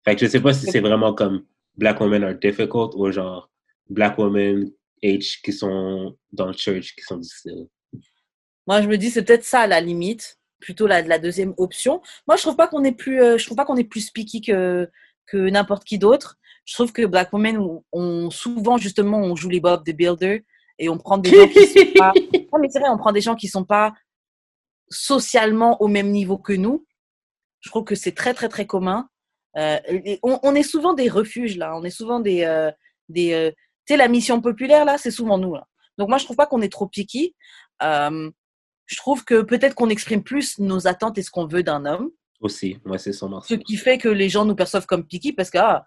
[0.05, 1.45] Fait que je sais pas si c'est vraiment comme
[1.77, 3.49] Black women are difficult ou genre
[3.89, 4.71] Black women
[5.03, 7.67] H qui sont dans le church qui sont difficiles.
[8.67, 10.37] Moi, je me dis, c'est peut-être ça, à la limite.
[10.59, 12.01] Plutôt la, la deuxième option.
[12.27, 14.41] Moi, je trouve pas qu'on est plus, euh, je trouve pas qu'on est plus picky
[14.41, 14.89] que,
[15.25, 16.35] que n'importe qui d'autre.
[16.65, 20.43] Je trouve que Black Women, on, on- souvent, justement, on joue les Bob the Builder
[20.77, 22.11] et on prend des gens qui sont pas.
[22.53, 23.93] Non, mais c'est vrai, on prend des gens qui sont pas
[24.89, 26.85] socialement au même niveau que nous.
[27.61, 29.09] Je trouve que c'est très, très, très commun.
[29.57, 29.79] Euh,
[30.23, 31.75] on, on est souvent des refuges, là.
[31.75, 32.43] On est souvent des.
[32.43, 32.71] euh,
[33.09, 33.51] des euh,
[33.85, 35.67] tu sais, la mission populaire, là, c'est souvent nous, là.
[35.97, 37.35] Donc, moi, je trouve pas qu'on est trop picky.
[37.83, 38.29] Euh,
[38.85, 42.09] je trouve que peut-être qu'on exprime plus nos attentes et ce qu'on veut d'un homme,
[42.39, 43.57] Aussi, moi, c'est son ce morceau.
[43.57, 45.85] qui fait que les gens nous perçoivent comme picky parce que ah,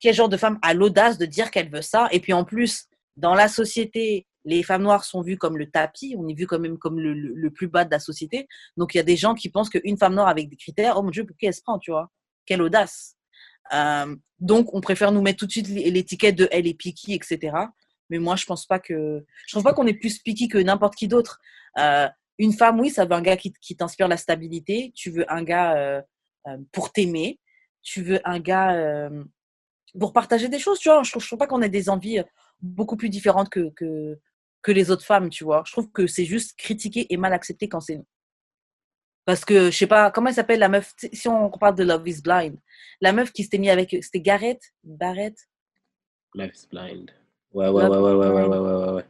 [0.00, 2.08] quel genre de femme a l'audace de dire qu'elle veut ça?
[2.10, 2.86] Et puis en plus,
[3.16, 6.58] dans la société, les femmes noires sont vues comme le tapis, on est vu quand
[6.58, 8.46] même comme le, le- plus bas de la société.
[8.76, 11.02] Donc il y a des gens qui pensent qu'une femme noire avec des critères, oh
[11.02, 12.10] mon Dieu, pour qui elle se prend, tu vois?
[12.46, 13.16] Quelle audace
[13.72, 17.56] Euh, Donc on préfère nous mettre tout de suite l'étiquette de elle est picky, etc.
[18.10, 19.24] Mais moi, je pense pas que.
[19.46, 21.40] Je trouve pas qu'on est plus picky que n'importe qui d'autre.
[21.78, 22.06] Euh,
[22.38, 24.92] une femme, oui, ça veut un gars qui, qui t'inspire la stabilité.
[24.94, 26.02] Tu veux un gars euh,
[26.72, 27.40] pour t'aimer.
[27.82, 29.08] Tu veux un gars
[29.98, 31.02] pour partager des choses, tu vois.
[31.02, 32.20] Je trouve, je trouve pas qu'on ait des envies
[32.60, 34.18] beaucoup plus différentes que, que,
[34.64, 35.62] que les autres femmes, tu vois.
[35.66, 38.06] Je trouve que c'est juste critiqué et mal accepté quand c'est nous.
[39.26, 42.08] Parce que, je sais pas, comment elle s'appelle la meuf, si on parle de Love
[42.08, 42.56] is Blind,
[43.00, 45.36] la meuf qui s'était mise avec, c'était Garrett, Barrett?
[46.34, 47.10] Love is Blind.
[47.52, 49.04] Ouais, ouais, ouais, ouais, ouais, ouais, ouais, ouais, ouais.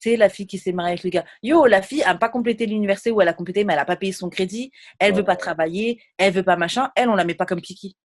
[0.00, 1.24] Tu sais, la fille qui s'est mariée avec le gars.
[1.42, 3.96] Yo, la fille n'a pas complété l'université où elle a complété, mais elle n'a pas
[3.96, 4.70] payé son crédit.
[4.98, 5.18] Elle ouais.
[5.18, 6.90] veut pas travailler, elle veut pas machin.
[6.94, 7.96] Elle, on la met pas comme Kiki.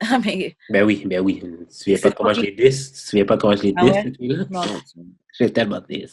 [0.00, 1.40] Ah, mais Ben oui, ben oui.
[1.40, 2.62] Tu te souviens pas comment je les dis?
[2.62, 4.46] Tu te souviens pas comment je les Ah dis, ouais?
[5.38, 6.06] J'ai tellement dis.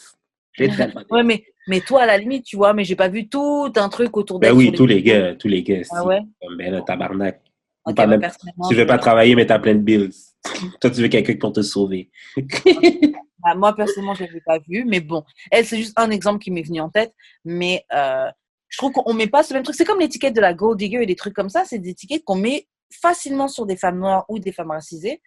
[0.54, 1.02] J'ai tellement.
[1.10, 3.88] Ouais, mais, mais toi, à la limite, tu vois, mais j'ai pas vu tout un
[3.88, 4.52] truc autour d'elle.
[4.52, 5.82] Ben oui, tous les gars, tous les gars.
[5.90, 6.20] Ah ouais?
[6.58, 7.40] Ben là, tabarnak.
[7.84, 8.30] Ok, Pas bah, même-
[8.68, 10.10] Tu veux pas travailler, mais t'as plein de bills.
[10.80, 12.10] Toi, tu veux quelqu'un pour te sauver.
[13.38, 14.84] bah, moi, personnellement, je l'avais pas vu.
[14.84, 15.22] Mais bon,
[15.52, 17.14] elle, c'est juste un exemple qui m'est venu en tête.
[17.44, 18.28] Mais euh,
[18.68, 19.76] je trouve qu'on met pas ce même truc.
[19.76, 21.64] C'est comme l'étiquette de la gold digger et des trucs comme ça.
[21.64, 25.22] C'est des étiquettes qu'on met facilement sur des femmes noires ou des femmes racisées.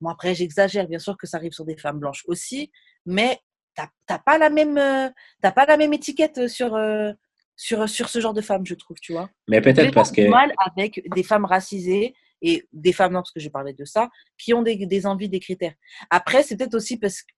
[0.00, 2.70] Bon, après, j'exagère, bien sûr que ça arrive sur des femmes blanches aussi,
[3.06, 3.40] mais
[3.74, 5.08] t'as pas la même, euh,
[5.40, 7.12] t'as pas la même étiquette sur, euh,
[7.56, 9.30] sur, sur ce genre de femmes, je trouve, tu vois.
[9.48, 10.28] Mais peut-être parce que.
[10.28, 14.10] mal avec des femmes racisées et des femmes noires, parce que je parlais de ça,
[14.38, 15.74] qui ont des, des envies, des critères.
[16.10, 17.32] Après, c'est peut-être aussi parce que.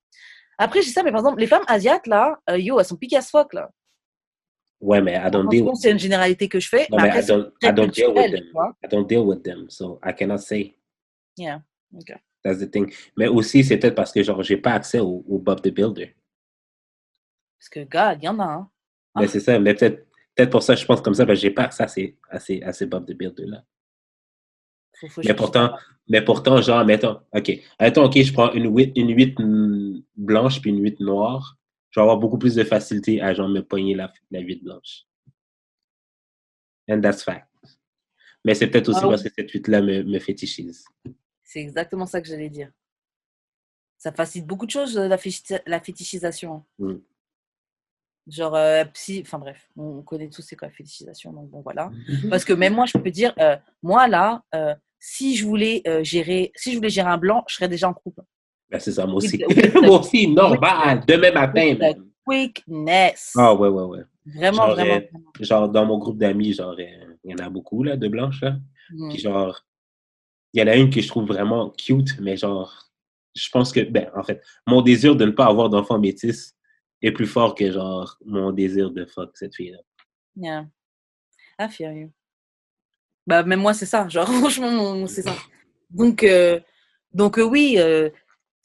[0.59, 3.17] Après, j'ai ça, mais par exemple, les femmes asiates, là, euh, yo, elles sont piquées
[3.17, 3.71] as fuck, là.
[4.87, 7.23] Ouais, mais I don't deal with C'est une généralité que je fais, No, mais après,
[7.23, 8.45] I don't, I don't deal with them.
[8.85, 10.77] I don't deal with them, so I cannot say.
[11.37, 11.61] Yeah.
[11.95, 12.15] ok.
[12.45, 12.93] That's the thing.
[13.17, 16.15] Mais aussi, c'est peut-être parce que genre, j'ai pas accès au, au Bob the Builder.
[17.59, 18.71] Parce que, gars, il y en a, hein?
[19.17, 19.29] Mais Ah.
[19.29, 19.59] c'est ça.
[19.59, 20.07] Mais peut-être
[20.37, 22.39] peut-être pour ça, je pense comme ça, parce que j'ai pas accès à ces, à
[22.39, 23.65] ces, à ces Bob the Builder là.
[25.01, 25.79] Faut- faut Mais pourtant, ça.
[26.09, 27.51] mais pourtant, genre, mettons, OK.
[27.81, 31.59] Mettons, OK, je prends une 8, une 8 mm, blanche puis une 8 noire.
[31.97, 35.07] Je vais avoir beaucoup plus de facilité à genre me pogner la, la 8 blanche.
[36.91, 37.49] And that's fact.
[38.45, 39.13] Mais c'est peut-être aussi Ah oui.
[39.13, 40.85] parce que cette 8-là me, me fétichise.
[41.43, 42.71] C'est exactement ça que j'allais dire.
[43.97, 45.17] Ça facilite beaucoup de choses, euh, la,
[45.65, 46.67] la fétichisation.
[46.79, 46.97] Mm.
[48.27, 51.91] Genre, euh, psy, enfin bref, on connaît tous c'est quoi la fétichisation, donc bon voilà.
[52.29, 56.53] Parce que même moi, je peux dire, euh, moi là, euh, si je voulais gérer,
[56.57, 58.21] si je voulais gérer un blanc, je serais déjà en couple.
[58.71, 59.43] Ben, c'est ça, moi aussi.
[59.49, 61.03] Oui, moi aussi, normal.
[61.07, 61.63] Demain matin.
[61.65, 62.11] Oui, man.
[62.27, 63.33] Quickness.
[63.37, 64.03] Ah, ouais, ouais, ouais.
[64.25, 64.95] vraiment, genre, vraiment.
[64.95, 65.31] euh, vraiment.
[65.41, 68.41] Genre, dans mon groupe d'amis, genre, euh, il y en a beaucoup, là, de blanches,
[68.41, 68.57] là.
[68.91, 69.09] Mm.
[69.11, 69.65] Puis genre,
[70.53, 72.91] il y en a une que je trouve vraiment cute, mais genre,
[73.35, 76.57] je pense que, ben, en fait, mon désir de ne pas avoir d'enfant métis
[77.03, 79.79] est plus fort que, genre, mon désir de fuck cette fille-là.
[80.37, 80.67] Yeah.
[81.61, 82.11] I feel you.
[83.27, 84.09] Bah, même moi, c'est ça.
[84.09, 85.35] Genre, franchement, c'est ça.
[85.91, 86.59] Donc, euh,
[87.13, 88.11] donc euh, oui, euh,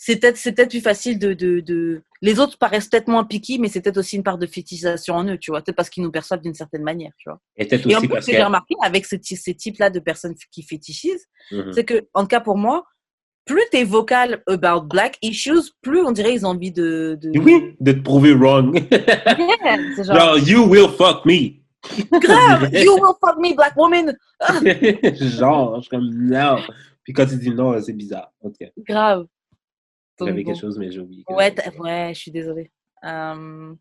[0.03, 2.02] c'est peut-être c'est peut-être plus facile de, de, de...
[2.23, 5.26] Les autres paraissent peut-être moins piqués, mais c'est peut-être aussi une part de fétichisation en
[5.28, 5.61] eux, tu vois.
[5.61, 7.40] Peut-être parce qu'ils nous perçoivent d'une certaine manière, tu vois.
[7.56, 8.38] Et peut-être Et en plus, parce ce que.
[8.38, 11.72] j'ai remarqué avec ce ces types-là de personnes qui fétichisent, Mhm.
[11.73, 12.84] c'est que, en tout cas pour moi,
[13.45, 17.15] plus t'es vocal about black issues, plus on dirait ils ont envie de.
[17.22, 17.38] de...
[17.38, 18.73] Oui, de te prouver wrong.
[18.91, 21.61] Yeah, c'est genre, Genre, you will fuck me.
[22.19, 24.15] grave, you will fuck me, black woman.
[25.38, 26.57] Genre, je suis comme, non.
[27.03, 28.32] Puis quand tu dis non, c'est bizarre.
[28.41, 28.57] Ok.
[28.88, 29.28] Grave.
[30.26, 31.23] J'avais quelque chose, mais j'ai oublié.
[31.30, 32.72] Ouais, ouais, je suis désolée.
[33.03, 33.76] Euh,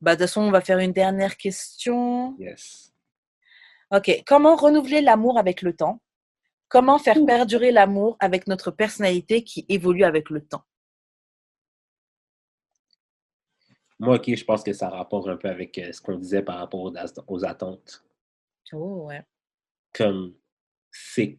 [0.00, 2.36] Bah, de toute façon, on va faire une dernière question.
[2.38, 2.92] Yes.
[3.90, 4.22] Ok.
[4.26, 6.00] Comment renouveler l'amour avec le temps?
[6.68, 10.64] Comment faire perdurer l'amour avec notre personnalité qui évolue avec le temps?
[13.98, 16.58] Moi, ok, je pense que ça rapporte un peu avec euh, ce qu'on disait par
[16.58, 18.02] rapport aux, attentes.
[18.72, 19.22] Oh, ouais.
[19.92, 20.34] Comme,
[20.90, 21.38] c'est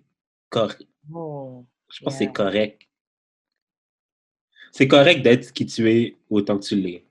[0.49, 0.87] correct.
[1.11, 1.65] Oh.
[1.89, 2.83] Je pense que c'est correct.
[4.72, 7.06] C'est correct d'être qui tu es autant que tu l'es.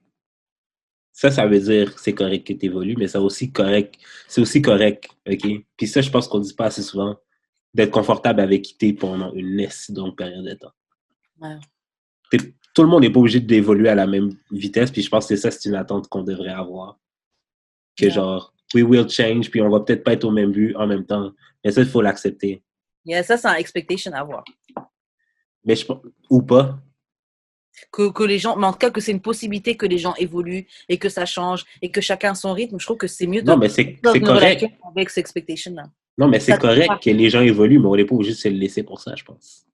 [1.12, 3.96] Ça, ça veut dire que c'est correct que tu évolues, mais c'est aussi correct.
[4.26, 5.46] C'est aussi correct, OK?
[5.76, 7.18] Puis ça, je pense qu'on ne dit pas assez souvent
[7.74, 10.72] d'être confortable avec qui t'es pendant une si longue période de temps.
[11.40, 11.56] Ouais.
[12.74, 15.36] Tout le monde n'est pas obligé d'évoluer à la même vitesse, puis je pense que
[15.36, 16.98] ça, c'est une attente qu'on devrait avoir.
[17.96, 20.86] Que genre, we will change, puis on va peut-être pas être au même but en
[20.86, 21.32] même temps.
[21.64, 22.62] Mais ça, il faut l'accepter.
[23.04, 24.44] Yeah, ça, c'est un expectation à avoir.
[25.64, 26.80] Mais je pense- ou pas.
[27.92, 30.14] Que, que les gens, mais en tout cas, que c'est une possibilité que les gens
[30.18, 32.78] évoluent et que ça change et que chacun a son rythme.
[32.78, 34.66] Je trouve que c'est mieux de Non, mais c'est c'est correct.
[34.94, 35.84] avec cette expectation-là.
[36.18, 38.48] Non, mais c'est correct que les gens évoluent, mais on n'est pas obligé de se
[38.48, 39.64] laisser pour ça, je pense.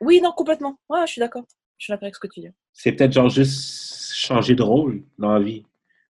[0.00, 0.78] Oui, non, complètement.
[0.88, 1.44] Ouais, je suis d'accord.
[1.78, 2.48] Je suis d'accord avec ce que tu dis.
[2.72, 5.64] C'est peut-être genre juste changer de rôle dans la vie.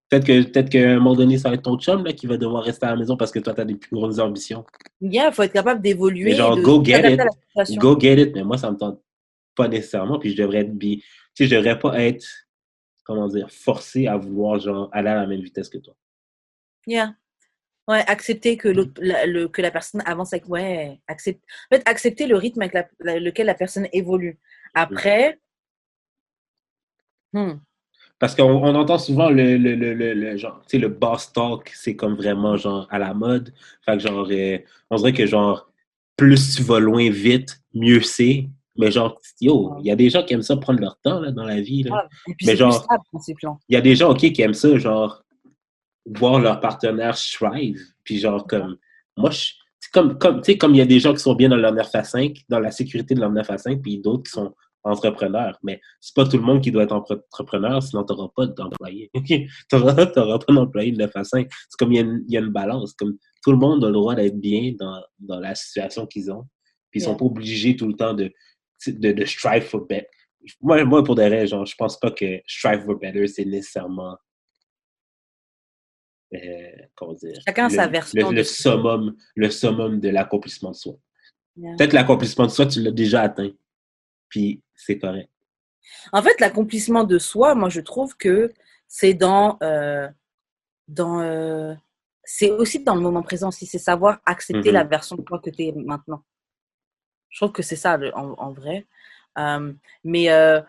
[0.09, 2.35] Peut-être que peut-être qu'à un moment donné, ça va être ton chum là, qui va
[2.35, 4.65] devoir rester à la maison parce que toi, tu as des plus grandes ambitions.
[4.99, 6.31] Yeah, il faut être capable d'évoluer.
[6.31, 7.77] Mais genre, de go get it.
[7.77, 9.01] Go get it, mais moi, ça me tente
[9.55, 10.19] pas nécessairement.
[10.19, 11.01] Puis je devrais être bi.
[11.33, 12.25] Sais, je devrais pas être,
[13.03, 15.95] comment dire, forcé à vouloir genre aller à la même vitesse que toi.
[16.87, 17.15] Yeah.
[17.87, 20.47] Ouais, accepter que, l'autre- la, le, que la personne avance avec.
[20.47, 21.41] Ouais, accept...
[21.71, 24.39] en fait, accepter le rythme avec la- la- lequel la personne évolue.
[24.73, 25.39] Après.
[27.33, 27.53] hmm,
[28.19, 31.33] Parce qu'on on entend souvent le, le, le, le, le genre, tu sais, le boss
[31.33, 33.53] talk, c'est comme vraiment genre à la mode.
[33.85, 34.59] Fait que genre, euh,
[34.89, 35.71] on dirait que genre,
[36.15, 38.47] plus tu vas loin vite, mieux c'est.
[38.77, 41.31] Mais genre, yo, il y a des gens qui aiment ça prendre leur temps là,
[41.31, 41.83] dans la vie.
[41.83, 42.07] Là.
[42.25, 42.85] puis Mais genre-.
[43.69, 45.23] Il y a des gens, OK, qui aiment ça, genre,
[46.05, 47.81] voir leur partenaire thrive.
[48.03, 48.77] Puis genre, comme,
[49.17, 49.51] moi, je,
[49.91, 51.73] comme, comme, tu sais, comme il y a des gens qui sont bien dans leur
[51.73, 54.53] 9 à 5, dans la sécurité de leur 9 à 5, puis d'autres qui sont
[54.83, 55.59] entrepreneurs.
[55.63, 58.47] Mais c'est pas tout le monde qui doit être entre- entrepreneur, sinon tu n'auras pas
[58.47, 59.11] d'employé.
[59.25, 61.47] tu n'auras pas d'employé de 9 à 5.
[61.69, 62.93] C'est comme il y, a une, il y a une balance.
[62.93, 66.45] Comme tout le monde a le droit d'être bien dans, dans la situation qu'ils ont.
[66.89, 67.19] Puis ils sont Yeah.
[67.19, 68.31] pas obligés tout le temps de,
[68.87, 70.07] de, de strive for better.
[70.61, 74.17] Moi, moi, pour des raisons, je pense pas que strive for better, c'est nécessairement.
[76.33, 76.39] euh,
[76.95, 77.37] comment dire?
[77.45, 80.93] Chacun a le, sa version Le, le summum, le summum de l'accomplissement de soi.
[81.57, 81.75] Yeah.
[81.77, 83.51] Peut-être l'accomplissement de soi, tu l'as déjà atteint.
[84.29, 85.29] Puis c'est correct.
[86.13, 88.51] En fait, l'accomplissement de soi, moi, je trouve que
[88.87, 89.57] c'est dans.
[89.61, 90.07] euh,
[90.87, 91.73] dans euh,
[92.23, 93.65] c'est aussi dans le moment présent, aussi.
[93.65, 94.73] C'est savoir accepter Mhm.
[94.73, 96.23] la version de toi que tu es maintenant.
[97.31, 98.85] Je trouve que c'est ça, le- en, en vrai.
[99.39, 100.61] Euh, mais euh,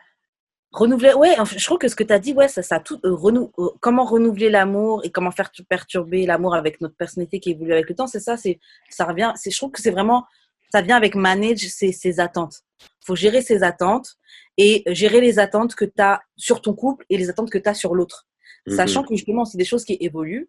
[0.73, 1.13] renouveler.
[1.15, 2.99] Ouais, je trouve que ce que tu as dit, ouais, ça, ça tout.
[3.05, 7.41] euh, renou- euh, comment renouveler l'amour et comment faire tu- perturber l'amour avec notre personnalité
[7.41, 8.37] qui évolue avec le temps, c'est ça.
[8.37, 8.59] c'est
[8.89, 9.33] ça revient.
[9.37, 10.25] c'est- Je trouve que c'est vraiment.
[10.73, 12.63] Ça vient avec manage ses, ses attentes.
[12.81, 14.17] Il faut gérer ses attentes
[14.57, 17.69] et gérer les attentes que tu as sur ton couple et les attentes que tu
[17.69, 18.27] as sur l'autre.
[18.67, 18.77] Mhm.
[18.77, 20.49] Sachant que justement, c'est des choses qui évoluent.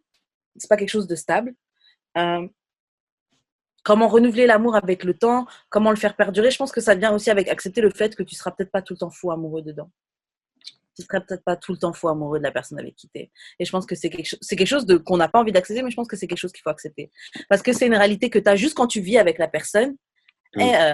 [0.55, 1.55] C'est pas quelque chose de stable.
[2.17, 2.47] Euh,
[3.83, 7.13] comment renouveler l'amour avec le temps, comment le faire perdurer, je pense que ça vient
[7.13, 9.61] aussi avec accepter le fait que tu seras peut-être pas tout le temps fou amoureux
[9.61, 9.91] dedans.
[10.95, 13.19] Tu seras peut-être pas tout le temps fou amoureux de la personne avec qui tu
[13.19, 13.31] es.
[13.59, 15.95] Et je pense que c'est quelque, chose de, qu'on n'a pas envie d'accepter, mais je
[15.95, 17.11] pense que c'est quelque chose qu'il faut accepter.
[17.49, 19.95] Parce que c'est une réalité que tu as juste quand tu vis avec la personne.
[20.57, 20.93] Et, euh,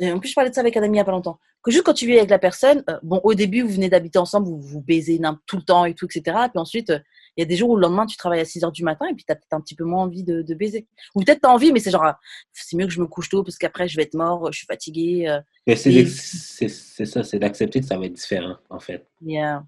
[0.00, 1.38] et en plus, je parlais de ça avec un ami il n'y a pas longtemps.
[1.62, 4.18] Que juste quand tu vis avec la personne, euh, bon, au début, vous venez d'habiter
[4.18, 6.36] ensemble, vous vous baisez tout le temps et tout, etc.
[6.50, 6.98] Puis ensuite, euh,
[7.36, 9.06] il y a des jours où le lendemain, tu travailles à 6 heures du matin
[9.10, 10.86] et puis tu as peut-être un petit peu moins envie de, de baiser.
[11.14, 12.18] Ou peut-être tu as envie, mais c'est genre, ah,
[12.52, 14.66] c'est mieux que je me couche tôt parce qu'après, je vais être mort, je suis
[14.66, 15.28] fatiguée.
[15.28, 16.68] euh, Mais c'est Et- c'est-
[17.04, 19.06] ça, c'est d'accepter que ça va être différent, en fait.
[19.22, 19.64] Yeah.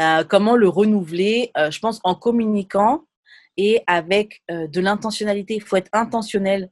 [0.00, 3.04] Euh, comment le renouveler Euh, Je pense en communiquant
[3.56, 5.54] et avec euh, de l'intentionnalité.
[5.56, 6.70] Il faut être intentionnel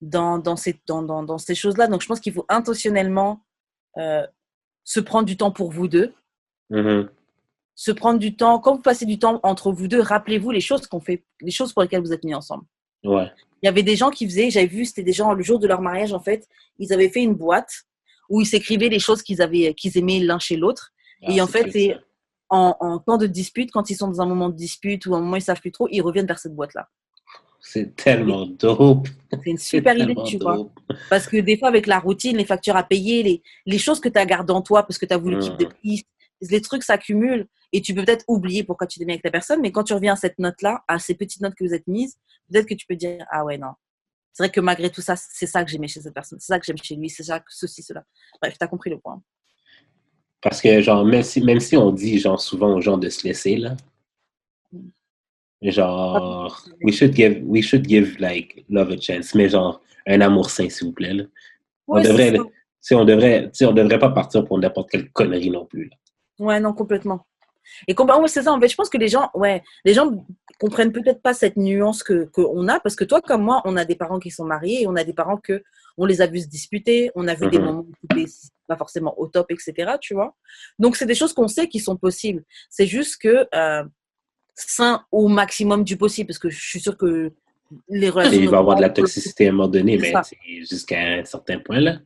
[0.00, 1.86] dans, dans ces, dans, dans, dans ces choses-là.
[1.86, 3.42] Donc, je pense qu'il faut intentionnellement
[4.84, 6.12] se prendre du temps pour vous deux.
[6.70, 7.08] Mhm.
[7.78, 10.86] Se prendre du temps, quand vous passez du temps entre vous deux, rappelez-vous les choses
[10.86, 12.64] qu'on fait, les choses pour lesquelles vous êtes mis ensemble.
[13.04, 13.30] Ouais.
[13.62, 15.66] Il y avait des gens qui faisaient, j'avais vu, c'était des gens, le jour de
[15.66, 16.48] leur mariage, en fait,
[16.78, 17.70] ils avaient fait une boîte
[18.30, 20.92] où ils s'écrivaient les choses qu'ils avaient, qu'ils aimaient l'un chez l'autre.
[21.22, 21.96] Et Ah, en fait,
[22.48, 25.20] en, en temps de dispute, quand ils sont dans un moment de dispute ou un
[25.20, 26.88] moment ils savent plus trop, ils reviennent vers cette boîte-là.
[27.60, 29.08] C'est tellement dope.
[29.32, 30.56] C'est une super idée, tu vois.
[30.56, 30.70] dope.
[31.10, 34.08] Parce que des fois, avec la routine, les factures à payer, les, les choses que
[34.08, 35.42] tu as gardées en toi parce que tu as voulu Mhm.
[35.42, 36.02] keep the peace,
[36.40, 39.60] les trucs s'accumulent et tu peux peut-être oublier pourquoi tu t'es mis avec la personne,
[39.60, 42.16] mais quand tu reviens à cette note-là, à ces petites notes que vous êtes mises,
[42.50, 43.72] peut-être que tu peux dire Ah ouais, non.
[44.32, 46.60] C'est vrai que malgré tout ça, c'est ça que j'aimais chez cette personne, c'est ça
[46.60, 48.04] que j'aime chez lui, c'est ça que ceci, cela.
[48.40, 49.22] Bref, tu as compris le point.
[50.42, 53.26] Parce que, genre, même si, même si on dit, genre, souvent aux gens de se
[53.26, 53.76] laisser, là,
[55.62, 60.50] genre, we should give, we should give, like, love a chance, mais genre, un amour
[60.50, 61.24] sain, s'il vous plaît, là.
[61.88, 62.38] On c'est devrait,
[62.92, 65.96] on devrait, on devrait pas partir pour n'importe quelle connerie non plus, là.
[66.38, 67.26] Ouais, non, complètement.
[67.88, 70.24] Et ouais, c'est ça, en fait, je pense que les gens, ouais, les gens
[70.60, 73.84] comprennent peut-être pas cette nuance que qu'on a, parce que toi, comme moi, on a
[73.84, 75.62] des parents qui sont mariés et on a des parents que
[75.98, 77.64] on les a vus se disputer, on a vu des Mhm.
[77.64, 78.30] moments où c'était
[78.68, 80.36] pas forcément au top, etc., tu vois.
[80.78, 82.44] Donc, c'est des choses qu'on sait qui sont possibles.
[82.70, 83.84] C'est juste que euh,
[84.54, 87.32] sain au maximum du possible, parce que je suis sûre que
[87.88, 88.38] les relations.
[88.40, 90.12] Il va y avoir de la toxicité à un moment donné, mais
[90.60, 91.98] jusqu'à un certain point, là.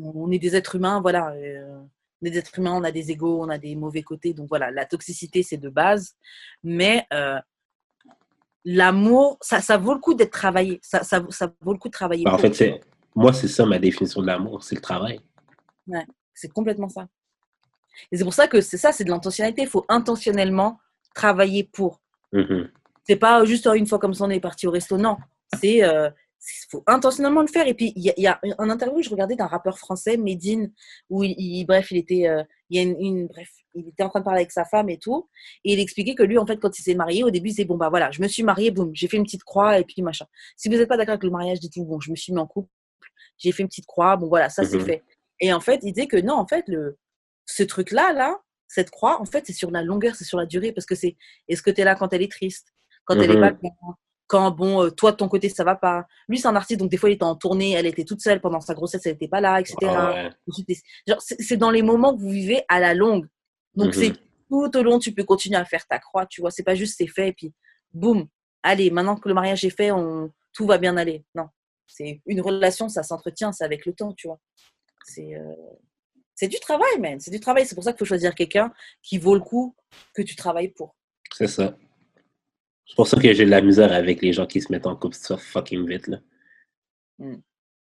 [0.00, 1.30] on est des êtres humains, voilà.
[1.32, 1.80] euh,
[2.22, 4.34] on est des êtres humains, on a des égaux, on a des mauvais côtés.
[4.34, 6.14] Donc voilà, la toxicité, c'est de base.
[6.62, 7.38] Mais euh,
[8.64, 10.78] l'amour, ça, ça vaut le coup d'être travaillé.
[10.82, 12.24] Ça, ça, ça vaut le coup de travailler.
[12.24, 12.80] Ben, en fait, c'est,
[13.14, 15.20] moi, c'est ça ma définition de l'amour, c'est le travail.
[16.34, 17.08] C'est complètement ça.
[18.12, 19.62] Et c'est pour ça que c'est ça, c'est de l'intentionnalité.
[19.62, 20.78] Il faut intentionnellement
[21.14, 22.00] travailler pour.
[22.32, 22.70] Mhm.
[23.04, 24.96] C'est pas juste oh, une fois comme ça on est parti au resto.
[24.96, 25.16] Non,
[25.58, 26.10] c'est euh,
[26.40, 27.66] c'est- faut intentionnellement le faire.
[27.68, 29.78] Et puis il y, a- il y a un interview que je regardais d'un rappeur
[29.78, 30.72] français, Medine,
[31.10, 34.02] où il, il- bref, il était, euh, il y a une, une- bref, il était
[34.02, 35.28] en train de parler avec sa femme et tout,
[35.64, 37.64] et il expliquait que lui, en fait, quand il s'est marié, au début, il disait
[37.64, 40.02] bon bah voilà, je me suis marié, boum, j'ai fait une petite croix et puis
[40.02, 40.26] machin.
[40.56, 42.46] Si vous n'êtes pas d'accord avec le mariage, dites-vous bon, je me suis mis en
[42.46, 42.68] couple,
[43.38, 44.84] j'ai fait une petite croix, bon voilà, ça c'est Mhm.
[44.86, 45.04] fait.
[45.40, 46.98] Et en fait, il disait que non, en fait, le,
[47.46, 50.72] ce truc-là, là, cette croix, en fait, c'est sur la longueur, c'est sur la durée,
[50.72, 51.16] parce que c'est
[51.48, 52.68] est-ce que tu es là quand elle est triste,
[53.04, 53.40] quand elle est Mhm.
[53.40, 53.70] pas bien,
[54.30, 56.06] quand, bon, euh, toi, de ton côté, ça va pas.
[56.28, 58.40] Lui, c'est un artiste, donc des fois, il était en tournée, elle était toute seule
[58.40, 59.76] pendant sa grossesse, elle n'était pas là, etc.
[59.82, 61.16] Ah ouais.
[61.18, 63.26] C'est dans les moments que vous vivez à la longue.
[63.74, 63.92] Donc, Mhm.
[64.00, 64.12] c'est
[64.48, 66.52] tout au long, tu peux continuer à faire ta croix, tu vois.
[66.52, 67.52] C'est pas juste c'est fait, et puis
[67.92, 68.28] boum,
[68.62, 71.24] allez, maintenant que le mariage est fait, on, tout va bien aller.
[71.34, 71.48] Non.
[71.88, 74.38] C'est une relation, ça s'entretient, c'est avec le temps, tu vois.
[75.06, 75.54] C'est euh,
[76.36, 77.18] c'est du travail, man.
[77.18, 77.66] C'est du travail.
[77.66, 79.74] C'est pour ça qu'il faut choisir quelqu'un qui vaut le coup
[80.14, 80.94] que tu travailles pour.
[81.36, 81.76] C'est ça.
[82.90, 84.96] C'est pour ça que j'ai de la misère avec les gens qui se mettent en
[84.96, 86.18] couple ça fucking vite, là.
[87.20, 87.34] Mm.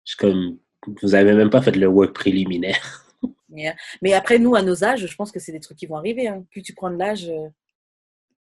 [0.06, 0.60] Je suis comme,
[1.02, 3.06] vous avez même pas fait le work préliminaire.
[3.50, 5.98] Mais, mais après, nous, à nos âges, je pense que c'est des trucs qui vont
[5.98, 6.28] arriver.
[6.28, 6.44] hein.
[6.50, 7.30] Plus tu prends de l'âge.
[7.30, 7.50] euh,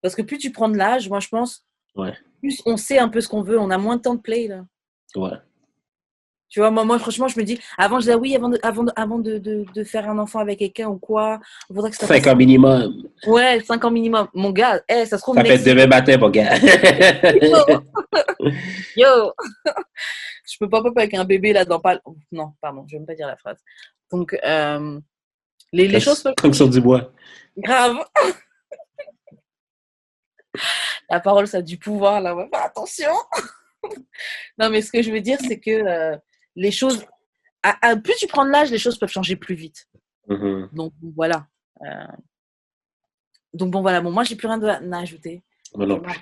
[0.01, 1.63] Parce que plus tu prends de l'âge, moi, je pense,
[1.95, 2.13] Ouais.
[2.39, 3.59] plus on sait un peu ce qu'on veut.
[3.59, 4.65] On a moins de temps de play, là.
[5.15, 5.37] Ouais.
[6.53, 8.83] Tu vois, moi, moi, franchement, je me dis, avant, je disais, oui, avant de, avant
[8.83, 11.97] de, avant de, de, de faire un enfant avec quelqu'un ou quoi, il faudrait que
[11.97, 13.07] ça Cinq fasse- ans minimum.
[13.25, 14.27] Ouais, 5 ans minimum.
[14.35, 16.53] Mon gars, eh, ça se trouve, Ça fait demain matin, mon gars.
[18.95, 19.33] Yo
[20.45, 21.99] Je peux pas pop avec un bébé là dans pas.
[22.31, 23.57] Non, pardon, je vais même pas dire la phrase.
[24.11, 24.99] Donc, euh,
[25.71, 26.23] les, les choses.
[26.39, 27.11] Comme sur du bois.
[27.57, 27.95] Grave
[31.09, 32.35] La parole, ça a du pouvoir là.
[32.35, 32.47] Ouais.
[32.53, 33.11] Attention
[34.59, 36.15] Non, mais ce que je veux dire, c'est que euh,
[36.55, 37.05] les choses.
[37.65, 39.87] à- à- plus tu prends de l'âge, les choses peuvent changer plus vite.
[40.27, 40.69] Mhm.
[40.73, 41.47] Donc, voilà.
[41.85, 42.07] Euh,
[43.53, 44.01] Donc, bon, voilà.
[44.01, 45.43] Bon, moi, j'ai plus rien à ajouter.
[45.75, 46.19] Non plus.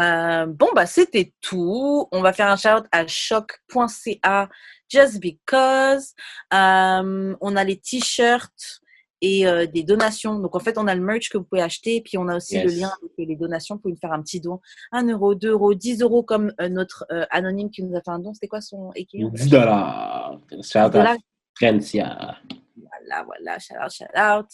[0.00, 2.08] Euh, bon, bah, c'était tout.
[2.12, 4.48] On va faire un shout à choc.ca
[4.88, 6.14] just because.
[6.54, 8.80] Euh, on a les t-shirts
[9.26, 10.38] et euh, des donations.
[10.38, 12.00] Donc, en fait, on a le merch que vous pouvez acheter.
[12.00, 12.80] Puis, on a aussi le Yes.
[12.80, 13.74] lien avec les donations.
[13.74, 14.60] Vous pouvez nous faire un petit don.
[14.92, 18.10] 1 euro, 2 euros, 10 euros comme euh, notre euh, anonyme qui nous a fait
[18.10, 18.32] un don.
[18.34, 20.38] C'était quoi son équipe 10 dollars.
[20.62, 21.18] Shout out
[21.58, 22.36] Francia.
[23.08, 24.46] Voilà, voilà, shout out, shout out.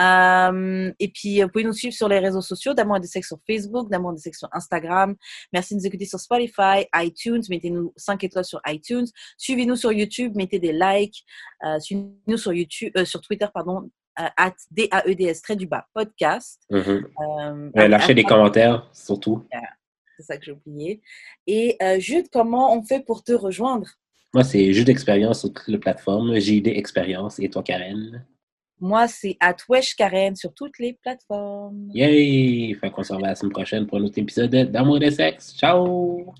[0.00, 3.06] Euh, et puis, euh, vous pouvez nous suivre sur les réseaux sociaux, d'amour et de
[3.06, 5.14] sexe sur Facebook, d'amour et de sexe sur Instagram.
[5.52, 7.42] Merci de nous écouter sur Spotify, iTunes.
[7.50, 9.06] Mettez-nous 5 étoiles sur iTunes.
[9.36, 11.24] Suivez-nous sur YouTube, mettez des likes.
[11.64, 13.90] Euh, Suivez-nous sur YouTube, sur Twitter, pardon,
[14.36, 16.60] at D-A-E-D-S, trait du bas, podcast.
[16.72, 17.02] Euh,
[17.74, 19.46] Ouais, at- lâchez des commentaires, surtout.
[20.16, 21.00] C'est ça que j'ai oublié.
[21.46, 23.86] Et euh, Jude, comment on fait pour te rejoindre?
[24.34, 26.38] Moi, c'est Jus d'expérience sur toutes les plateformes.
[26.38, 27.38] JD Expérience.
[27.38, 28.26] Et toi, Karen?
[28.80, 31.88] Moi, c'est at Wesh Karen sur toutes les plateformes.
[31.94, 32.74] Yay!
[32.74, 35.54] Fait qu'on se revoit la semaine prochaine pour un autre épisode d'Amour et de sexe.
[35.56, 36.32] Ciao!